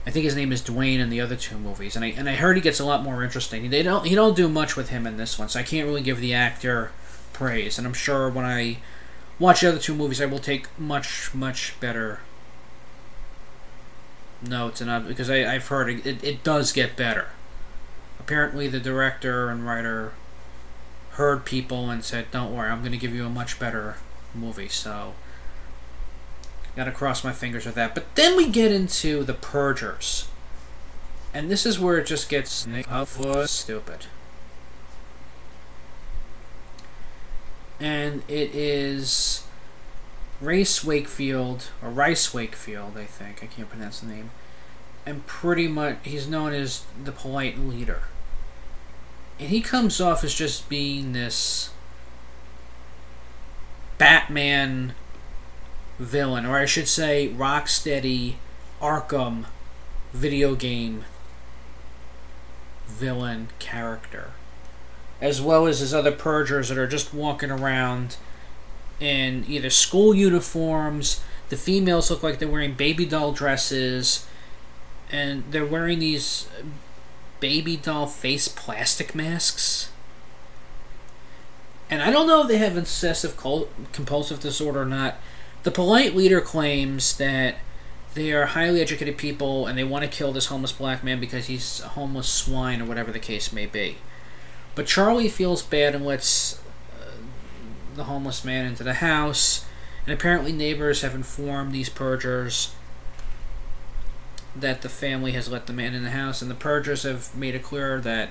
I 0.04 0.10
think 0.10 0.24
his 0.24 0.34
name 0.34 0.52
is 0.52 0.62
Dwayne 0.62 0.98
in 0.98 1.10
the 1.10 1.20
other 1.20 1.36
two 1.36 1.56
movies, 1.58 1.94
and 1.94 2.04
I 2.04 2.08
and 2.08 2.28
I 2.28 2.34
heard 2.34 2.56
he 2.56 2.62
gets 2.62 2.80
a 2.80 2.84
lot 2.84 3.02
more 3.04 3.22
interesting. 3.22 3.70
They 3.70 3.82
don't 3.82 4.04
he 4.06 4.14
don't 4.14 4.36
do 4.36 4.48
much 4.48 4.76
with 4.76 4.88
him 4.88 5.06
in 5.06 5.16
this 5.16 5.38
one, 5.38 5.48
so 5.48 5.60
I 5.60 5.62
can't 5.62 5.86
really 5.86 6.02
give 6.02 6.20
the 6.20 6.34
actor 6.34 6.90
praise. 7.32 7.78
And 7.78 7.86
I'm 7.86 7.94
sure 7.94 8.28
when 8.28 8.44
I 8.44 8.78
watch 9.38 9.60
the 9.60 9.68
other 9.68 9.78
two 9.78 9.94
movies, 9.94 10.20
I 10.20 10.26
will 10.26 10.40
take 10.40 10.66
much 10.78 11.32
much 11.34 11.78
better 11.78 12.20
notes, 14.42 14.80
and 14.80 14.90
I, 14.90 14.98
because 14.98 15.30
I, 15.30 15.54
I've 15.54 15.68
heard 15.68 15.88
it, 15.88 16.06
it, 16.06 16.24
it 16.24 16.44
does 16.44 16.72
get 16.72 16.96
better. 16.96 17.28
Apparently, 18.18 18.68
the 18.68 18.80
director 18.80 19.50
and 19.50 19.66
writer 19.66 20.12
heard 21.12 21.44
people 21.44 21.90
and 21.90 22.04
said, 22.04 22.30
"Don't 22.30 22.54
worry, 22.54 22.70
I'm 22.70 22.80
going 22.80 22.92
to 22.92 22.98
give 22.98 23.14
you 23.14 23.24
a 23.24 23.30
much 23.30 23.58
better 23.58 23.96
movie." 24.34 24.68
So, 24.68 25.14
got 26.76 26.84
to 26.84 26.92
cross 26.92 27.22
my 27.22 27.32
fingers 27.32 27.66
with 27.66 27.74
that. 27.74 27.94
But 27.94 28.14
then 28.14 28.36
we 28.36 28.48
get 28.48 28.72
into 28.72 29.24
the 29.24 29.34
Purgers, 29.34 30.28
and 31.34 31.50
this 31.50 31.66
is 31.66 31.78
where 31.78 31.98
it 31.98 32.06
just 32.06 32.28
gets 32.28 32.66
stupid. 33.46 34.06
And 37.80 38.22
it 38.28 38.54
is 38.54 39.44
Race 40.40 40.84
Wakefield, 40.84 41.68
or 41.82 41.90
Rice 41.90 42.32
Wakefield, 42.32 42.96
I 42.96 43.04
think. 43.04 43.42
I 43.42 43.46
can't 43.46 43.68
pronounce 43.68 44.00
the 44.00 44.06
name. 44.06 44.30
And 45.04 45.26
pretty 45.26 45.66
much, 45.66 45.98
he's 46.04 46.28
known 46.28 46.52
as 46.52 46.84
the 47.02 47.10
polite 47.10 47.58
leader. 47.58 48.02
And 49.40 49.48
he 49.48 49.60
comes 49.60 50.00
off 50.00 50.22
as 50.22 50.32
just 50.32 50.68
being 50.68 51.12
this 51.12 51.70
Batman 53.98 54.94
villain, 55.98 56.46
or 56.46 56.58
I 56.58 56.66
should 56.66 56.88
say, 56.88 57.32
Rocksteady 57.36 58.34
Arkham 58.80 59.46
video 60.12 60.54
game 60.54 61.04
villain 62.86 63.48
character. 63.58 64.30
As 65.20 65.40
well 65.40 65.66
as 65.66 65.80
his 65.80 65.94
other 65.94 66.12
purgers 66.12 66.68
that 66.68 66.78
are 66.78 66.86
just 66.86 67.14
walking 67.14 67.50
around 67.50 68.16
in 69.02 69.44
either 69.48 69.70
school 69.70 70.14
uniforms. 70.14 71.22
The 71.48 71.56
females 71.56 72.10
look 72.10 72.22
like 72.22 72.38
they're 72.38 72.48
wearing 72.48 72.74
baby 72.74 73.04
doll 73.04 73.32
dresses, 73.32 74.26
and 75.10 75.44
they're 75.50 75.66
wearing 75.66 75.98
these 75.98 76.48
baby 77.40 77.76
doll 77.76 78.06
face 78.06 78.48
plastic 78.48 79.14
masks. 79.14 79.90
And 81.90 82.00
I 82.02 82.10
don't 82.10 82.26
know 82.26 82.42
if 82.42 82.48
they 82.48 82.58
have 82.58 82.76
obsessive 82.76 83.36
compulsive 83.92 84.40
disorder 84.40 84.82
or 84.82 84.86
not, 84.86 85.16
The 85.62 85.70
polite 85.70 86.14
leader 86.16 86.40
claims 86.40 87.16
that 87.18 87.56
they 88.14 88.32
are 88.32 88.46
highly 88.46 88.80
educated 88.80 89.16
people 89.16 89.66
and 89.66 89.78
they 89.78 89.84
want 89.84 90.04
to 90.04 90.10
kill 90.10 90.32
this 90.32 90.46
homeless 90.46 90.72
black 90.72 91.02
man 91.02 91.20
because 91.20 91.46
he's 91.46 91.80
a 91.80 91.88
homeless 91.88 92.28
swine 92.28 92.82
or 92.82 92.84
whatever 92.84 93.12
the 93.12 93.18
case 93.18 93.52
may 93.52 93.66
be. 93.66 93.98
But 94.74 94.86
Charlie 94.86 95.28
feels 95.28 95.62
bad 95.62 95.94
and 95.94 96.04
lets 96.04 96.60
uh, 97.00 97.12
the 97.94 98.04
homeless 98.04 98.44
man 98.44 98.66
into 98.66 98.82
the 98.82 98.94
house. 98.94 99.64
And 100.04 100.12
apparently, 100.12 100.52
neighbors 100.52 101.02
have 101.02 101.14
informed 101.14 101.72
these 101.72 101.88
purgers 101.88 102.74
that 104.56 104.82
the 104.82 104.88
family 104.88 105.32
has 105.32 105.48
let 105.48 105.66
the 105.66 105.72
man 105.72 105.94
in 105.94 106.02
the 106.02 106.10
house, 106.10 106.42
and 106.42 106.50
the 106.50 106.56
purgers 106.56 107.04
have 107.04 107.34
made 107.36 107.54
it 107.54 107.62
clear 107.62 108.00
that 108.00 108.30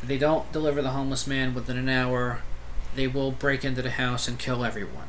if 0.00 0.08
they 0.08 0.18
don't 0.18 0.50
deliver 0.52 0.80
the 0.80 0.90
homeless 0.90 1.26
man 1.26 1.52
within 1.52 1.76
an 1.76 1.88
hour, 1.88 2.42
they 2.94 3.06
will 3.06 3.32
break 3.32 3.64
into 3.64 3.82
the 3.82 3.90
house 3.90 4.28
and 4.28 4.38
kill 4.38 4.64
everyone. 4.64 5.08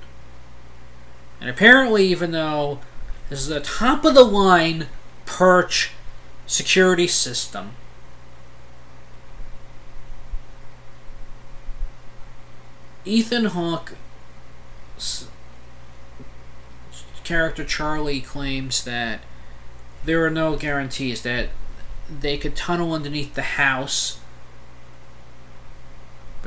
And 1.41 1.49
apparently, 1.49 2.05
even 2.05 2.31
though 2.31 2.79
this 3.29 3.41
is 3.41 3.49
a 3.49 3.59
top 3.59 4.05
of 4.05 4.13
the 4.13 4.23
line 4.23 4.87
purge 5.25 5.91
security 6.45 7.07
system, 7.07 7.71
Ethan 13.03 13.45
Hawke 13.45 13.95
character 17.23 17.63
Charlie 17.63 18.21
claims 18.21 18.83
that 18.83 19.21
there 20.03 20.25
are 20.25 20.29
no 20.29 20.57
guarantees 20.57 21.21
that 21.23 21.49
they 22.09 22.37
could 22.37 22.55
tunnel 22.55 22.93
underneath 22.93 23.35
the 23.35 23.41
house, 23.41 24.19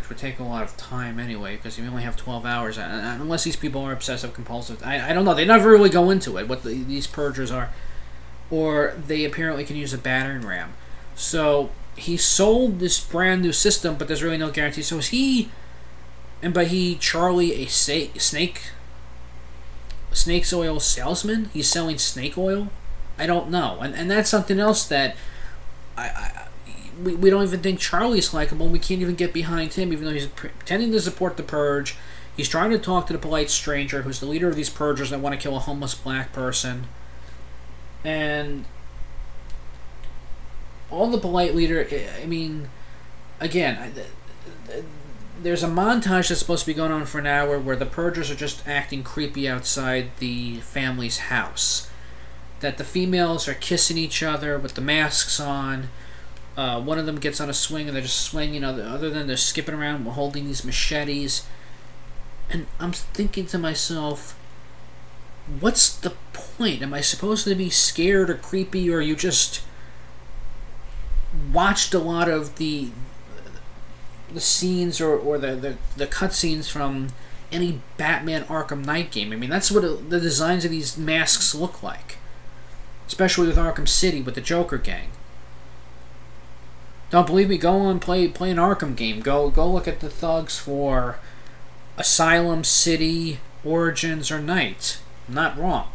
which 0.05 0.11
would 0.11 0.19
take 0.19 0.39
a 0.39 0.43
lot 0.43 0.63
of 0.63 0.77
time 0.77 1.19
anyway, 1.19 1.57
because 1.57 1.79
you 1.79 1.87
only 1.87 2.03
have 2.03 2.15
12 2.15 2.45
hours, 2.45 2.77
unless 2.77 3.45
these 3.45 3.57
people 3.57 3.81
are 3.81 3.93
obsessive 3.93 4.35
compulsive. 4.35 4.83
I, 4.85 5.11
I 5.11 5.13
don't 5.15 5.25
know, 5.25 5.33
they 5.33 5.47
never 5.47 5.71
really 5.71 5.89
go 5.89 6.11
into 6.11 6.37
it, 6.37 6.47
what 6.47 6.63
the, 6.63 6.83
these 6.83 7.07
purgers 7.07 7.51
are. 7.51 7.71
Or 8.51 8.95
they 9.07 9.25
apparently 9.25 9.65
can 9.65 9.77
use 9.77 9.95
a 9.95 9.99
battering 9.99 10.47
ram. 10.47 10.75
So 11.15 11.71
he 11.97 12.19
sold 12.19 12.81
this 12.81 13.01
brand 13.01 13.41
new 13.41 13.53
system, 13.53 13.97
but 13.97 14.07
there's 14.07 14.23
really 14.23 14.37
no 14.37 14.51
guarantee. 14.51 14.83
So 14.83 14.99
is 14.99 15.09
he, 15.09 15.49
and 16.43 16.53
by 16.53 16.67
he, 16.67 16.97
Charlie, 16.97 17.55
a 17.55 17.67
snake, 17.67 18.61
snake's 20.13 20.53
oil 20.53 20.81
salesman? 20.81 21.49
He's 21.55 21.69
selling 21.69 21.97
snake 21.97 22.37
oil? 22.37 22.69
I 23.19 23.27
don't 23.27 23.49
know, 23.49 23.79
and 23.81 23.95
and 23.95 24.11
that's 24.11 24.29
something 24.29 24.59
else 24.59 24.87
that 24.89 25.17
I, 25.97 26.09
I 26.09 26.49
we, 27.03 27.15
we 27.15 27.31
don't 27.31 27.45
even 27.45 27.61
think 27.61 27.81
Charlie's 27.81 28.33
likable. 28.35 28.67
and 28.67 28.73
We 28.73 28.79
can't 28.79 29.01
even 29.01 29.15
get 29.15 29.33
behind 29.33 29.75
him, 29.75 29.93
even 29.93 30.05
though 30.05 30.13
he's 30.13 30.27
pretending 30.27 30.93
to 30.93 31.01
support 31.01 31.37
the 31.37 31.43
purge. 31.43 31.97
He's 32.37 32.49
trying 32.49 32.71
to 32.71 32.79
talk 32.79 33.07
to 33.07 33.13
the 33.13 33.19
polite 33.19 33.51
stranger, 33.51 34.03
who's 34.03 34.21
the 34.21 34.27
leader 34.27 34.49
of 34.49 34.57
these 34.57 34.71
purgers 34.71 35.11
that 35.11 35.21
want 35.21 35.35
to 35.35 35.41
kill 35.41 35.57
a 35.57 35.61
homeless 35.61 35.95
black 35.95 36.33
person, 36.33 36.87
and 38.05 38.65
all 40.91 41.09
the 41.11 41.19
polite 41.19 41.55
leader. 41.55 41.87
I 42.21 42.27
mean, 42.27 42.69
again, 43.41 43.93
there's 45.41 45.63
a 45.63 45.69
montage 45.69 46.29
that's 46.29 46.41
supposed 46.41 46.65
to 46.65 46.67
be 46.67 46.75
going 46.75 46.93
on 46.93 47.07
for 47.07 47.19
an 47.19 47.27
hour 47.27 47.59
where 47.59 47.77
the 47.77 47.87
purgers 47.87 48.31
are 48.31 48.37
just 48.37 48.67
acting 48.67 49.03
creepy 49.03 49.49
outside 49.49 50.11
the 50.19 50.57
family's 50.61 51.19
house 51.19 51.89
that 52.61 52.79
the 52.79 52.85
females 52.85 53.47
are 53.47 53.55
kissing 53.55 53.99
each 53.99 54.23
other 54.23 54.59
with 54.59 54.75
the 54.75 54.81
masks 54.81 55.39
on. 55.39 55.89
Uh, 56.57 56.81
one 56.81 56.99
of 56.99 57.07
them 57.07 57.19
gets 57.19 57.41
on 57.41 57.51
a 57.51 57.55
swing 57.55 57.89
and 57.89 57.97
they're 57.97 58.03
just 58.03 58.21
swinging. 58.21 58.63
Other, 58.63 59.11
than 59.11 59.27
they're 59.27 59.37
skipping 59.37 59.75
around 59.75 60.05
holding 60.07 60.47
these 60.47 60.65
machetes. 60.65 61.47
And 62.51 62.67
I'm 62.79 62.93
thinking 62.93 63.47
to 63.47 63.59
myself, 63.59 64.39
what's 65.61 65.95
the 65.95 66.15
point? 66.33 66.83
Am 66.83 66.95
I 66.95 67.01
supposed 67.01 67.45
to 67.45 67.55
be 67.55 67.71
scared 67.71 68.31
or 68.31 68.35
creepy, 68.35 68.91
or 68.91 69.01
you 69.01 69.17
just 69.17 69.63
watched 71.53 71.95
a 71.95 71.99
lot 71.99 72.29
of 72.29 72.57
the 72.57 72.91
the 74.33 74.41
scenes 74.41 75.01
or, 75.01 75.17
or 75.17 75.39
the, 75.39 75.55
the, 75.55 75.77
the 75.97 76.07
cutscenes 76.09 76.69
from 76.69 77.09
any 77.53 77.81
Batman 77.97 78.43
Arkham 78.45 78.85
Knight 78.85 79.13
game? 79.13 79.33
I 79.33 79.37
mean, 79.37 79.51
that's 79.51 79.71
what 79.71 79.85
it, 79.85 80.11
the 80.11 80.21
designs 80.21 80.65
of 80.65 80.73
these 80.73 80.99
masks 80.99 81.55
look 81.55 81.83
like 81.83 82.17
especially 83.07 83.47
with 83.47 83.57
Arkham 83.57 83.89
City 83.89 84.23
with 84.23 84.35
the 84.35 84.41
Joker 84.41 84.79
gang. 84.79 85.11
Don't 87.15 87.29
believe 87.29 87.49
me? 87.49 87.59
Go 87.59 87.79
on 87.79 88.01
play 88.01 88.27
play 88.27 88.51
an 88.51 88.57
Arkham 88.57 88.97
game. 88.97 89.21
Go 89.21 89.49
go 89.49 89.71
look 89.71 89.87
at 89.87 90.01
the 90.01 90.11
thugs 90.11 90.59
for 90.59 91.21
Asylum 91.97 92.65
City, 92.65 93.39
Origins, 93.65 94.33
or 94.33 94.41
Knight. 94.41 94.99
not 95.29 95.57
wrong. 95.57 95.91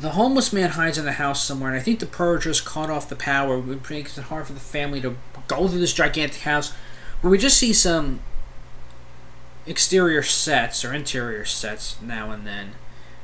The 0.00 0.10
homeless 0.10 0.52
man 0.52 0.70
hides 0.70 0.98
in 0.98 1.04
the 1.04 1.14
house 1.14 1.44
somewhere, 1.44 1.72
and 1.72 1.80
I 1.80 1.82
think 1.82 1.98
the 1.98 2.06
purgers 2.06 2.60
cut 2.60 2.90
off 2.90 3.08
the 3.08 3.16
power, 3.16 3.58
which 3.58 3.90
makes 3.90 4.16
it 4.16 4.22
hard 4.22 4.46
for 4.46 4.52
the 4.52 4.60
family 4.60 5.00
to 5.00 5.16
go 5.48 5.66
through 5.66 5.80
this 5.80 5.92
gigantic 5.92 6.42
house, 6.42 6.72
where 7.22 7.30
we 7.32 7.38
just 7.38 7.58
see 7.58 7.72
some 7.72 8.20
exterior 9.66 10.22
sets 10.22 10.84
or 10.84 10.94
interior 10.94 11.44
sets 11.44 12.00
now 12.00 12.30
and 12.30 12.46
then 12.46 12.74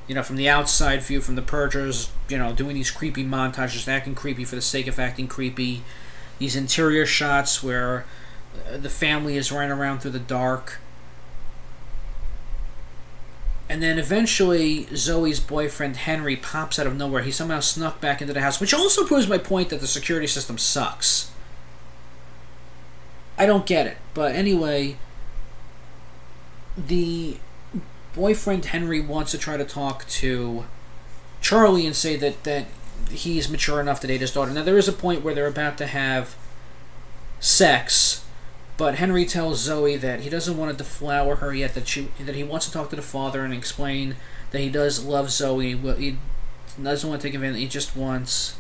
you 0.08 0.14
know, 0.14 0.22
from 0.22 0.36
the 0.36 0.48
outside 0.48 1.02
view, 1.02 1.20
from 1.20 1.36
the 1.36 1.42
purgers, 1.42 2.10
you 2.28 2.38
know, 2.38 2.52
doing 2.52 2.74
these 2.74 2.90
creepy 2.90 3.24
montages, 3.24 3.86
acting 3.86 4.14
creepy 4.14 4.44
for 4.44 4.56
the 4.56 4.62
sake 4.62 4.86
of 4.86 4.98
acting 4.98 5.28
creepy. 5.28 5.82
These 6.38 6.56
interior 6.56 7.04
shots 7.04 7.62
where 7.62 8.06
uh, 8.66 8.78
the 8.78 8.88
family 8.88 9.36
is 9.36 9.52
running 9.52 9.70
around 9.70 10.00
through 10.00 10.12
the 10.12 10.18
dark. 10.18 10.78
And 13.68 13.82
then 13.82 13.98
eventually, 13.98 14.86
Zoe's 14.96 15.40
boyfriend 15.40 15.98
Henry 15.98 16.36
pops 16.36 16.78
out 16.78 16.86
of 16.86 16.96
nowhere. 16.96 17.22
He 17.22 17.30
somehow 17.30 17.60
snuck 17.60 18.00
back 18.00 18.22
into 18.22 18.32
the 18.32 18.40
house, 18.40 18.60
which 18.60 18.72
also 18.72 19.04
proves 19.04 19.28
my 19.28 19.36
point 19.36 19.68
that 19.68 19.80
the 19.80 19.86
security 19.86 20.26
system 20.26 20.56
sucks. 20.56 21.30
I 23.36 23.44
don't 23.44 23.66
get 23.66 23.86
it. 23.86 23.98
But 24.14 24.34
anyway, 24.34 24.96
the 26.78 27.36
boyfriend 28.14 28.66
Henry 28.66 29.00
wants 29.00 29.30
to 29.32 29.38
try 29.38 29.56
to 29.56 29.64
talk 29.64 30.06
to 30.08 30.64
Charlie 31.40 31.86
and 31.86 31.94
say 31.94 32.16
that 32.16 32.44
that 32.44 32.66
he's 33.10 33.48
mature 33.48 33.80
enough 33.80 34.00
to 34.00 34.06
date 34.06 34.20
his 34.20 34.32
daughter. 34.32 34.50
Now 34.50 34.62
there 34.62 34.78
is 34.78 34.88
a 34.88 34.92
point 34.92 35.22
where 35.22 35.34
they're 35.34 35.46
about 35.46 35.78
to 35.78 35.86
have 35.86 36.34
sex, 37.40 38.24
but 38.76 38.96
Henry 38.96 39.24
tells 39.24 39.60
Zoe 39.60 39.96
that 39.96 40.20
he 40.20 40.30
doesn't 40.30 40.56
want 40.56 40.70
to 40.70 40.76
deflower 40.76 41.36
her 41.36 41.54
yet. 41.54 41.74
That 41.74 41.86
she 41.88 42.08
that 42.18 42.34
he 42.34 42.42
wants 42.44 42.66
to 42.66 42.72
talk 42.72 42.90
to 42.90 42.96
the 42.96 43.02
father 43.02 43.44
and 43.44 43.54
explain 43.54 44.16
that 44.50 44.60
he 44.60 44.68
does 44.68 45.04
love 45.04 45.30
Zoe. 45.30 45.76
He 45.76 46.18
doesn't 46.82 47.08
want 47.08 47.20
to 47.22 47.28
take 47.28 47.34
advantage. 47.34 47.60
He 47.60 47.68
just 47.68 47.96
wants, 47.96 48.56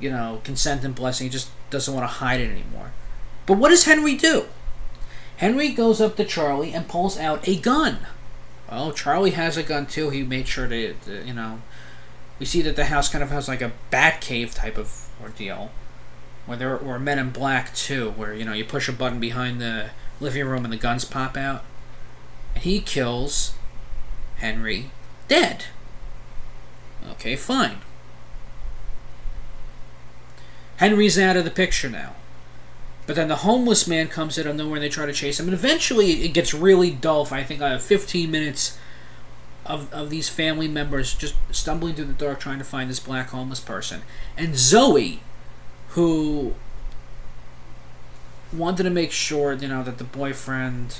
you 0.00 0.10
know, 0.10 0.40
consent 0.44 0.84
and 0.84 0.94
blessing. 0.94 1.26
He 1.26 1.30
just 1.30 1.50
doesn't 1.70 1.92
want 1.94 2.04
to 2.04 2.14
hide 2.14 2.40
it 2.40 2.50
anymore. 2.50 2.92
But 3.46 3.58
what 3.58 3.70
does 3.70 3.84
Henry 3.84 4.14
do? 4.16 4.46
Henry 5.38 5.68
goes 5.70 6.00
up 6.00 6.16
to 6.16 6.24
Charlie 6.24 6.72
and 6.72 6.88
pulls 6.88 7.16
out 7.16 7.46
a 7.46 7.56
gun. 7.56 7.98
Well, 8.68 8.92
Charlie 8.92 9.30
has 9.30 9.56
a 9.56 9.62
gun 9.62 9.86
too. 9.86 10.10
He 10.10 10.24
made 10.24 10.48
sure 10.48 10.66
to, 10.66 10.94
to 10.94 11.24
you 11.24 11.32
know, 11.32 11.62
we 12.40 12.46
see 12.46 12.60
that 12.62 12.74
the 12.74 12.86
house 12.86 13.08
kind 13.08 13.22
of 13.22 13.30
has 13.30 13.46
like 13.46 13.62
a 13.62 13.72
bat 13.90 14.20
cave 14.20 14.52
type 14.52 14.76
of 14.76 15.08
ordeal, 15.22 15.70
where 16.44 16.58
there 16.58 16.76
were 16.76 16.98
Men 16.98 17.20
in 17.20 17.30
Black 17.30 17.72
too, 17.72 18.10
where 18.10 18.34
you 18.34 18.44
know 18.44 18.52
you 18.52 18.64
push 18.64 18.88
a 18.88 18.92
button 18.92 19.20
behind 19.20 19.60
the 19.60 19.90
living 20.20 20.44
room 20.44 20.64
and 20.64 20.72
the 20.72 20.76
guns 20.76 21.04
pop 21.04 21.36
out, 21.36 21.64
and 22.54 22.64
he 22.64 22.80
kills 22.80 23.54
Henry 24.38 24.90
dead. 25.28 25.66
Okay, 27.12 27.36
fine. 27.36 27.78
Henry's 30.78 31.18
out 31.18 31.36
of 31.36 31.44
the 31.44 31.50
picture 31.50 31.88
now. 31.88 32.14
But 33.08 33.16
then 33.16 33.28
the 33.28 33.36
homeless 33.36 33.88
man 33.88 34.08
comes 34.08 34.38
out 34.38 34.44
of 34.44 34.54
nowhere 34.54 34.74
and 34.74 34.84
they 34.84 34.90
try 34.90 35.06
to 35.06 35.14
chase 35.14 35.40
him. 35.40 35.46
And 35.46 35.54
eventually 35.54 36.24
it 36.24 36.34
gets 36.34 36.52
really 36.52 36.90
dull 36.90 37.24
for, 37.24 37.36
I 37.36 37.42
think, 37.42 37.62
uh, 37.62 37.78
15 37.78 38.30
minutes 38.30 38.78
of, 39.64 39.90
of 39.94 40.10
these 40.10 40.28
family 40.28 40.68
members 40.68 41.14
just 41.14 41.34
stumbling 41.50 41.94
through 41.94 42.04
the 42.04 42.12
dark 42.12 42.38
trying 42.38 42.58
to 42.58 42.64
find 42.64 42.90
this 42.90 43.00
black 43.00 43.30
homeless 43.30 43.60
person. 43.60 44.02
And 44.36 44.58
Zoe, 44.58 45.20
who 45.88 46.52
wanted 48.52 48.82
to 48.82 48.90
make 48.90 49.10
sure, 49.10 49.54
you 49.54 49.68
know, 49.68 49.82
that 49.84 49.96
the 49.96 50.04
boyfriend, 50.04 50.98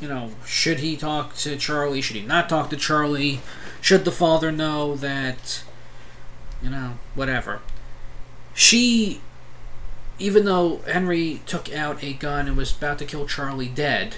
you 0.00 0.08
know, 0.08 0.30
should 0.46 0.78
he 0.78 0.96
talk 0.96 1.34
to 1.34 1.58
Charlie? 1.58 2.00
Should 2.00 2.16
he 2.16 2.22
not 2.22 2.48
talk 2.48 2.70
to 2.70 2.78
Charlie? 2.78 3.40
Should 3.82 4.06
the 4.06 4.10
father 4.10 4.50
know 4.50 4.96
that, 4.96 5.64
you 6.62 6.70
know, 6.70 6.94
whatever 7.14 7.60
she, 8.60 9.20
even 10.18 10.44
though 10.44 10.78
Henry 10.86 11.40
took 11.46 11.72
out 11.72 12.02
a 12.02 12.12
gun 12.12 12.46
and 12.46 12.56
was 12.56 12.76
about 12.76 12.98
to 12.98 13.04
kill 13.04 13.26
Charlie 13.26 13.68
dead, 13.68 14.16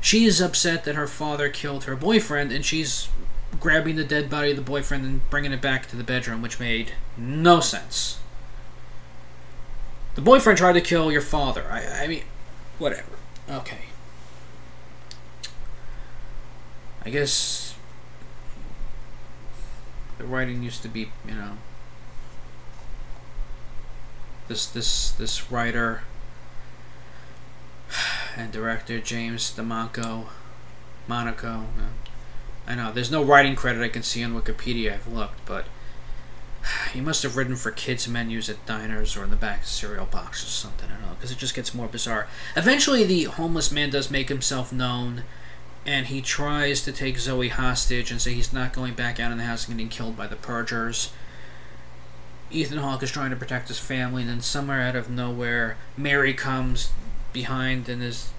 she 0.00 0.24
is 0.24 0.40
upset 0.40 0.84
that 0.84 0.94
her 0.94 1.06
father 1.06 1.48
killed 1.48 1.84
her 1.84 1.94
boyfriend 1.94 2.52
and 2.52 2.64
she's 2.64 3.08
grabbing 3.58 3.96
the 3.96 4.04
dead 4.04 4.30
body 4.30 4.50
of 4.50 4.56
the 4.56 4.62
boyfriend 4.62 5.04
and 5.04 5.30
bringing 5.30 5.52
it 5.52 5.60
back 5.60 5.86
to 5.88 5.96
the 5.96 6.04
bedroom, 6.04 6.40
which 6.40 6.58
made 6.58 6.92
no 7.16 7.60
sense. 7.60 8.18
The 10.14 10.22
boyfriend 10.22 10.58
tried 10.58 10.72
to 10.72 10.80
kill 10.80 11.12
your 11.12 11.20
father. 11.20 11.66
I, 11.70 12.04
I 12.04 12.06
mean, 12.06 12.22
Whatever. 12.80 13.12
Okay. 13.46 13.84
I 17.04 17.10
guess 17.10 17.74
the 20.16 20.24
writing 20.24 20.62
used 20.62 20.80
to 20.80 20.88
be, 20.88 21.10
you 21.28 21.34
know, 21.34 21.58
this 24.50 24.66
this 24.66 25.12
this 25.12 25.52
writer 25.52 26.02
and 28.36 28.50
director 28.50 28.98
James 28.98 29.54
DeMonaco, 29.56 30.26
Monaco. 31.06 31.66
I 32.66 32.74
know 32.74 32.90
there's 32.90 33.12
no 33.12 33.22
writing 33.22 33.54
credit 33.54 33.80
I 33.80 33.88
can 33.88 34.02
see 34.02 34.24
on 34.24 34.34
Wikipedia. 34.34 34.92
I've 34.94 35.06
looked, 35.06 35.46
but 35.46 35.66
he 36.92 37.00
must 37.00 37.22
have 37.22 37.36
written 37.36 37.54
for 37.54 37.70
kids' 37.70 38.08
menus 38.08 38.50
at 38.50 38.66
diners 38.66 39.16
or 39.16 39.22
in 39.22 39.30
the 39.30 39.36
back 39.36 39.60
of 39.60 39.66
cereal 39.68 40.06
boxes 40.06 40.48
or 40.48 40.50
something. 40.50 40.90
I 40.90 40.94
don't 40.94 41.02
know 41.02 41.14
because 41.14 41.30
it 41.30 41.38
just 41.38 41.54
gets 41.54 41.72
more 41.72 41.86
bizarre. 41.86 42.26
Eventually, 42.56 43.04
the 43.04 43.24
homeless 43.24 43.70
man 43.70 43.90
does 43.90 44.10
make 44.10 44.28
himself 44.28 44.72
known, 44.72 45.22
and 45.86 46.06
he 46.06 46.20
tries 46.20 46.82
to 46.82 46.90
take 46.90 47.20
Zoe 47.20 47.50
hostage 47.50 48.10
and 48.10 48.20
say 48.20 48.34
he's 48.34 48.52
not 48.52 48.72
going 48.72 48.94
back 48.94 49.20
out 49.20 49.30
in 49.30 49.38
the 49.38 49.44
house 49.44 49.68
and 49.68 49.76
getting 49.76 49.90
killed 49.90 50.16
by 50.16 50.26
the 50.26 50.34
purgers. 50.34 51.12
Ethan 52.50 52.78
Hawke 52.78 53.02
is 53.02 53.10
trying 53.10 53.30
to 53.30 53.36
protect 53.36 53.68
his 53.68 53.78
family, 53.78 54.22
and 54.22 54.30
then 54.30 54.40
somewhere 54.40 54.80
out 54.80 54.96
of 54.96 55.10
nowhere, 55.10 55.76
Mary 55.96 56.34
comes 56.34 56.92
behind 57.32 57.88
and 57.88 58.02
is 58.02 58.32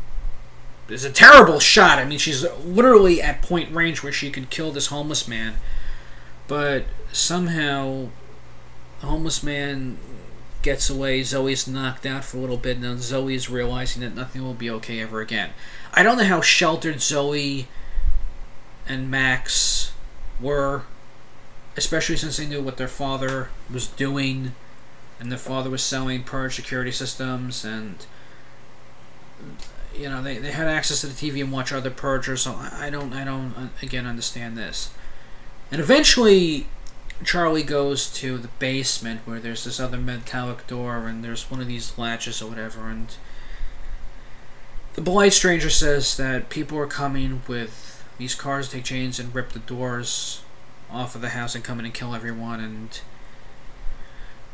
is 0.89 1.05
a 1.05 1.11
terrible 1.11 1.59
shot. 1.59 1.99
I 1.99 2.05
mean, 2.05 2.19
she's 2.19 2.45
literally 2.65 3.21
at 3.21 3.41
point 3.41 3.73
range 3.73 4.03
where 4.03 4.11
she 4.11 4.29
could 4.29 4.49
kill 4.49 4.71
this 4.71 4.87
homeless 4.87 5.27
man, 5.27 5.55
but 6.47 6.85
somehow 7.13 8.09
the 8.99 9.07
homeless 9.07 9.41
man 9.41 9.97
gets 10.61 10.89
away. 10.89 11.23
Zoe's 11.23 11.67
knocked 11.67 12.05
out 12.05 12.25
for 12.25 12.37
a 12.37 12.41
little 12.41 12.57
bit, 12.57 12.75
and 12.75 12.83
then 12.83 12.99
Zoe 12.99 13.33
is 13.33 13.49
realizing 13.49 14.01
that 14.01 14.15
nothing 14.15 14.43
will 14.43 14.53
be 14.53 14.69
okay 14.69 14.99
ever 14.99 15.21
again. 15.21 15.51
I 15.93 16.03
don't 16.03 16.17
know 16.17 16.25
how 16.25 16.41
sheltered 16.41 17.01
Zoe 17.01 17.67
and 18.87 19.09
Max 19.09 19.93
were, 20.39 20.83
especially 21.77 22.17
since 22.17 22.37
they 22.37 22.45
knew 22.45 22.61
what 22.61 22.77
their 22.77 22.87
father 22.87 23.49
was 23.71 23.87
doing, 23.87 24.53
and 25.19 25.31
their 25.31 25.39
father 25.39 25.69
was 25.69 25.83
selling 25.83 26.23
purge 26.23 26.55
security 26.55 26.91
systems, 26.91 27.63
and 27.63 28.05
you 29.95 30.09
know 30.09 30.21
they, 30.21 30.37
they 30.37 30.51
had 30.51 30.67
access 30.67 31.01
to 31.01 31.07
the 31.07 31.13
TV 31.13 31.41
and 31.41 31.51
watch 31.51 31.71
other 31.71 31.89
purgers. 31.89 32.41
So 32.41 32.55
I 32.55 32.89
don't 32.89 33.13
I 33.13 33.23
don't 33.23 33.53
uh, 33.57 33.67
again 33.81 34.05
understand 34.05 34.57
this. 34.57 34.91
And 35.71 35.79
eventually, 35.79 36.67
Charlie 37.23 37.63
goes 37.63 38.11
to 38.15 38.37
the 38.37 38.49
basement 38.59 39.21
where 39.25 39.39
there's 39.39 39.63
this 39.63 39.79
other 39.79 39.97
metallic 39.97 40.67
door, 40.67 41.07
and 41.07 41.23
there's 41.23 41.49
one 41.49 41.61
of 41.61 41.67
these 41.67 41.97
latches 41.97 42.41
or 42.41 42.49
whatever, 42.49 42.89
and 42.89 43.15
the 44.93 45.01
polite 45.01 45.31
stranger 45.31 45.69
says 45.69 46.17
that 46.17 46.49
people 46.49 46.77
are 46.77 46.87
coming 46.87 47.41
with 47.47 48.03
these 48.17 48.35
cars, 48.35 48.69
take 48.69 48.83
chains, 48.83 49.19
and 49.19 49.33
rip 49.33 49.51
the 49.51 49.59
doors 49.59 50.41
off 50.91 51.15
of 51.15 51.21
the 51.21 51.29
house 51.29 51.55
and 51.55 51.63
come 51.63 51.79
in 51.79 51.85
and 51.85 51.93
kill 51.93 52.13
everyone. 52.13 52.59
And 52.59 52.99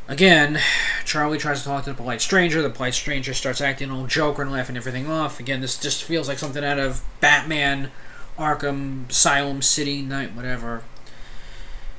again, 0.08 0.60
Charlie 1.06 1.38
tries 1.38 1.60
to 1.60 1.66
talk 1.66 1.84
to 1.86 1.92
the 1.92 1.96
polite 1.96 2.22
stranger. 2.22 2.62
The 2.62 2.70
polite 2.70 2.94
stranger 2.94 3.34
starts 3.34 3.62
acting 3.62 3.92
all 3.92 4.08
Joker 4.08 4.42
and 4.42 4.52
laughing 4.52 4.78
everything 4.78 5.10
off. 5.10 5.40
Again, 5.40 5.62
this 5.62 5.80
just 5.80 6.04
feels 6.04 6.28
like 6.28 6.40
something 6.40 6.64
out 6.64 6.80
of 6.80 7.04
Batman, 7.20 7.92
Arkham, 8.38 9.10
Asylum 9.10 9.62
City, 9.62 10.02
Knight, 10.02 10.36
whatever. 10.36 10.84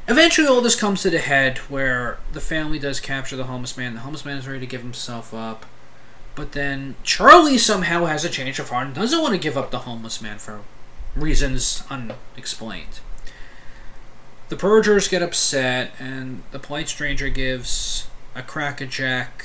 Eventually, 0.06 0.46
all 0.48 0.62
this 0.62 0.78
comes 0.78 1.02
to 1.02 1.10
the 1.10 1.18
head 1.18 1.58
where 1.68 2.18
the 2.32 2.40
family 2.40 2.78
does 2.78 2.98
capture 2.98 3.36
the 3.36 3.44
homeless 3.44 3.76
man. 3.76 3.94
The 3.94 4.00
homeless 4.00 4.24
man 4.24 4.38
is 4.38 4.46
ready 4.46 4.60
to 4.60 4.66
give 4.66 4.80
himself 4.80 5.34
up. 5.34 5.66
But 6.34 6.52
then 6.52 6.94
Charlie 7.02 7.58
somehow 7.58 8.04
has 8.04 8.24
a 8.24 8.30
change 8.30 8.58
of 8.58 8.70
heart 8.70 8.86
and 8.86 8.94
doesn't 8.94 9.20
want 9.20 9.34
to 9.34 9.38
give 9.38 9.56
up 9.56 9.70
the 9.70 9.80
homeless 9.80 10.22
man 10.22 10.38
for 10.38 10.60
reasons 11.16 11.82
unexplained. 11.90 13.00
The 14.48 14.56
Purgers 14.56 15.08
get 15.08 15.22
upset, 15.22 15.92
and 15.98 16.42
the 16.52 16.58
polite 16.58 16.88
stranger 16.88 17.28
gives 17.28 18.08
a 18.34 18.42
crackerjack 18.42 19.44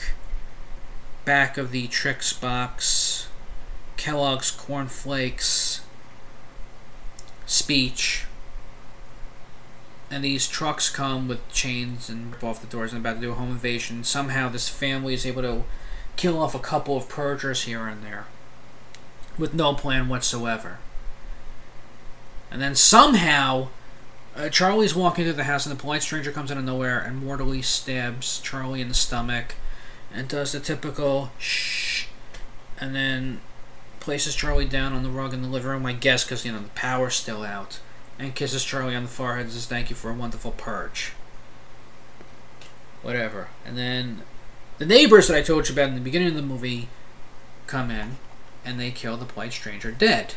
back 1.25 1.57
of 1.57 1.71
the 1.71 1.87
Trix 1.87 2.31
box, 2.31 3.27
Kellogg's 3.97 4.49
cornflakes 4.49 5.81
speech. 7.45 8.25
And 10.09 10.23
these 10.23 10.47
trucks 10.47 10.89
come 10.89 11.27
with 11.27 11.51
chains 11.51 12.07
and 12.07 12.31
rip 12.31 12.43
off 12.43 12.61
the 12.61 12.67
doors 12.67 12.93
and 12.93 13.01
about 13.01 13.15
to 13.15 13.21
do 13.21 13.31
a 13.31 13.35
home 13.35 13.51
invasion. 13.51 14.03
Somehow, 14.03 14.47
this 14.47 14.69
family 14.69 15.13
is 15.13 15.25
able 15.25 15.41
to 15.41 15.63
kill 16.15 16.41
off 16.41 16.55
a 16.55 16.59
couple 16.59 16.95
of 16.95 17.09
purgers 17.09 17.63
here 17.63 17.87
and 17.87 18.03
there 18.03 18.25
with 19.37 19.53
no 19.53 19.73
plan 19.73 20.07
whatsoever. 20.07 20.77
And 22.51 22.61
then 22.61 22.75
somehow, 22.75 23.69
uh, 24.35 24.49
Charlie's 24.49 24.95
walking 24.95 25.25
through 25.25 25.33
the 25.33 25.43
house, 25.43 25.65
and 25.65 25.75
the 25.75 25.79
polite 25.79 26.01
stranger 26.01 26.31
comes 26.31 26.51
out 26.51 26.57
of 26.57 26.63
nowhere 26.63 26.99
and 26.99 27.23
mortally 27.23 27.61
stabs 27.61 28.39
Charlie 28.41 28.81
in 28.81 28.87
the 28.87 28.93
stomach 28.93 29.55
and 30.13 30.27
does 30.27 30.51
the 30.51 30.59
typical 30.59 31.31
shh, 31.37 32.05
and 32.79 32.95
then 32.95 33.41
places 33.99 34.35
Charlie 34.35 34.65
down 34.65 34.93
on 34.93 35.03
the 35.03 35.09
rug 35.09 35.33
in 35.33 35.41
the 35.41 35.47
living 35.47 35.71
room, 35.71 35.85
I 35.85 35.93
guess, 35.93 36.23
because, 36.23 36.45
you 36.45 36.51
know, 36.51 36.59
the 36.59 36.69
power's 36.69 37.15
still 37.15 37.43
out, 37.43 37.79
and 38.19 38.35
kisses 38.35 38.63
Charlie 38.63 38.95
on 38.95 39.03
the 39.03 39.09
forehead 39.09 39.45
and 39.45 39.53
says, 39.53 39.65
Thank 39.65 39.89
you 39.89 39.95
for 39.95 40.11
a 40.11 40.15
wonderful 40.15 40.51
purge. 40.51 41.13
Whatever. 43.01 43.49
And 43.65 43.77
then 43.77 44.21
the 44.77 44.85
neighbors 44.85 45.27
that 45.27 45.37
I 45.37 45.41
told 45.41 45.67
you 45.67 45.73
about 45.73 45.89
in 45.89 45.95
the 45.95 46.01
beginning 46.01 46.29
of 46.29 46.35
the 46.35 46.41
movie 46.41 46.89
come 47.67 47.91
in 47.91 48.17
and 48.65 48.79
they 48.79 48.91
kill 48.91 49.17
the 49.17 49.25
polite 49.25 49.53
stranger 49.53 49.91
dead. 49.91 50.35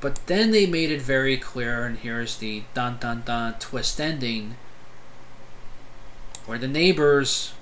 But 0.00 0.26
then 0.26 0.52
they 0.52 0.66
made 0.66 0.90
it 0.90 1.02
very 1.02 1.36
clear, 1.36 1.84
and 1.84 1.98
here's 1.98 2.36
the 2.36 2.62
dun 2.72 2.98
dun 3.00 3.22
dun 3.24 3.54
twist 3.58 4.00
ending, 4.00 4.56
where 6.46 6.58
the 6.58 6.68
neighbors 6.68 7.52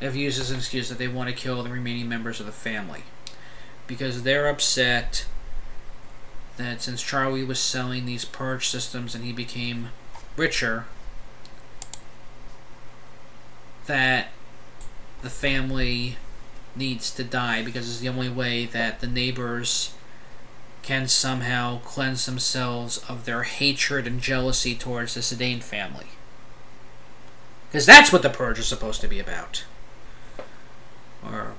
have 0.00 0.16
used 0.16 0.40
as 0.40 0.50
an 0.50 0.56
excuse 0.56 0.88
that 0.88 0.98
they 0.98 1.08
want 1.08 1.28
to 1.28 1.34
kill 1.34 1.62
the 1.62 1.70
remaining 1.70 2.08
members 2.08 2.40
of 2.40 2.46
the 2.46 2.52
family. 2.52 3.02
Because 3.86 4.22
they're 4.22 4.48
upset 4.48 5.26
that 6.56 6.80
since 6.80 7.02
Charlie 7.02 7.44
was 7.44 7.58
selling 7.58 8.06
these 8.06 8.24
purge 8.24 8.68
systems 8.68 9.14
and 9.14 9.24
he 9.24 9.32
became 9.32 9.88
richer, 10.36 10.86
that 13.86 14.28
the 15.22 15.30
family 15.30 16.16
needs 16.74 17.10
to 17.10 17.24
die 17.24 17.62
because 17.62 17.88
it's 17.88 18.00
the 18.00 18.08
only 18.08 18.28
way 18.28 18.64
that 18.64 19.00
the 19.00 19.06
neighbors 19.06 19.92
can 20.82 21.08
somehow 21.08 21.80
cleanse 21.80 22.26
themselves 22.26 22.98
of 23.08 23.24
their 23.24 23.42
hatred 23.42 24.06
and 24.06 24.20
jealousy 24.20 24.74
towards 24.74 25.14
the 25.14 25.20
Sedain 25.20 25.62
family. 25.62 26.06
Because 27.68 27.86
that's 27.86 28.12
what 28.12 28.22
the 28.22 28.30
purge 28.30 28.58
is 28.58 28.66
supposed 28.66 29.00
to 29.00 29.08
be 29.08 29.20
about. 29.20 29.64
Or 31.24 31.52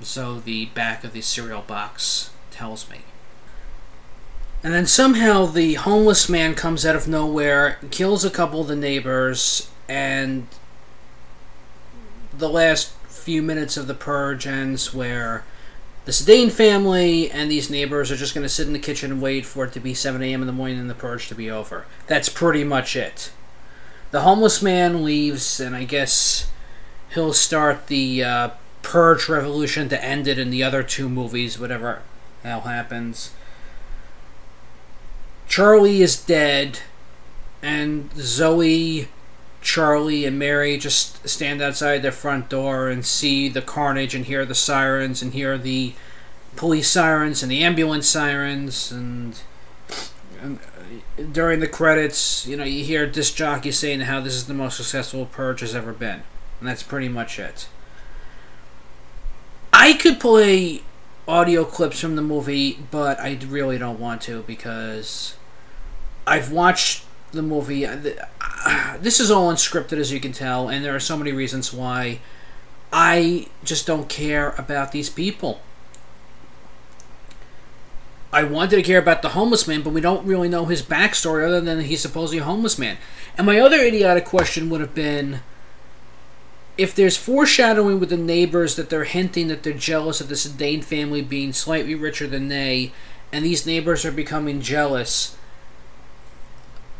so 0.00 0.40
the 0.40 0.66
back 0.66 1.04
of 1.04 1.12
the 1.12 1.20
cereal 1.20 1.62
box 1.62 2.30
tells 2.50 2.88
me. 2.90 3.00
And 4.62 4.72
then 4.72 4.86
somehow 4.86 5.46
the 5.46 5.74
homeless 5.74 6.28
man 6.28 6.54
comes 6.54 6.86
out 6.86 6.96
of 6.96 7.06
nowhere, 7.06 7.78
kills 7.90 8.24
a 8.24 8.30
couple 8.30 8.62
of 8.62 8.68
the 8.68 8.76
neighbors, 8.76 9.70
and 9.88 10.48
the 12.36 12.48
last 12.48 12.92
few 13.08 13.42
minutes 13.42 13.76
of 13.76 13.86
the 13.86 13.94
purge 13.94 14.46
ends 14.46 14.94
where 14.94 15.44
the 16.06 16.12
Sedain 16.12 16.52
family 16.52 17.30
and 17.32 17.50
these 17.50 17.68
neighbors 17.68 18.12
are 18.12 18.16
just 18.16 18.32
going 18.32 18.44
to 18.44 18.48
sit 18.48 18.68
in 18.68 18.72
the 18.72 18.78
kitchen 18.78 19.10
and 19.10 19.20
wait 19.20 19.44
for 19.44 19.64
it 19.64 19.72
to 19.72 19.80
be 19.80 19.92
7 19.92 20.22
a.m. 20.22 20.40
in 20.40 20.46
the 20.46 20.52
morning 20.52 20.78
and 20.78 20.88
the 20.88 20.94
purge 20.94 21.28
to 21.28 21.34
be 21.34 21.50
over. 21.50 21.84
That's 22.06 22.28
pretty 22.28 22.62
much 22.62 22.94
it. 22.94 23.32
The 24.12 24.20
homeless 24.20 24.62
man 24.62 25.04
leaves, 25.04 25.58
and 25.58 25.74
I 25.74 25.82
guess 25.82 26.48
he'll 27.12 27.32
start 27.32 27.88
the 27.88 28.22
uh, 28.22 28.50
purge 28.82 29.28
revolution 29.28 29.88
to 29.88 30.02
end 30.02 30.28
it 30.28 30.38
in 30.38 30.50
the 30.50 30.62
other 30.62 30.84
two 30.84 31.08
movies, 31.08 31.58
whatever 31.58 32.02
hell 32.44 32.60
happens. 32.60 33.32
Charlie 35.48 36.02
is 36.02 36.16
dead, 36.16 36.78
and 37.62 38.10
Zoe, 38.16 39.08
Charlie, 39.66 40.24
and 40.24 40.38
Mary 40.38 40.78
just 40.78 41.28
stand 41.28 41.60
outside 41.60 42.00
their 42.00 42.12
front 42.12 42.48
door 42.48 42.88
and 42.88 43.04
see 43.04 43.48
the 43.48 43.60
carnage 43.60 44.14
and 44.14 44.24
hear 44.24 44.46
the 44.46 44.54
sirens 44.54 45.22
and 45.22 45.32
hear 45.34 45.58
the 45.58 45.92
police 46.54 46.88
sirens 46.88 47.42
and 47.42 47.50
the 47.50 47.64
ambulance 47.64 48.08
sirens 48.08 48.92
and, 48.92 49.40
and 50.40 50.60
uh, 50.60 51.24
during 51.32 51.58
the 51.58 51.66
credits, 51.66 52.46
you 52.46 52.56
know, 52.56 52.62
you 52.62 52.84
hear 52.84 53.08
disc 53.08 53.34
jockey 53.34 53.72
saying 53.72 54.02
how 54.02 54.20
this 54.20 54.34
is 54.34 54.46
the 54.46 54.54
most 54.54 54.76
successful 54.76 55.26
purge 55.26 55.60
has 55.60 55.74
ever 55.74 55.92
been, 55.92 56.22
and 56.60 56.68
that's 56.68 56.84
pretty 56.84 57.08
much 57.08 57.36
it. 57.40 57.66
I 59.72 59.94
could 59.94 60.20
play 60.20 60.82
audio 61.26 61.64
clips 61.64 61.98
from 61.98 62.14
the 62.14 62.22
movie, 62.22 62.78
but 62.92 63.18
I 63.18 63.36
really 63.48 63.78
don't 63.78 63.98
want 63.98 64.22
to 64.22 64.42
because 64.42 65.34
I've 66.24 66.52
watched 66.52 67.05
the 67.32 67.42
movie. 67.42 67.86
Uh, 67.86 67.98
uh, 68.40 68.96
this 68.98 69.20
is 69.20 69.30
all 69.30 69.52
unscripted, 69.52 69.98
as 69.98 70.12
you 70.12 70.20
can 70.20 70.32
tell, 70.32 70.68
and 70.68 70.84
there 70.84 70.94
are 70.94 71.00
so 71.00 71.16
many 71.16 71.32
reasons 71.32 71.72
why 71.72 72.20
I 72.92 73.48
just 73.64 73.86
don't 73.86 74.08
care 74.08 74.50
about 74.58 74.92
these 74.92 75.10
people. 75.10 75.60
I 78.32 78.42
wanted 78.42 78.76
to 78.76 78.82
care 78.82 78.98
about 78.98 79.22
the 79.22 79.30
homeless 79.30 79.66
man, 79.66 79.82
but 79.82 79.92
we 79.92 80.00
don't 80.00 80.26
really 80.26 80.48
know 80.48 80.66
his 80.66 80.82
backstory 80.82 81.46
other 81.46 81.60
than 81.60 81.80
he's 81.80 82.00
supposedly 82.00 82.38
a 82.38 82.44
homeless 82.44 82.78
man. 82.78 82.98
And 83.38 83.46
my 83.46 83.58
other 83.58 83.78
idiotic 83.78 84.24
question 84.24 84.68
would 84.68 84.80
have 84.80 84.94
been 84.94 85.40
if 86.76 86.94
there's 86.94 87.16
foreshadowing 87.16 87.98
with 87.98 88.10
the 88.10 88.16
neighbors 88.16 88.76
that 88.76 88.90
they're 88.90 89.04
hinting 89.04 89.48
that 89.48 89.62
they're 89.62 89.72
jealous 89.72 90.20
of 90.20 90.28
the 90.28 90.34
Sedaine 90.34 90.84
family 90.84 91.22
being 91.22 91.52
slightly 91.52 91.94
richer 91.94 92.26
than 92.26 92.48
they, 92.48 92.92
and 93.32 93.44
these 93.44 93.66
neighbors 93.66 94.04
are 94.04 94.12
becoming 94.12 94.60
jealous, 94.60 95.36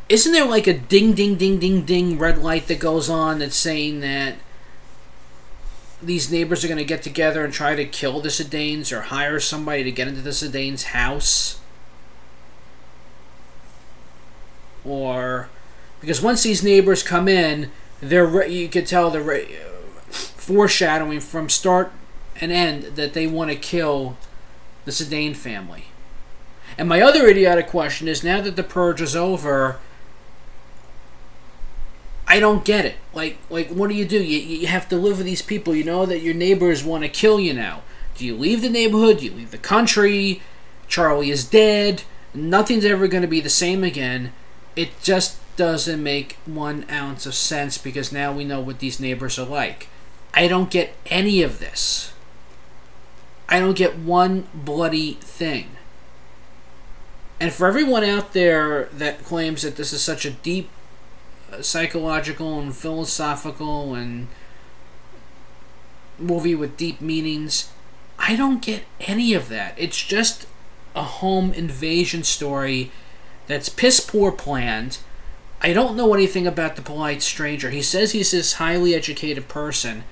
isn't 0.09 0.33
there 0.33 0.45
like 0.45 0.67
a 0.67 0.79
ding, 0.79 1.15
ding, 1.15 1.37
ding, 1.37 1.59
ding, 1.59 1.83
ding 1.83 2.19
red 2.19 2.39
light 2.39 2.69
that 2.69 2.79
goes 2.79 3.11
on 3.11 3.41
that's 3.41 3.57
saying 3.57 4.01
that 4.01 4.37
these 6.03 6.31
neighbors 6.31 6.65
are 6.65 6.69
going 6.69 6.79
to 6.79 6.85
get 6.85 7.03
together 7.03 7.45
and 7.45 7.53
try 7.53 7.75
to 7.75 7.85
kill 7.85 8.21
the 8.21 8.29
Sedanes 8.29 8.93
or 8.93 9.03
hire 9.03 9.41
somebody 9.41 9.83
to 9.83 9.91
get 9.91 10.07
into 10.07 10.21
the 10.21 10.31
Sedanes' 10.31 10.85
house? 10.85 11.59
Or 14.85 15.49
because 16.01 16.23
once 16.23 16.45
these 16.45 16.63
neighbors 16.63 17.03
come 17.03 17.27
in, 17.27 17.73
they're 18.01 18.27
re- 18.27 18.49
you 18.49 18.69
could 18.69 18.87
tell 18.87 19.11
they're 19.11 19.23
re- 19.23 19.57
foreshadowing 20.11 21.21
from 21.21 21.49
start 21.49 21.91
and 22.41 22.53
end 22.53 22.85
that 22.97 23.15
they 23.15 23.27
want 23.27 23.51
to 23.51 23.57
kill 23.57 24.17
the 24.85 24.93
Sedaine 24.93 25.35
family. 25.35 25.87
And 26.79 26.89
my 26.89 27.01
other 27.01 27.27
idiotic 27.27 27.67
question 27.67 28.07
is 28.07 28.23
now 28.23 28.41
that 28.43 28.55
the 28.55 28.63
purge 28.63 29.01
is 29.01 29.17
over, 29.17 29.81
I 32.27 32.41
don't 32.41 32.65
get 32.65 32.85
it. 32.85 32.97
Like, 33.15 33.39
like, 33.51 33.69
what 33.69 33.89
do 33.89 33.95
you 33.95 34.05
do? 34.05 34.23
You, 34.23 34.39
you 34.39 34.67
have 34.67 34.89
to 34.89 34.97
live 34.97 35.19
with 35.19 35.27
these 35.27 35.43
people. 35.43 35.75
You 35.75 35.85
know 35.85 36.07
that 36.07 36.23
your 36.23 36.35
neighbors 36.35 36.85
want 36.85 37.05
to 37.05 37.09
kill 37.09 37.39
you 37.39 37.55
now. 37.55 37.83
Do 38.17 38.27
you 38.27 38.35
leave 38.35 38.63
the 38.63 38.71
neighborhood? 38.71 39.19
Do 39.19 39.27
you 39.27 39.33
leave 39.33 39.51
the 39.51 39.59
country? 39.59 40.43
Charlie 40.89 41.31
is 41.31 41.45
dead. 41.45 42.03
Nothing's 42.35 42.85
ever 42.85 43.07
going 43.09 43.23
to 43.23 43.29
be 43.29 43.41
the 43.41 43.49
same 43.49 43.85
again. 43.85 44.33
It 44.75 45.01
just 45.03 45.39
doesn't 45.57 46.03
make 46.03 46.37
one 46.45 46.85
ounce 46.91 47.27
of 47.27 47.35
sense 47.35 47.79
because 47.79 48.13
now 48.13 48.33
we 48.33 48.45
know 48.45 48.61
what 48.61 48.79
these 48.79 49.01
neighbors 49.01 49.39
are 49.39 49.47
like. 49.47 49.89
I 50.35 50.49
don't 50.49 50.71
get 50.71 50.95
any 51.07 51.43
of 51.43 51.61
this. 51.61 52.13
I 53.49 53.61
don't 53.61 53.77
get 53.77 53.99
one 53.99 54.49
bloody 54.53 55.15
thing. 55.15 55.69
And 57.41 57.53
for 57.53 57.67
everyone 57.67 58.05
out 58.05 58.33
there 58.33 58.89
that 58.93 59.25
claims 59.25 59.63
that 59.63 59.77
this 59.77 59.93
is 59.93 60.03
such 60.03 60.25
a 60.25 60.31
deep 60.31 60.69
psychological 61.63 62.59
and 62.59 62.75
philosophical 62.75 63.95
and 63.95 64.29
movie 66.19 66.55
with 66.55 66.77
deep 66.77 67.01
meanings, 67.01 67.71
I 68.19 68.37
don't 68.37 68.63
get 68.63 68.85
any 69.01 69.35
of 69.35 69.49
that. 69.49 69.75
It's 69.77 70.03
just 70.03 70.47
a 70.95 71.03
home 71.03 71.53
invasion 71.53 72.25
story 72.25 72.91
that's 73.47 73.69
piss 73.69 74.01
poor 74.01 74.33
planned. 74.33 74.99
I 75.61 75.73
don't 75.73 75.97
know 75.97 76.15
anything 76.15 76.47
about 76.47 76.77
the 76.77 76.83
polite 76.83 77.23
stranger. 77.23 77.71
He 77.71 77.83
says 77.83 78.13
he's 78.13 78.31
this 78.31 78.55
highly 78.55 78.95
educated 78.95 79.49
person. 79.49 80.05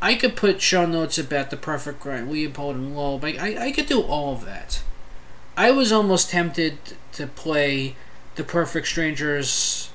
I 0.00 0.14
could 0.14 0.36
put 0.36 0.60
show 0.60 0.84
notes 0.84 1.16
about 1.16 1.50
the 1.50 1.56
perfect 1.56 2.00
crime, 2.00 2.30
Leopold 2.30 2.76
and 2.76 2.96
Loeb. 2.96 3.24
I, 3.24 3.36
I, 3.40 3.64
I 3.66 3.72
could 3.72 3.86
do 3.86 4.02
all 4.02 4.34
of 4.34 4.44
that. 4.44 4.82
I 5.56 5.70
was 5.70 5.92
almost 5.92 6.30
tempted 6.30 6.78
to 7.12 7.26
play 7.26 7.96
the 8.34 8.44
perfect 8.44 8.88
strangers 8.88 9.90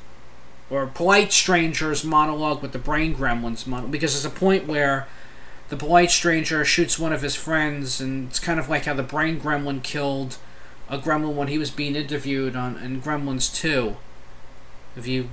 or 0.70 0.86
polite 0.88 1.32
strangers 1.32 2.04
monologue 2.04 2.62
with 2.62 2.72
the 2.72 2.80
brain 2.80 3.16
gremlins 3.16 3.66
model 3.66 3.90
because 3.90 4.14
there's 4.14 4.26
a 4.26 4.38
point 4.38 4.68
where 4.68 5.08
the 5.70 5.78
polite 5.78 6.12
stranger 6.12 6.64
shoots 6.66 6.98
one 6.98 7.14
of 7.14 7.22
his 7.22 7.36
friends 7.36 8.00
and 8.02 8.30
it's 8.30 8.40
kind 8.40 8.60
of 8.60 8.70
like 8.70 8.86
how 8.86 8.94
the 8.94 9.04
brain 9.04 9.40
gremlin 9.40 9.82
killed 9.82 10.38
a 10.90 10.98
gremlin 10.98 11.36
when 11.36 11.48
he 11.48 11.58
was 11.58 11.70
being 11.70 11.96
interviewed 11.96 12.56
on 12.56 12.76
in 12.78 13.02
Gremlins 13.02 13.54
2. 13.54 13.96
If 14.96 15.08
you 15.08 15.30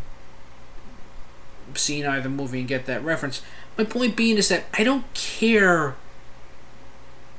seen 1.74 2.06
either 2.06 2.28
movie 2.28 2.60
and 2.60 2.68
get 2.68 2.86
that 2.86 3.02
reference. 3.02 3.42
My 3.76 3.84
point 3.84 4.16
being 4.16 4.36
is 4.36 4.48
that 4.48 4.64
I 4.74 4.84
don't 4.84 5.12
care 5.14 5.96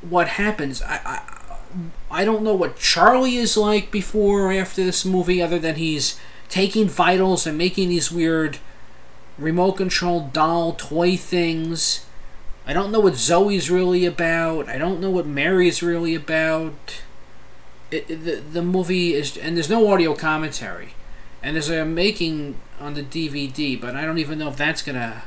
what 0.01 0.27
happens. 0.27 0.81
I, 0.81 0.99
I 1.05 1.33
I 2.09 2.25
don't 2.25 2.43
know 2.43 2.53
what 2.53 2.77
Charlie 2.77 3.35
is 3.35 3.57
like 3.57 3.91
before 3.91 4.43
or 4.43 4.53
after 4.53 4.83
this 4.83 5.05
movie, 5.05 5.41
other 5.41 5.59
than 5.59 5.75
he's 5.75 6.19
taking 6.49 6.87
vitals 6.87 7.45
and 7.47 7.57
making 7.57 7.89
these 7.89 8.11
weird 8.11 8.57
remote 9.37 9.73
control 9.73 10.29
doll 10.33 10.73
toy 10.73 11.15
things. 11.17 12.05
I 12.65 12.73
don't 12.73 12.91
know 12.91 12.99
what 12.99 13.15
Zoe's 13.15 13.69
really 13.69 14.05
about. 14.05 14.67
I 14.67 14.77
don't 14.77 14.99
know 14.99 15.09
what 15.09 15.25
Mary's 15.25 15.81
really 15.81 16.15
about. 16.15 16.73
It, 17.91 18.09
it- 18.09 18.23
the, 18.25 18.35
the 18.35 18.61
movie 18.61 19.13
is, 19.13 19.37
and 19.37 19.55
there's 19.55 19.69
no 19.69 19.91
audio 19.91 20.13
commentary. 20.13 20.93
And 21.41 21.55
there's 21.55 21.69
a 21.69 21.85
making 21.85 22.55
on 22.79 22.93
the 22.95 23.03
DVD, 23.03 23.79
but 23.79 23.95
I 23.95 24.03
don't 24.05 24.17
even 24.17 24.39
know 24.39 24.49
if 24.49 24.57
that's 24.57 24.81
gonna 24.81 25.23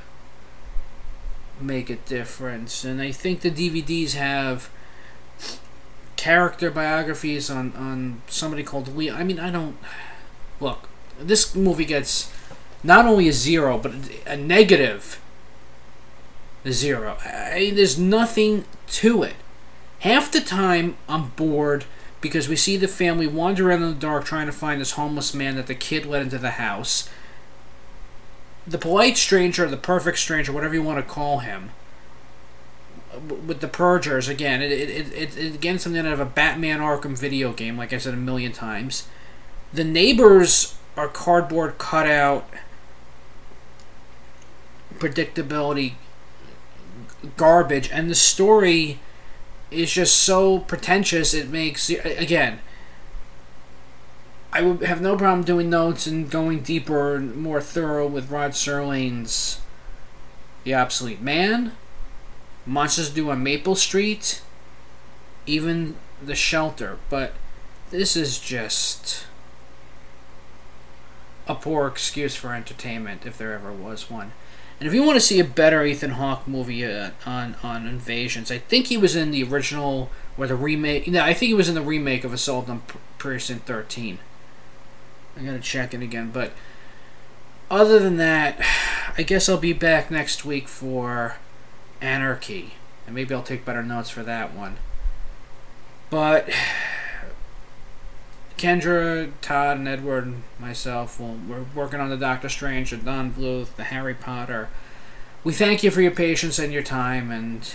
make 1.60 1.88
a 1.88 1.96
difference. 1.96 2.84
And 2.84 3.00
I 3.00 3.12
think 3.12 3.40
the 3.40 3.50
DVDs 3.50 4.12
have 4.14 4.68
character 6.16 6.70
biographies 6.70 7.48
on, 7.48 7.72
on 7.74 8.20
somebody 8.28 8.62
called 8.62 8.94
Lee. 8.94 9.10
I 9.10 9.24
mean, 9.24 9.38
I 9.40 9.50
don't. 9.50 9.78
Look, 10.60 10.89
this 11.20 11.54
movie 11.54 11.84
gets 11.84 12.32
not 12.82 13.06
only 13.06 13.28
a 13.28 13.32
zero, 13.32 13.78
but 13.78 13.92
a 14.26 14.36
negative 14.36 15.20
zero. 16.68 17.16
I, 17.24 17.72
there's 17.74 17.98
nothing 17.98 18.64
to 18.88 19.22
it. 19.22 19.34
Half 20.00 20.32
the 20.32 20.40
time, 20.40 20.96
I'm 21.08 21.28
bored 21.30 21.84
because 22.20 22.48
we 22.48 22.56
see 22.56 22.76
the 22.76 22.88
family 22.88 23.26
wander 23.26 23.68
around 23.68 23.82
in 23.82 23.90
the 23.90 23.94
dark 23.94 24.24
trying 24.24 24.46
to 24.46 24.52
find 24.52 24.80
this 24.80 24.92
homeless 24.92 25.34
man 25.34 25.56
that 25.56 25.66
the 25.66 25.74
kid 25.74 26.06
let 26.06 26.22
into 26.22 26.38
the 26.38 26.52
house. 26.52 27.08
The 28.66 28.78
polite 28.78 29.16
stranger, 29.16 29.66
the 29.66 29.76
perfect 29.76 30.18
stranger, 30.18 30.52
whatever 30.52 30.74
you 30.74 30.82
want 30.82 30.98
to 30.98 31.14
call 31.14 31.38
him, 31.38 31.70
with 33.28 33.60
the 33.60 33.68
purgers 33.68 34.28
again. 34.28 34.62
It, 34.62 34.70
it, 34.70 35.12
it, 35.12 35.36
it, 35.36 35.54
again 35.54 35.78
something 35.78 36.06
out 36.06 36.12
of 36.12 36.20
a 36.20 36.26
Batman 36.26 36.80
Arkham 36.80 37.18
video 37.18 37.52
game, 37.52 37.76
like 37.76 37.92
I 37.92 37.98
said 37.98 38.14
a 38.14 38.18
million 38.18 38.52
times. 38.52 39.08
The 39.72 39.84
neighbors 39.84 40.76
are 40.96 41.08
cardboard 41.08 41.78
cutout 41.78 42.48
predictability 44.98 45.94
garbage, 47.36 47.90
and 47.90 48.10
the 48.10 48.14
story 48.14 48.98
is 49.70 49.92
just 49.92 50.16
so 50.16 50.58
pretentious. 50.60 51.34
It 51.34 51.48
makes 51.48 51.90
again. 51.90 52.60
I 54.52 54.62
would 54.62 54.82
have 54.82 55.00
no 55.00 55.16
problem 55.16 55.44
doing 55.44 55.70
notes 55.70 56.08
and 56.08 56.28
going 56.28 56.60
deeper 56.60 57.14
and 57.14 57.36
more 57.36 57.60
thorough 57.60 58.08
with 58.08 58.32
Rod 58.32 58.50
Serling's 58.50 59.60
The 60.64 60.74
Obsolete 60.74 61.20
Man, 61.20 61.72
Monsters 62.66 63.10
Due 63.10 63.30
on 63.30 63.44
Maple 63.44 63.76
Street, 63.76 64.42
even 65.46 65.94
The 66.20 66.34
Shelter. 66.34 66.98
But 67.08 67.34
this 67.90 68.16
is 68.16 68.40
just 68.40 69.26
a 71.50 71.54
poor 71.54 71.86
excuse 71.86 72.36
for 72.36 72.54
entertainment 72.54 73.26
if 73.26 73.36
there 73.36 73.52
ever 73.52 73.72
was 73.72 74.10
one. 74.10 74.32
And 74.78 74.86
if 74.86 74.94
you 74.94 75.02
want 75.02 75.16
to 75.16 75.20
see 75.20 75.38
a 75.38 75.44
better 75.44 75.84
Ethan 75.84 76.12
Hawke 76.12 76.48
movie 76.48 76.84
uh, 76.84 77.10
on 77.26 77.56
on 77.62 77.86
invasions, 77.86 78.50
I 78.50 78.58
think 78.58 78.86
he 78.86 78.96
was 78.96 79.14
in 79.14 79.30
the 79.30 79.42
original 79.44 80.10
or 80.38 80.46
the 80.46 80.56
remake. 80.56 81.06
No, 81.06 81.22
I 81.22 81.34
think 81.34 81.48
he 81.48 81.54
was 81.54 81.68
in 81.68 81.74
the 81.74 81.82
remake 81.82 82.24
of 82.24 82.32
Assault 82.32 82.68
on 82.70 82.82
Precinct 83.18 83.66
13. 83.66 84.18
I'm 85.36 85.44
gonna 85.44 85.60
check 85.60 85.92
it 85.92 86.02
again, 86.02 86.30
but 86.32 86.52
other 87.70 87.98
than 87.98 88.16
that, 88.16 88.58
I 89.18 89.22
guess 89.22 89.48
I'll 89.48 89.58
be 89.58 89.74
back 89.74 90.10
next 90.10 90.44
week 90.44 90.66
for 90.66 91.36
Anarchy, 92.00 92.74
and 93.06 93.14
maybe 93.14 93.34
I'll 93.34 93.42
take 93.42 93.66
better 93.66 93.82
notes 93.82 94.08
for 94.08 94.22
that 94.22 94.54
one. 94.54 94.78
But 96.08 96.48
Kendra, 98.60 99.32
Todd, 99.40 99.78
and 99.78 99.88
Edward, 99.88 100.26
and 100.26 100.42
myself, 100.58 101.18
well, 101.18 101.38
we're 101.48 101.64
working 101.74 101.98
on 101.98 102.10
the 102.10 102.16
Doctor 102.18 102.50
Strange, 102.50 102.90
the 102.90 102.98
Don 102.98 103.32
Bluth, 103.32 103.74
the 103.76 103.84
Harry 103.84 104.12
Potter. 104.12 104.68
We 105.42 105.54
thank 105.54 105.82
you 105.82 105.90
for 105.90 106.02
your 106.02 106.10
patience 106.10 106.58
and 106.58 106.70
your 106.70 106.82
time, 106.82 107.30
and 107.30 107.72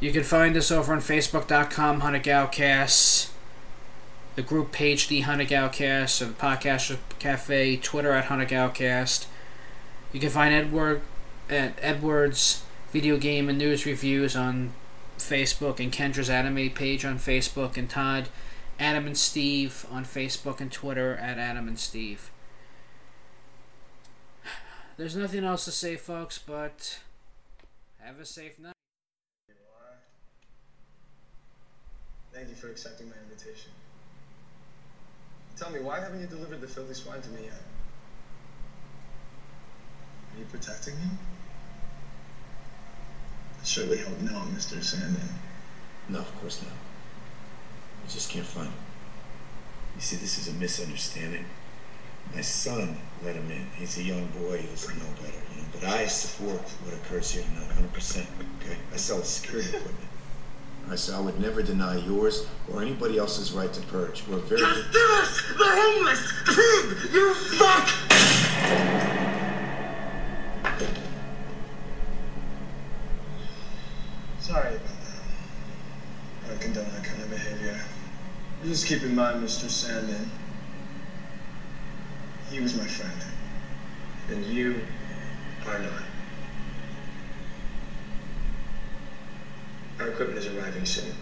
you 0.00 0.10
can 0.10 0.24
find 0.24 0.56
us 0.56 0.72
over 0.72 0.92
on 0.92 0.98
Facebook.com, 0.98 2.00
Hunnic 2.00 2.26
Outcasts, 2.26 3.32
the 4.34 4.42
group 4.42 4.72
page, 4.72 5.06
The 5.06 5.22
Hunnic 5.22 5.52
Outcast, 5.52 6.20
or 6.20 6.24
the 6.26 6.34
Podcast 6.34 6.98
Cafe, 7.20 7.76
Twitter 7.76 8.10
at 8.10 8.24
Hunnic 8.24 8.50
Outcast. 8.50 9.28
You 10.12 10.18
can 10.18 10.30
find 10.30 10.52
Edward 10.52 11.02
at 11.48 11.78
Edward's 11.80 12.64
Video 12.90 13.16
Game 13.16 13.48
and 13.48 13.58
News 13.58 13.86
Reviews 13.86 14.34
on 14.34 14.72
Facebook, 15.18 15.78
and 15.78 15.92
Kendra's 15.92 16.28
Anime 16.28 16.70
page 16.70 17.04
on 17.04 17.18
Facebook, 17.18 17.76
and 17.76 17.88
Todd 17.88 18.28
Adam 18.78 19.06
and 19.06 19.16
Steve 19.16 19.86
on 19.90 20.04
Facebook 20.04 20.60
and 20.60 20.70
Twitter 20.70 21.16
at 21.16 21.38
Adam 21.38 21.66
and 21.66 21.78
Steve. 21.78 22.30
There's 24.96 25.16
nothing 25.16 25.44
else 25.44 25.64
to 25.64 25.72
say, 25.72 25.96
folks, 25.96 26.38
but 26.38 27.00
Have 27.98 28.20
a 28.20 28.24
safe 28.26 28.58
night. 28.58 28.72
Thank 32.32 32.50
you 32.50 32.54
for 32.54 32.68
accepting 32.68 33.08
my 33.08 33.14
invitation. 33.22 33.70
Tell 35.56 35.70
me, 35.70 35.80
why 35.80 36.00
haven't 36.00 36.20
you 36.20 36.26
delivered 36.26 36.60
the 36.60 36.68
filthy 36.68 36.92
swine 36.92 37.22
to 37.22 37.30
me 37.30 37.44
yet? 37.44 37.62
Are 40.34 40.38
you 40.38 40.44
protecting 40.44 40.96
him? 40.96 41.18
I 43.58 43.64
surely 43.64 43.96
hope 43.96 44.20
not, 44.20 44.48
Mr. 44.48 44.76
Sandin. 44.76 45.32
No, 46.10 46.18
of 46.18 46.40
course 46.40 46.60
not. 46.62 46.85
I 48.06 48.08
just 48.08 48.30
can't 48.30 48.46
find 48.46 48.68
him. 48.68 48.74
You 49.96 50.00
see, 50.00 50.14
this 50.16 50.38
is 50.38 50.46
a 50.46 50.52
misunderstanding. 50.52 51.44
My 52.32 52.40
son 52.40 52.98
let 53.24 53.34
him 53.34 53.50
in. 53.50 53.66
He's 53.76 53.98
a 53.98 54.02
young 54.02 54.26
boy. 54.28 54.58
He 54.58 54.68
doesn't 54.68 54.96
know 54.96 55.10
better, 55.20 55.42
you 55.54 55.62
know. 55.62 55.68
But 55.72 55.84
I 55.84 56.06
support 56.06 56.60
what 56.60 56.94
occurs 56.94 57.32
here 57.32 57.42
tonight, 57.42 57.68
100%. 57.92 58.18
Okay? 58.62 58.76
I 58.92 58.96
sell 58.96 59.22
security 59.22 59.70
equipment. 59.70 59.96
I 60.88 60.94
said 60.94 61.16
I 61.16 61.20
would 61.20 61.40
never 61.40 61.62
deny 61.62 61.96
yours 61.96 62.46
or 62.72 62.80
anybody 62.80 63.18
else's 63.18 63.50
right 63.50 63.72
to 63.72 63.80
purge. 63.82 64.22
We're 64.28 64.38
very. 64.38 64.60
Justice! 64.60 65.42
The 65.58 65.64
homeless 65.66 66.32
pig! 66.46 67.12
You 67.12 67.34
fuck! 67.34 67.88
Sorry 74.38 74.76
about 74.76 74.86
that. 74.86 76.44
I 76.44 76.48
don't 76.50 76.60
condone 76.60 76.88
that 76.92 77.02
kind 77.02 77.20
of 77.20 77.30
behavior. 77.30 77.80
Just 78.76 78.88
keep 78.88 79.04
in 79.04 79.14
mind, 79.14 79.42
Mr. 79.42 79.70
Sandin, 79.70 80.28
he 82.50 82.60
was 82.60 82.74
my 82.74 82.86
friend. 82.86 83.24
And 84.28 84.44
you 84.44 84.82
are 85.66 85.78
not. 85.78 86.02
Our 89.98 90.08
equipment 90.08 90.40
is 90.40 90.48
arriving 90.48 90.84
soon. 90.84 91.14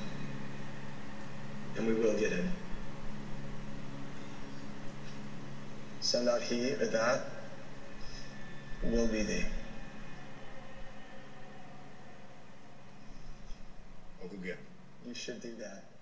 And 1.77 1.87
we 1.87 1.95
will 1.95 2.19
get 2.19 2.33
in. 2.33 2.51
Send 6.01 6.29
out 6.29 6.43
he 6.43 6.73
or 6.73 6.87
that 6.87 7.31
will 8.83 9.07
be 9.07 9.23
thee. 9.23 9.45
I'll 14.21 14.29
go 14.29 14.39
get 14.39 14.57
him. 14.57 14.59
You 15.07 15.15
should 15.15 15.41
do 15.41 15.55
that. 15.61 15.94